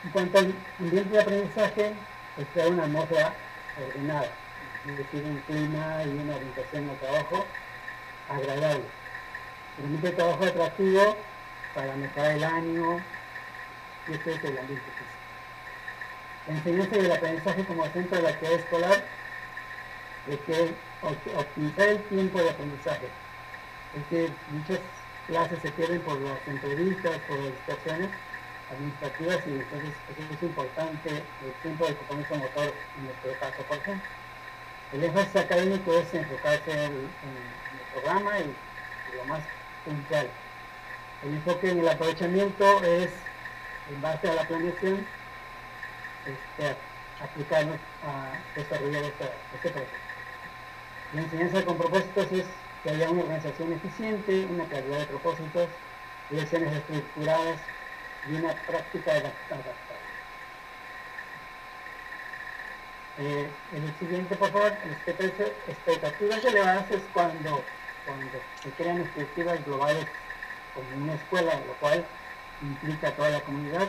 [0.04, 1.92] En cuanto al ambiente de aprendizaje,
[2.38, 3.34] es crear una atmósfera
[3.86, 4.28] ordenada,
[4.86, 7.46] es decir, un clima y una orientación al trabajo
[8.28, 8.84] agradable.
[9.76, 11.16] Permite trabajo atractivo
[11.74, 13.00] para mejorar el ánimo,
[14.08, 15.20] y este es el ambiente físico.
[16.46, 19.04] La enseñanza y el aprendizaje como centro de la actividad escolar
[20.26, 20.74] de que
[21.36, 23.08] optimizar el tiempo de aprendizaje.
[23.96, 24.80] Es que muchas
[25.26, 28.10] clases se pierden por las entrevistas, por las distracciones
[28.70, 29.92] administrativas y entonces
[30.30, 34.19] es importante el tiempo de compromiso motor en nuestro caso, por ejemplo.
[34.92, 38.54] El énfasis académico es enfocarse en, el programa y,
[39.16, 39.40] lo más
[39.84, 40.28] puntual.
[41.22, 43.10] El enfoque en el aprovechamiento es,
[43.90, 45.06] en base a la planeación,
[46.26, 46.76] este,
[47.20, 49.92] a desarrollar este, este proceso.
[51.12, 52.46] La enseñanza con propósitos es
[52.82, 55.68] que haya una organización eficiente, una claridad de propósitos,
[56.30, 57.60] lecciones estructuradas
[58.28, 59.89] y una práctica adaptada.
[63.18, 64.72] Eh, en el siguiente, por favor,
[65.66, 67.62] expectativas elevadas es cuando,
[68.06, 70.06] cuando se crean expectativas globales
[70.74, 72.04] como una escuela, lo cual
[72.62, 73.88] implica a toda la comunidad.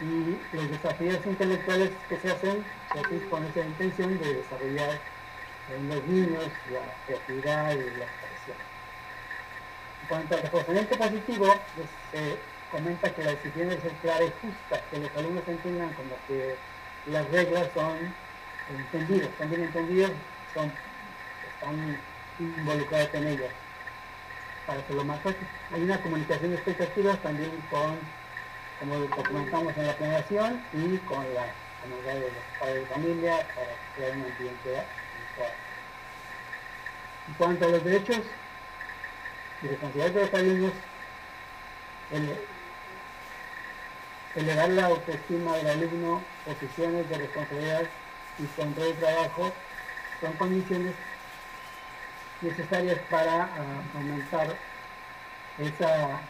[0.00, 5.00] Y los desafíos intelectuales que se hacen se hacen con esa intención de desarrollar
[5.72, 8.56] en los niños la creatividad y la expresión.
[10.02, 12.38] En cuanto al reforzamiento positivo, pues, se
[12.70, 16.56] comenta que la disciplina ser clara y justa, que los alumnos entiendan como que
[17.06, 17.96] las reglas son
[18.70, 20.10] entendidas, están bien entendidas,
[20.48, 21.98] están
[22.38, 23.50] involucrados en ellas.
[24.66, 25.46] Para hacerlo más fácil.
[25.72, 27.98] Hay una comunicación de expectativas también con,
[28.80, 31.52] como documentamos en la planeación, y con la
[31.82, 34.84] comunidad de los padres de familia para crear un ambiente
[37.26, 38.20] en cuanto a los derechos
[39.62, 40.72] y responsabilidades de los alumnos,
[44.36, 47.82] elevar la autoestima del alumno, posiciones de responsabilidad
[48.38, 49.52] y control de trabajo
[50.20, 50.94] son condiciones
[52.40, 54.56] necesarias para ah, aumentar
[55.58, 56.20] esa,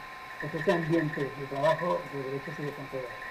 [0.41, 3.25] pues, ese ambiente de trabajo de derechos y responsabilidades.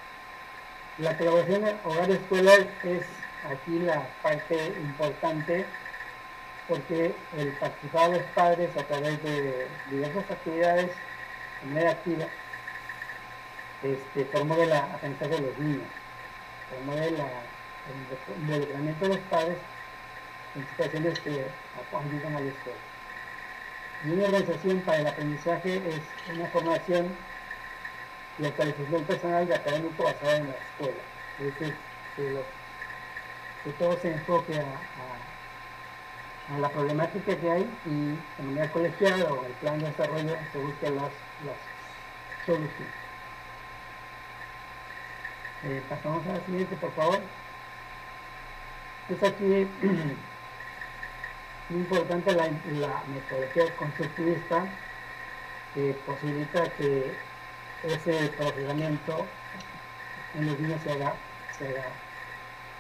[0.98, 3.06] La colaboración hogar-escuela es
[3.52, 5.66] aquí la parte importante
[6.68, 10.92] porque el participar de los padres a través de diversas actividades
[11.62, 12.26] de manera activa
[13.84, 15.88] este, promueve la aprendizaje de los niños,
[16.70, 19.58] promueve la, el involucramiento de los padres
[20.56, 21.46] en situaciones que
[21.92, 22.78] ayudan a la escuela.
[24.06, 27.08] Y una organización para el aprendizaje es una formación
[28.40, 31.04] y actualización personal de académico basada en la escuela.
[31.40, 31.76] Es decir,
[33.64, 34.66] que todo se enfoque a,
[36.60, 40.90] la problemática que hay y de manera colegiada o el plan de desarrollo se busque
[40.90, 41.12] las,
[42.46, 43.03] soluciones.
[45.66, 47.20] Eh, pasamos a la siguiente, por favor.
[49.10, 49.44] Es aquí
[51.70, 52.50] muy importante la,
[53.08, 54.66] metodología constructivista
[55.74, 57.14] que posibilita que
[57.84, 59.26] ese procesamiento
[60.36, 61.14] en los niños se haga,
[61.58, 61.86] se haga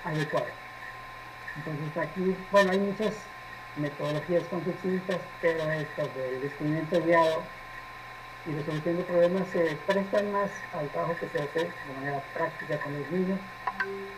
[0.03, 0.47] adecuado.
[1.55, 3.14] Entonces aquí, bueno, hay muchas
[3.77, 7.43] metodologías constructivistas, pero estas del descubrimiento guiado
[8.45, 12.78] y resolución de problemas se prestan más al trabajo que se hace de manera práctica
[12.80, 13.40] con los niños,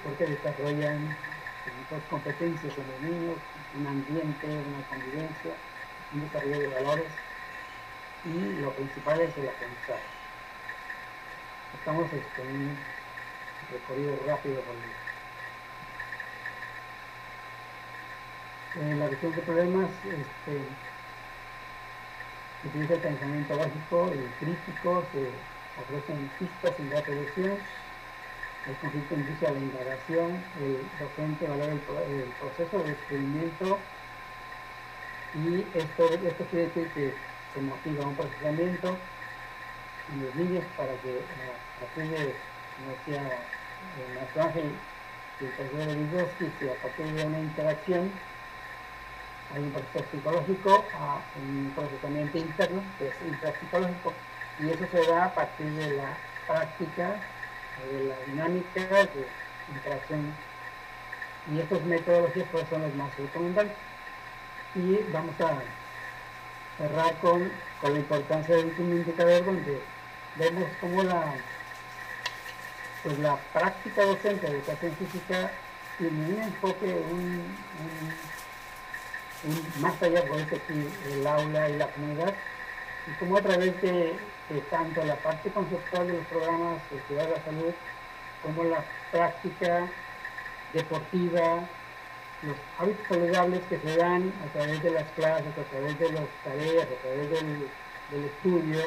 [0.04, 3.38] porque desarrollan muchas competencias en los niños,
[3.78, 5.52] un ambiente, una convivencia,
[6.14, 7.12] un desarrollo de valores
[8.26, 10.10] y lo principal es el aprendizaje.
[11.78, 12.78] Estamos este, en un
[13.72, 14.82] recorrido rápido por el
[18.76, 20.60] En la visión de problemas este,
[22.64, 25.30] utiliza el pensamiento lógico y crítico, se
[25.82, 27.58] ofrecen pistas sin dar solución,
[28.68, 31.80] el conflicto induce a la indagación, el docente valora el,
[32.40, 33.78] proceso de descubrimiento
[35.36, 37.14] y esto, esto quiere decir que
[37.54, 38.98] se motiva un procesamiento
[40.14, 42.34] en los niños para que a partir de,
[42.76, 42.92] como
[44.08, 44.72] el maestro Ángel,
[45.42, 48.12] el Vygotsky, a partir de una interacción
[49.56, 54.14] hay un proceso psicológico, a un procesamiento interno, que es intrapsicológico,
[54.60, 57.16] y eso se da a partir de la práctica,
[57.92, 59.28] de la dinámica, de
[59.74, 60.34] interacción.
[61.54, 63.74] Y estas metodologías pues, son las más recomendables.
[64.76, 65.62] Y vamos a
[66.78, 67.50] cerrar con,
[67.80, 69.82] con la importancia del último indicador donde
[70.36, 71.34] vemos cómo la,
[73.04, 75.52] pues la práctica docente de educación física
[75.98, 77.56] tiene un enfoque, un,
[79.80, 80.56] más allá por eso
[81.12, 82.34] el aula y la comunidad,
[83.08, 84.16] y cómo a través de,
[84.70, 87.74] tanto la parte conceptual de los programas de Ciudad la Salud,
[88.42, 89.88] como la práctica
[90.74, 91.60] deportiva,
[92.44, 96.26] los hábitos saludables que se dan a través de las clases, a través de las
[96.44, 97.70] tareas, a través del,
[98.12, 98.82] estudio,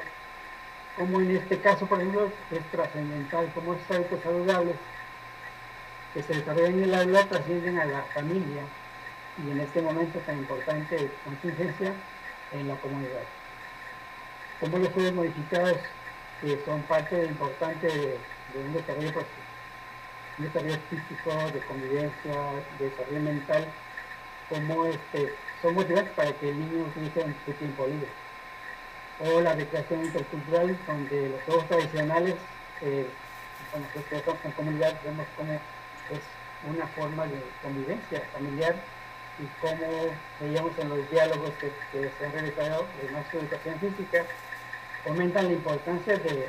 [0.96, 4.76] como en este caso, por ejemplo, es trascendental, como estos hábitos saludables
[6.14, 8.62] que se desarrollan en el aula trascienden a la familia
[9.44, 11.92] y en este momento tan importante de contingencia
[12.52, 13.22] en la comunidad.
[14.60, 15.76] Como los juegos modificados
[16.40, 18.18] que son parte importante de,
[18.64, 19.12] un desarrollo
[20.38, 22.32] un desarrollo físico, de convivencia,
[22.78, 23.66] de desarrollo mental,
[24.48, 28.08] como este, son motivantes para que el niño utilice su tiempo libre.
[29.20, 32.36] O la recreación intercultural, donde los juegos tradicionales,
[32.82, 33.06] eh,
[33.72, 34.04] bueno, pues,
[34.44, 36.20] en comunidad, vemos cómo es
[36.70, 38.76] una forma de convivencia familiar
[39.38, 41.70] y como veíamos en los diálogos que,
[42.18, 44.24] se han realizado en nuestra educación física,
[45.04, 46.48] comentan la importancia de,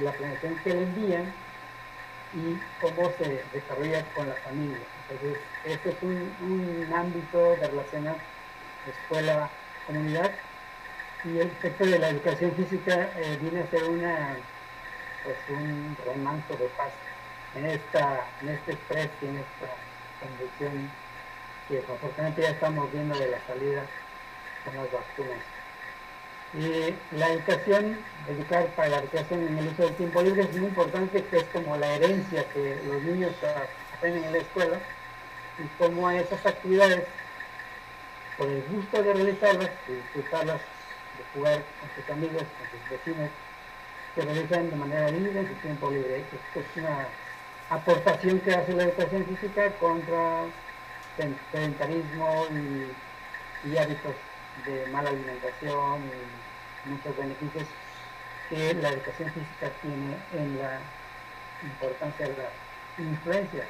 [0.00, 1.32] la planeación que le envían
[2.34, 4.78] y cómo se desarrolla con la familia.
[5.10, 8.16] Entonces, este es un, ámbito de relacionar
[8.86, 10.30] escuela-comunidad
[11.24, 14.36] y el efecto de la educación física eh, viene a ser una,
[15.24, 16.92] pues, un remanso de paz
[17.54, 19.74] en, esta, en este estrés y en esta
[20.20, 20.90] condición
[21.68, 23.86] que afortunadamente ya estamos viendo de la salida
[24.64, 25.42] con las vacunas.
[26.54, 27.98] Y la educación,
[28.28, 31.44] educar para la educación en el uso del tiempo libre es muy importante, que es
[31.44, 33.32] como la herencia que los niños
[33.96, 34.78] aprenden en la escuela
[35.58, 37.04] y cómo esas actividades,
[38.36, 43.30] por el gusto de realizarlas, de disfrutarlas, de jugar con sus amigos, con sus vecinos,
[44.14, 46.18] se realizan de manera libre en su tiempo libre.
[46.18, 47.06] Esto es una
[47.70, 50.44] aportación que hace la educación física contra
[51.16, 52.46] sedentarismo
[53.64, 54.14] y, hábitos
[54.66, 56.02] de mala alimentación
[56.84, 57.64] y muchos beneficios
[58.48, 60.78] que la educación física tiene en la
[61.62, 63.64] importancia de la influencia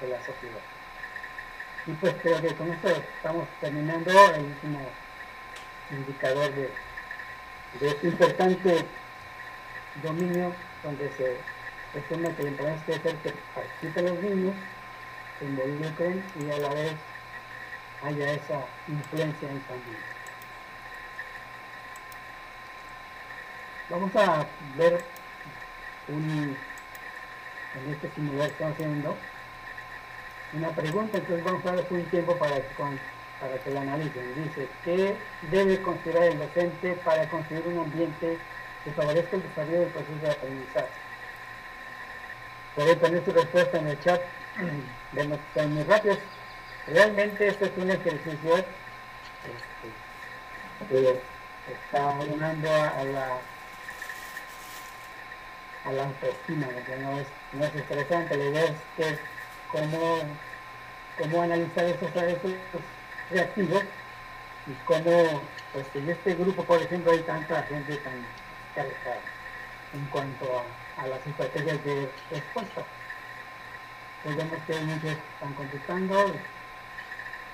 [0.00, 0.60] de la sociedad.
[1.86, 4.80] Y pues creo que con esto estamos terminando el último
[5.90, 6.70] indicador de,
[7.80, 8.84] de este importante
[10.02, 10.54] dominio
[10.84, 11.36] donde se
[11.94, 14.54] es que la importancia es hacer que participen los niños,
[15.42, 16.92] se involucren y a la vez
[18.04, 19.98] haya esa influencia en familia.
[23.90, 24.46] Vamos a
[24.76, 25.04] ver
[26.08, 26.56] un,
[27.74, 29.16] en este simulador que estamos haciendo
[30.54, 32.62] una pregunta, entonces vamos a dar un tiempo para que,
[33.40, 34.34] para que la analicen.
[34.34, 35.16] Dice, ¿qué
[35.50, 38.38] debe considerar el docente para construir un ambiente
[38.84, 40.88] que favorezca el desarrollo del proceso de aprendizaje?
[42.74, 44.20] Puede poner su respuesta en el chat.
[45.14, 46.18] Que son muy rápidos.
[46.86, 48.66] Realmente este es un ejercicio este,
[50.88, 51.22] que
[51.72, 53.38] está ayudando a, la
[55.84, 58.36] a la autoestima, que no es, no es interesante.
[58.36, 59.18] La idea que
[59.70, 60.18] cómo,
[61.18, 62.52] cómo analizar esos, esos
[63.30, 63.82] reactivos
[64.66, 68.26] y cómo, pues en este grupo, por ejemplo, hay tanta gente tan
[68.74, 69.20] cargada
[69.94, 72.82] en cuanto a a las estrategias de respuesta.
[74.22, 76.14] Pues vemos que muchos están contestando,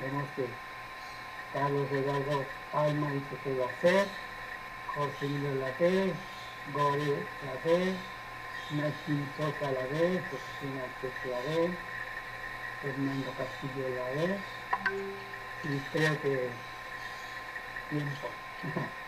[0.01, 0.47] vemos que
[1.55, 4.05] Carlos Eduardo Palma dice que la C,
[4.95, 6.13] Jorge Milo la D,
[6.75, 7.95] Gore la D,
[8.73, 11.71] Martín Sosa la D, Josefina Pérez la D,
[12.83, 14.39] Fernando Castillo la D,
[15.65, 16.51] y creo que
[17.89, 18.29] tiempo.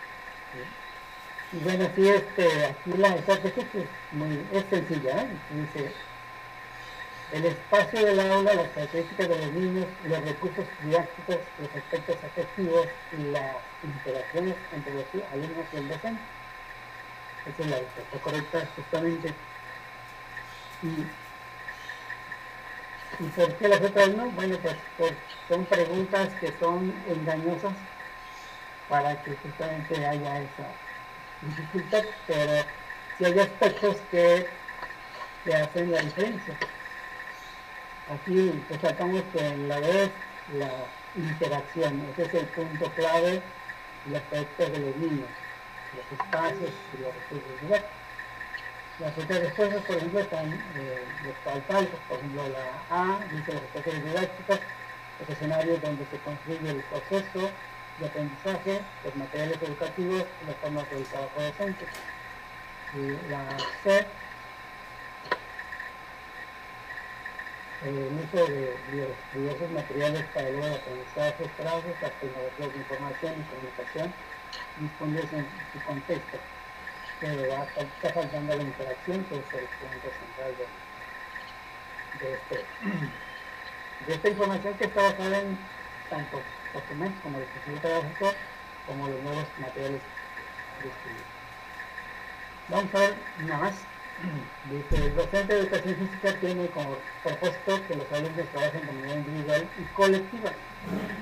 [1.53, 5.29] Y bueno, sí, este, aquí la estrategia es, muy, es sencilla, ¿eh?
[7.33, 12.87] El espacio del aula, las características de los niños, los recursos didácticos, los aspectos afectivos
[13.13, 16.23] y las interacciones entre los alumnos y el docente.
[17.47, 19.35] Esa es la respuesta correcta, justamente.
[20.83, 21.07] Y,
[23.25, 24.31] ¿Y por qué las otras no?
[24.31, 25.13] Bueno, pues, pues
[25.49, 27.75] son preguntas que son engañosas
[28.89, 30.67] para que justamente haya esa
[31.43, 32.65] dificultad, pero
[33.17, 34.47] si hay aspectos que,
[35.45, 36.59] que hacen la diferencia.
[38.11, 40.11] Aquí destacamos que en la vez
[40.59, 40.69] la
[41.15, 43.41] interacción, ese es el punto clave
[44.11, 45.29] y aspectos de los niños,
[45.95, 47.83] los espacios y los recursos
[48.99, 51.05] Las otras respuestas, por ejemplo, están eh,
[51.45, 54.61] tal, tal, por ejemplo, la A dice las estrategias didácticas,
[55.21, 57.51] los escenarios donde se construye el proceso
[58.01, 61.87] de aprendizaje, los materiales educativos y las formas del trabajo docente.
[62.97, 64.05] Y la C
[67.85, 68.77] el uso de
[69.33, 74.13] diversos materiales para el aprendizaje, trazos, las tecnologías de información y comunicación
[74.79, 76.39] disponibles en su contexto.
[77.21, 80.55] Pero está faltando la interacción, que es el punto central
[82.21, 82.65] de, de, este,
[84.07, 85.59] de esta información que está basada en
[86.09, 86.41] tanto
[86.75, 88.35] documentos como el estudio pedagógico
[88.87, 90.03] como los nuevos materiales
[90.83, 91.25] de estudio.
[92.69, 93.17] Vamos a ver
[93.49, 93.90] más.
[94.21, 96.95] Dice, el docente de educación física tiene como
[97.25, 100.53] propósito que los alumnos trabajen de manera individual y colectiva,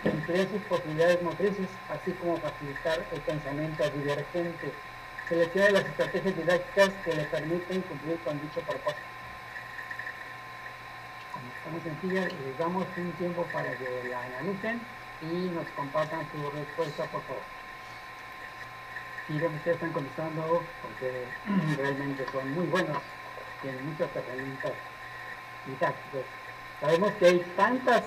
[0.04, 4.72] empleen sus posibilidades motrices, así como facilitar el pensamiento divergente.
[5.28, 9.06] Seleccione las estrategias didácticas que le permiten cumplir con dicho propósito.
[11.32, 14.80] Como está muy sencilla, les damos un tiempo para que la analicen
[15.22, 17.57] y nos compartan su respuesta, por favor
[19.28, 21.24] y lo que ustedes están contestando porque
[21.76, 22.98] realmente son muy buenos,
[23.62, 24.72] tienen muchas herramientas
[25.66, 26.24] didácticas.
[26.80, 28.04] Sabemos que hay tantas,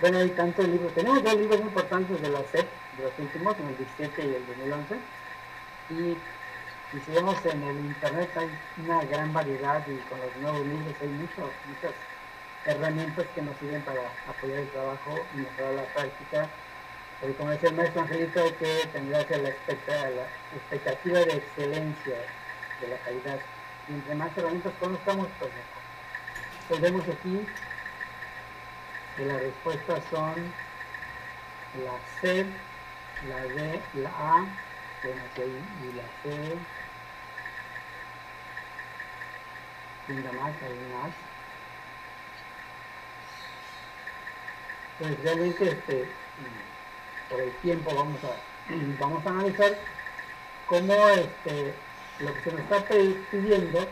[0.00, 2.66] bueno, hay tantos libros, tenemos dos libros importantes de la SEP,
[2.96, 4.96] de los últimos, en el 17 y el 2011,
[5.90, 6.16] y,
[7.04, 8.48] si vemos en el internet hay
[8.82, 11.92] una gran variedad y con los nuevos libros hay muchos, muchas
[12.64, 16.48] herramientas que nos sirven para apoyar el trabajo y mejorar la práctica
[17.20, 22.16] porque como decía el maestro Angelito, hay que tendrá la, la expectativa de excelencia,
[22.80, 23.38] de la calidad.
[23.88, 25.50] Y entre más herramientas conozcamos, pues
[26.68, 26.80] mejor.
[26.80, 27.46] Vemos aquí
[29.16, 30.34] que las respuestas son
[31.84, 32.46] la C,
[33.28, 34.46] la D, la A,
[35.04, 36.56] y la C,
[40.08, 41.12] y la más, hay más.
[44.98, 46.08] Pues realmente este
[47.28, 49.78] por el tiempo vamos a, vamos a analizar
[50.66, 51.74] cómo este,
[52.20, 52.84] lo que se nos está
[53.30, 53.88] pidiendo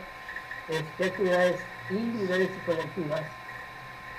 [0.69, 1.59] es qué actividades
[1.89, 3.21] individuales y colectivas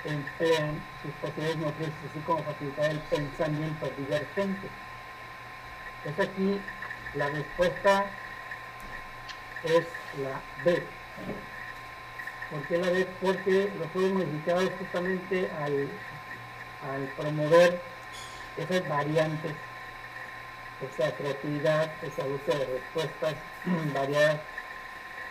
[0.05, 4.67] emplean sus posibilidades motrices, así como facilitar el pensamiento divergente.
[6.05, 6.61] Es aquí
[7.15, 8.05] la respuesta
[9.63, 9.85] es
[10.21, 10.83] la B.
[12.51, 13.07] ¿Por qué la B?
[13.21, 15.89] Porque los juegos modificados justamente al,
[16.89, 17.81] al promover
[18.57, 19.51] esas variantes,
[20.81, 23.35] esa creatividad, esa búsqueda de respuestas
[23.93, 24.39] variadas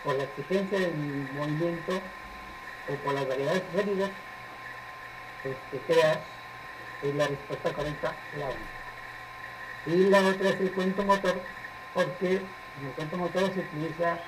[0.03, 0.95] por la exigencia del
[1.33, 2.01] movimiento
[2.89, 4.11] o por las variedades sugeridas,
[5.43, 6.21] que crea
[7.03, 8.77] es la respuesta correcta la única.
[9.85, 11.41] Y la otra es el cuento motor,
[11.93, 14.19] porque en el cuento motor se utiliza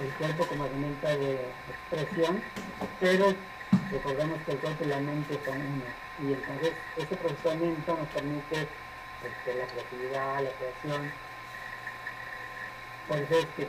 [0.00, 1.38] el cuerpo como herramienta de
[1.68, 2.42] expresión,
[3.00, 3.34] pero
[3.92, 8.60] recordemos que el cuerpo y la mente son uno y entonces ese procesamiento nos permite
[8.60, 11.12] este, la creatividad, la creación.
[13.08, 13.68] Por eso es que,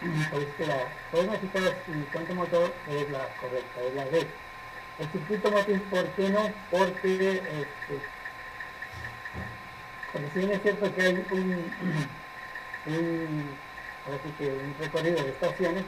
[0.30, 4.26] por eso que la forma motor es la correcta, es la D.
[4.98, 6.52] El circuito motriz, ¿por qué no?
[6.70, 8.00] Porque, este,
[10.12, 11.72] porque si bien es cierto que hay un,
[12.86, 13.58] un,
[14.38, 15.84] que un recorrido de estaciones,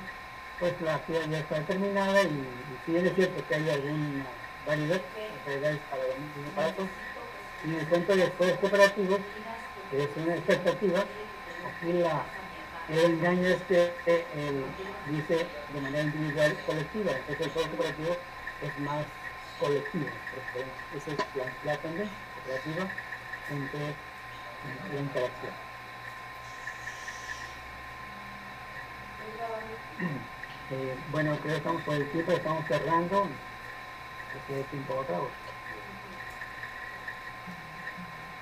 [0.59, 4.25] pues la actividad ya está terminada y, y si es cierto que hay alguna
[4.67, 5.01] variedad
[5.47, 6.89] de para los mismos aparatos.
[7.65, 9.21] Y en el centro de estudios cooperativos,
[9.91, 12.25] que es una expectativa, aquí la,
[12.89, 14.65] el engaño es que él
[15.11, 18.17] dice de manera individual colectiva, entonces el juego cooperativo
[18.63, 19.05] es más
[19.61, 20.07] colectivo.
[20.97, 22.89] Esa es la, la tendencia cooperativa
[23.51, 23.95] entre
[24.95, 25.53] la interacción.
[30.71, 33.29] Eh, bueno, creo que estamos por el tiempo, estamos cerrando
[34.71, 35.05] tiempo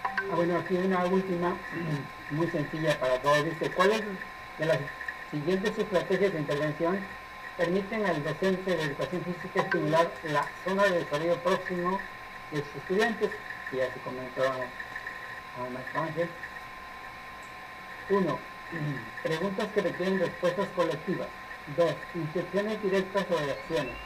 [0.05, 1.57] Ah, bueno, aquí una última,
[2.31, 3.45] muy sencilla para todos.
[3.45, 4.03] Dice, ¿cuáles
[4.59, 4.79] de las
[5.31, 6.99] siguientes estrategias de intervención
[7.57, 12.01] permiten al docente de educación física estimular la zona de desarrollo próximo
[12.51, 13.31] de sus estudiantes?
[13.73, 16.29] Y ya se comentó a maestro Ángel.
[18.11, 18.39] Uno,
[19.23, 21.29] preguntas que requieren respuestas colectivas.
[21.67, 23.97] Dos, instrucciones directas sobre acciones.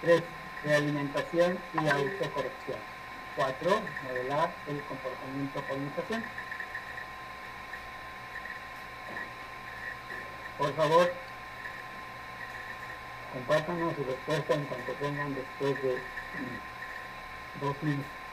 [0.00, 0.22] Tres,
[0.64, 2.78] de alimentación y autocorrección.
[3.36, 6.22] Cuatro, modelar el comportamiento por imitación.
[10.56, 11.12] Por favor,
[13.32, 15.98] compártanos su respuesta en cuanto tengan después de
[17.60, 18.24] dos minutos.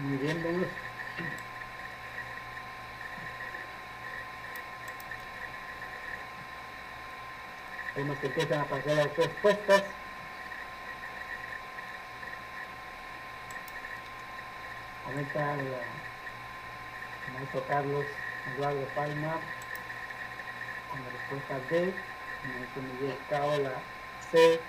[0.00, 0.68] Vamos.
[7.96, 9.82] Vemos que empiezan a aparecer las respuestas.
[15.04, 15.74] Comenta el
[17.34, 18.06] maestro Carlos
[18.54, 19.40] Eduardo Palma
[20.90, 23.72] con la respuesta D, el maestro Miguel Cao la
[24.30, 24.60] C,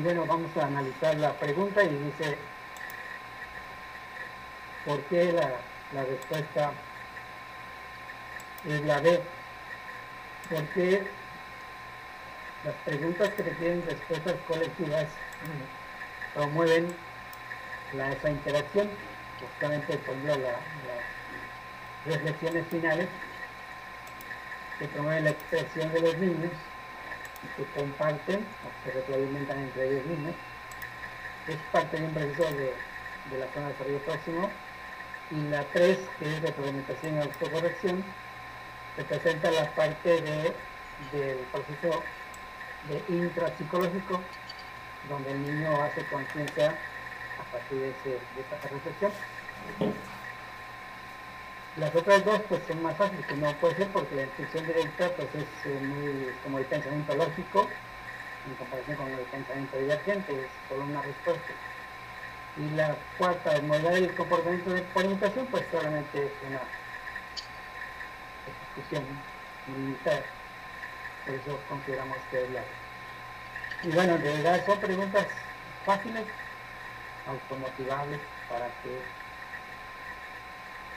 [0.00, 2.38] Y bueno, vamos a analizar la pregunta y dice,
[4.86, 6.72] ¿por qué la, respuesta
[8.66, 9.20] es la B?
[10.48, 11.02] Porque
[12.64, 15.04] las preguntas que requieren respuestas colectivas
[16.32, 16.96] promueven
[17.92, 18.88] la, esa interacción,
[19.38, 23.08] justamente por ejemplo las reflexiones finales
[24.78, 26.52] que promueven la expresión de los niños
[27.56, 30.34] que comparten o se retroalimentan entre ellos mismos.
[31.48, 34.50] Es parte de un proceso de, la zona de desarrollo próximo.
[35.30, 38.04] Y la 3, que es retroalimentación y autocorrección,
[38.96, 40.54] representa la parte de,
[41.12, 42.02] del proceso
[42.88, 44.20] de intrapsicológico,
[45.08, 46.76] donde el niño hace conciencia
[47.38, 49.12] a partir de, ese, de esta reflexión.
[51.76, 55.08] Las otras dos pues son más fáciles, que no puede ser porque la instrucción directa
[55.16, 57.68] pues es eh, muy como el pensamiento lógico
[58.46, 61.52] en comparación con el pensamiento divergente, es solo una respuesta.
[62.56, 66.60] Y la cuarta, el modelo del comportamiento de imitación, pues solamente es una
[68.74, 69.04] ejecución
[69.68, 70.22] limitada.
[71.24, 72.62] Por eso consideramos que es la...
[73.82, 75.26] Y bueno, en realidad son preguntas
[75.84, 76.24] fáciles,
[77.26, 79.19] automotivables para que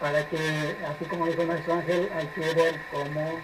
[0.04, 3.40] para que, así como dijo el maestro Ángel, hay que ver cómo,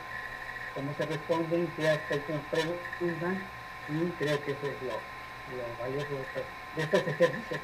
[0.75, 3.41] cómo se responden, qué aspectos nos preguntan,
[3.87, 6.09] y creo que eso es lo, valioso
[6.75, 7.61] de estos, ejercicios.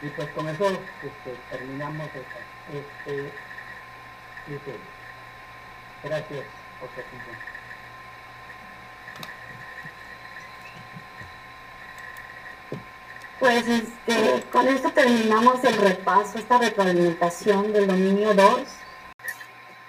[0.00, 0.64] Y pues con eso
[1.02, 2.08] este, terminamos
[2.72, 3.32] este,
[4.48, 4.78] este,
[6.04, 6.44] Gracias
[6.80, 7.55] por su atención.
[13.38, 18.46] Pues este, con esto terminamos el repaso, esta retroalimentación del dominio 2.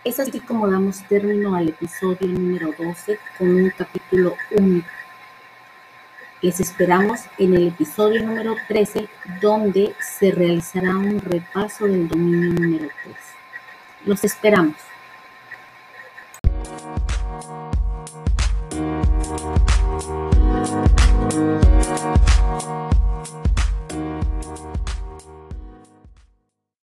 [0.03, 4.89] Es así como damos término al episodio número 12 con un capítulo único.
[6.41, 9.07] Les esperamos en el episodio número 13
[9.39, 13.15] donde se realizará un repaso del dominio número 3.
[14.05, 14.75] Los esperamos.